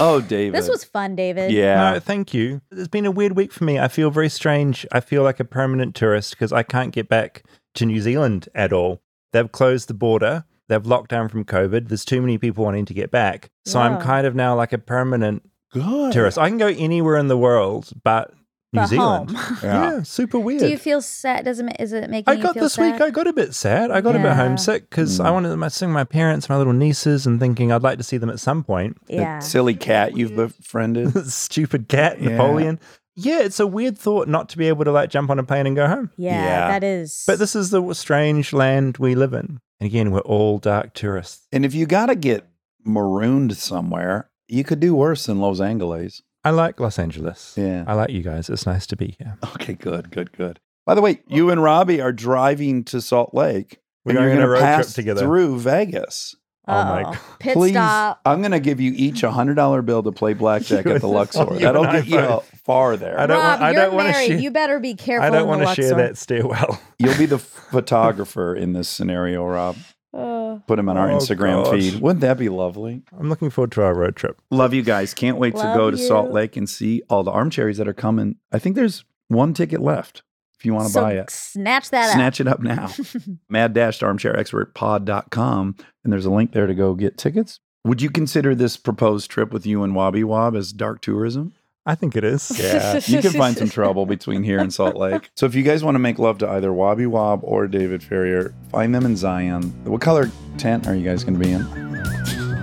Oh, 0.00 0.24
David. 0.26 0.54
This 0.54 0.68
was 0.68 0.84
fun, 0.84 1.16
David. 1.16 1.50
yeah. 1.52 1.92
No, 1.92 2.00
thank 2.00 2.32
you. 2.34 2.60
It's 2.70 2.88
been 2.88 3.06
a 3.06 3.10
weird 3.10 3.32
week 3.36 3.52
for 3.52 3.64
me. 3.64 3.78
I 3.78 3.88
feel 3.88 4.10
very 4.10 4.28
strange. 4.28 4.86
I 4.92 5.00
feel 5.00 5.22
like 5.22 5.40
a 5.40 5.44
permanent 5.44 5.94
tourist 5.94 6.30
because 6.32 6.52
I 6.52 6.62
can't 6.62 6.92
get 6.92 7.08
back 7.08 7.42
to 7.74 7.86
New 7.86 8.00
Zealand 8.00 8.48
at 8.54 8.72
all. 8.72 9.00
They've 9.32 9.50
closed 9.50 9.88
the 9.88 9.94
border. 9.94 10.44
They've 10.68 10.84
locked 10.86 11.10
down 11.10 11.28
from 11.28 11.44
COVID. 11.44 11.88
There's 11.88 12.04
too 12.04 12.20
many 12.20 12.38
people 12.38 12.64
wanting 12.64 12.84
to 12.86 12.94
get 12.94 13.10
back. 13.10 13.50
So 13.64 13.80
I'm 13.80 14.00
kind 14.00 14.26
of 14.26 14.34
now 14.34 14.54
like 14.54 14.72
a 14.72 14.78
permanent 14.78 15.42
Good. 15.72 16.12
tourist. 16.12 16.38
I 16.38 16.48
can 16.48 16.58
go 16.58 16.66
anywhere 16.68 17.16
in 17.16 17.28
the 17.28 17.38
world 17.38 17.90
but 18.04 18.32
New 18.74 18.80
But 18.80 18.86
Zealand. 18.88 19.30
Yeah. 19.62 19.92
Yeah, 19.92 20.02
super 20.02 20.38
weird. 20.38 20.60
Do 20.60 20.68
you 20.68 20.76
feel 20.76 21.00
sad? 21.00 21.46
Does 21.46 21.58
it? 21.58 21.64
ma- 21.64 21.72
Is 21.78 21.94
it 21.94 22.10
making 22.10 22.30
I 22.30 22.36
you 22.36 22.42
got 22.42 22.52
feel 22.52 22.64
this 22.64 22.74
sad? 22.74 22.92
week. 22.92 23.00
I 23.00 23.08
got 23.10 23.26
a 23.26 23.32
bit 23.32 23.54
sad. 23.54 23.90
I 23.90 24.02
got 24.02 24.14
a 24.14 24.18
bit 24.18 24.32
homesick 24.32 24.90
because 24.90 25.20
I 25.20 25.30
Mm. 25.30 25.32
wanted 25.32 25.56
to 25.56 25.70
see 25.70 25.86
my 25.86 26.04
parents, 26.04 26.50
my 26.50 26.56
little 26.58 26.74
nieces, 26.74 27.26
and 27.26 27.40
thinking 27.40 27.72
I'd 27.72 27.82
like 27.82 27.96
to 27.96 28.04
see 28.04 28.18
them 28.18 28.28
at 28.28 28.40
some 28.40 28.62
point. 28.62 28.98
That 29.06 29.14
yeah. 29.14 29.38
silly 29.38 29.74
cat 29.74 30.18
you've 30.18 30.36
befriended. 30.36 31.16
Stupid 31.30 31.88
cat, 31.88 32.20
Yeah. 32.20 32.30
Napoleon. 32.30 32.78
Yeah, 33.16 33.40
it's 33.40 33.58
a 33.58 33.66
weird 33.66 33.96
thought 33.98 34.28
not 34.28 34.50
to 34.50 34.58
be 34.58 34.68
able 34.68 34.84
to 34.84 34.92
like 34.92 35.08
jump 35.10 35.30
on 35.30 35.38
a 35.38 35.42
plane 35.44 35.66
and 35.66 35.74
go 35.74 35.88
home. 35.88 36.10
yeah, 36.18 36.44
Yeah. 36.44 36.68
that 36.68 36.84
is. 36.84 37.24
But 37.26 37.38
this 37.38 37.56
is 37.56 37.70
the 37.70 37.94
strange 37.94 38.52
land 38.52 38.98
we 38.98 39.14
live 39.14 39.32
in. 39.32 39.60
And 39.80 39.86
again, 39.86 40.10
we're 40.10 40.20
all 40.20 40.58
dark 40.58 40.94
tourists. 40.94 41.46
and 41.52 41.64
if 41.64 41.74
you 41.74 41.86
got 41.86 42.06
to 42.06 42.16
get 42.16 42.46
marooned 42.84 43.56
somewhere, 43.56 44.30
you 44.48 44.64
could 44.64 44.80
do 44.80 44.94
worse 44.94 45.26
than 45.26 45.40
Los 45.40 45.60
Angeles. 45.60 46.22
I 46.44 46.50
like 46.50 46.80
Los 46.80 46.98
Angeles. 46.98 47.54
Yeah. 47.56 47.84
I 47.86 47.94
like 47.94 48.10
you 48.10 48.22
guys. 48.22 48.48
It's 48.48 48.66
nice 48.66 48.86
to 48.88 48.96
be 48.96 49.14
here. 49.18 49.36
Okay, 49.56 49.74
good, 49.74 50.10
good, 50.10 50.32
good. 50.32 50.60
By 50.86 50.94
the 50.94 51.02
way, 51.02 51.20
you 51.28 51.50
and 51.50 51.62
Robbie 51.62 52.00
are 52.00 52.12
driving 52.12 52.82
to 52.84 53.00
Salt 53.00 53.34
Lake. 53.34 53.78
We're 54.04 54.12
and 54.12 54.18
going 54.18 54.28
you're 54.28 54.36
on 54.36 54.38
a 54.38 54.40
gonna 54.40 54.48
road 54.52 54.58
trip 54.58 54.86
pass 54.86 54.92
together. 54.94 55.20
through 55.20 55.58
Vegas. 55.60 56.34
Oh 56.66 56.84
my 56.84 57.02
God. 57.02 57.18
Pit 57.38 57.54
Please, 57.54 57.72
stop. 57.72 58.20
I'm 58.26 58.40
going 58.40 58.52
to 58.52 58.60
give 58.60 58.80
you 58.80 58.92
each 58.94 59.22
a 59.22 59.30
hundred 59.30 59.54
dollar 59.54 59.80
bill 59.82 60.02
to 60.02 60.12
play 60.12 60.34
blackjack 60.34 60.86
at 60.86 61.00
the 61.00 61.08
Luxor. 61.08 61.46
Oh, 61.50 61.58
That'll 61.58 61.84
get 61.84 62.06
you 62.06 62.16
both. 62.18 62.57
Far 62.68 62.96
there. 62.96 63.18
I 63.18 63.26
don't 63.26 63.38
Rob, 63.38 63.48
want- 63.48 63.62
I 63.62 63.70
you're 63.72 63.80
don't 63.86 63.94
wanna 63.96 64.10
married. 64.10 64.26
share- 64.28 64.38
You 64.38 64.50
better 64.52 64.78
be 64.78 64.94
careful. 64.94 65.26
I 65.26 65.30
don't 65.36 65.48
want 65.48 65.66
to 65.66 65.74
share 65.74 65.94
that 65.96 66.16
stairwell. 66.18 66.78
You'll 66.98 67.16
be 67.18 67.26
the 67.26 67.38
photographer 67.38 68.54
in 68.54 68.74
this 68.74 68.88
scenario, 68.88 69.44
Rob. 69.46 69.76
Uh, 70.14 70.58
Put 70.66 70.78
him 70.78 70.88
on 70.88 70.96
our 70.96 71.10
Oh, 71.10 71.16
Instagram 71.16 71.64
God. 71.64 71.72
feed. 71.78 72.00
Wouldn't 72.00 72.20
that 72.22 72.38
be 72.38 72.48
lovely? 72.48 73.02
I'm 73.18 73.28
looking 73.28 73.50
forward 73.50 73.72
to 73.72 73.82
our 73.82 73.94
road 73.94 74.16
trip. 74.16 74.40
Love 74.50 74.72
you 74.74 74.82
guys. 74.82 75.14
Can't 75.14 75.38
wait 75.38 75.52
to 75.52 75.58
Love 75.58 75.76
go 75.76 75.90
to 75.90 75.96
Salt 75.98 76.28
you. 76.28 76.32
Lake 76.34 76.56
and 76.56 76.68
see 76.68 77.02
all 77.08 77.22
the 77.22 77.30
armchairs 77.30 77.78
that 77.78 77.88
are 77.88 77.92
coming. 77.94 78.36
I 78.52 78.58
think 78.58 78.76
there's 78.76 79.04
one 79.28 79.54
ticket 79.54 79.80
left 79.80 80.22
if 80.58 80.64
you 80.66 80.74
want 80.74 80.86
to 80.88 80.92
so 80.92 81.02
buy 81.02 81.12
it. 81.12 81.30
snatch 81.30 81.90
that 81.90 82.12
Snatch 82.12 82.40
it 82.40 82.48
up 82.48 82.60
now. 82.60 82.90
Mad 83.48 83.72
dash 83.74 84.02
armchair 84.02 84.36
expert 84.38 84.74
pod.com. 84.74 85.76
And 86.04 86.12
there's 86.12 86.26
a 86.26 86.30
link 86.30 86.52
there 86.52 86.66
to 86.66 86.74
go 86.74 86.94
get 86.94 87.16
tickets. 87.18 87.60
Would 87.84 88.02
you 88.02 88.10
consider 88.10 88.54
this 88.54 88.76
proposed 88.76 89.30
trip 89.30 89.52
with 89.52 89.64
you 89.66 89.82
and 89.82 89.94
Wobby 89.94 90.24
Wob 90.24 90.56
as 90.56 90.72
dark 90.72 91.00
tourism? 91.00 91.52
I 91.88 91.94
think 91.94 92.16
it 92.16 92.22
is. 92.22 92.52
Yeah, 92.60 93.00
you 93.06 93.22
can 93.22 93.32
find 93.32 93.56
some 93.56 93.70
trouble 93.70 94.04
between 94.04 94.42
here 94.42 94.58
and 94.58 94.72
Salt 94.72 94.94
Lake. 94.94 95.30
So 95.38 95.46
if 95.46 95.54
you 95.54 95.62
guys 95.62 95.82
want 95.82 95.94
to 95.94 95.98
make 96.00 96.18
love 96.18 96.36
to 96.38 96.50
either 96.50 96.70
Wobby 96.70 97.06
Wob 97.06 97.40
or 97.44 97.66
David 97.66 98.02
Farrier, 98.02 98.52
find 98.70 98.94
them 98.94 99.06
in 99.06 99.16
Zion. 99.16 99.62
What 99.84 100.00
color 100.00 100.30
tent 100.58 100.86
are 100.86 100.94
you 100.94 101.04
guys 101.04 101.24
going 101.24 101.38
to 101.38 101.40
be 101.40 101.52
in? 101.52 101.64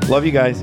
Love 0.09 0.25
you 0.25 0.31
guys. 0.31 0.61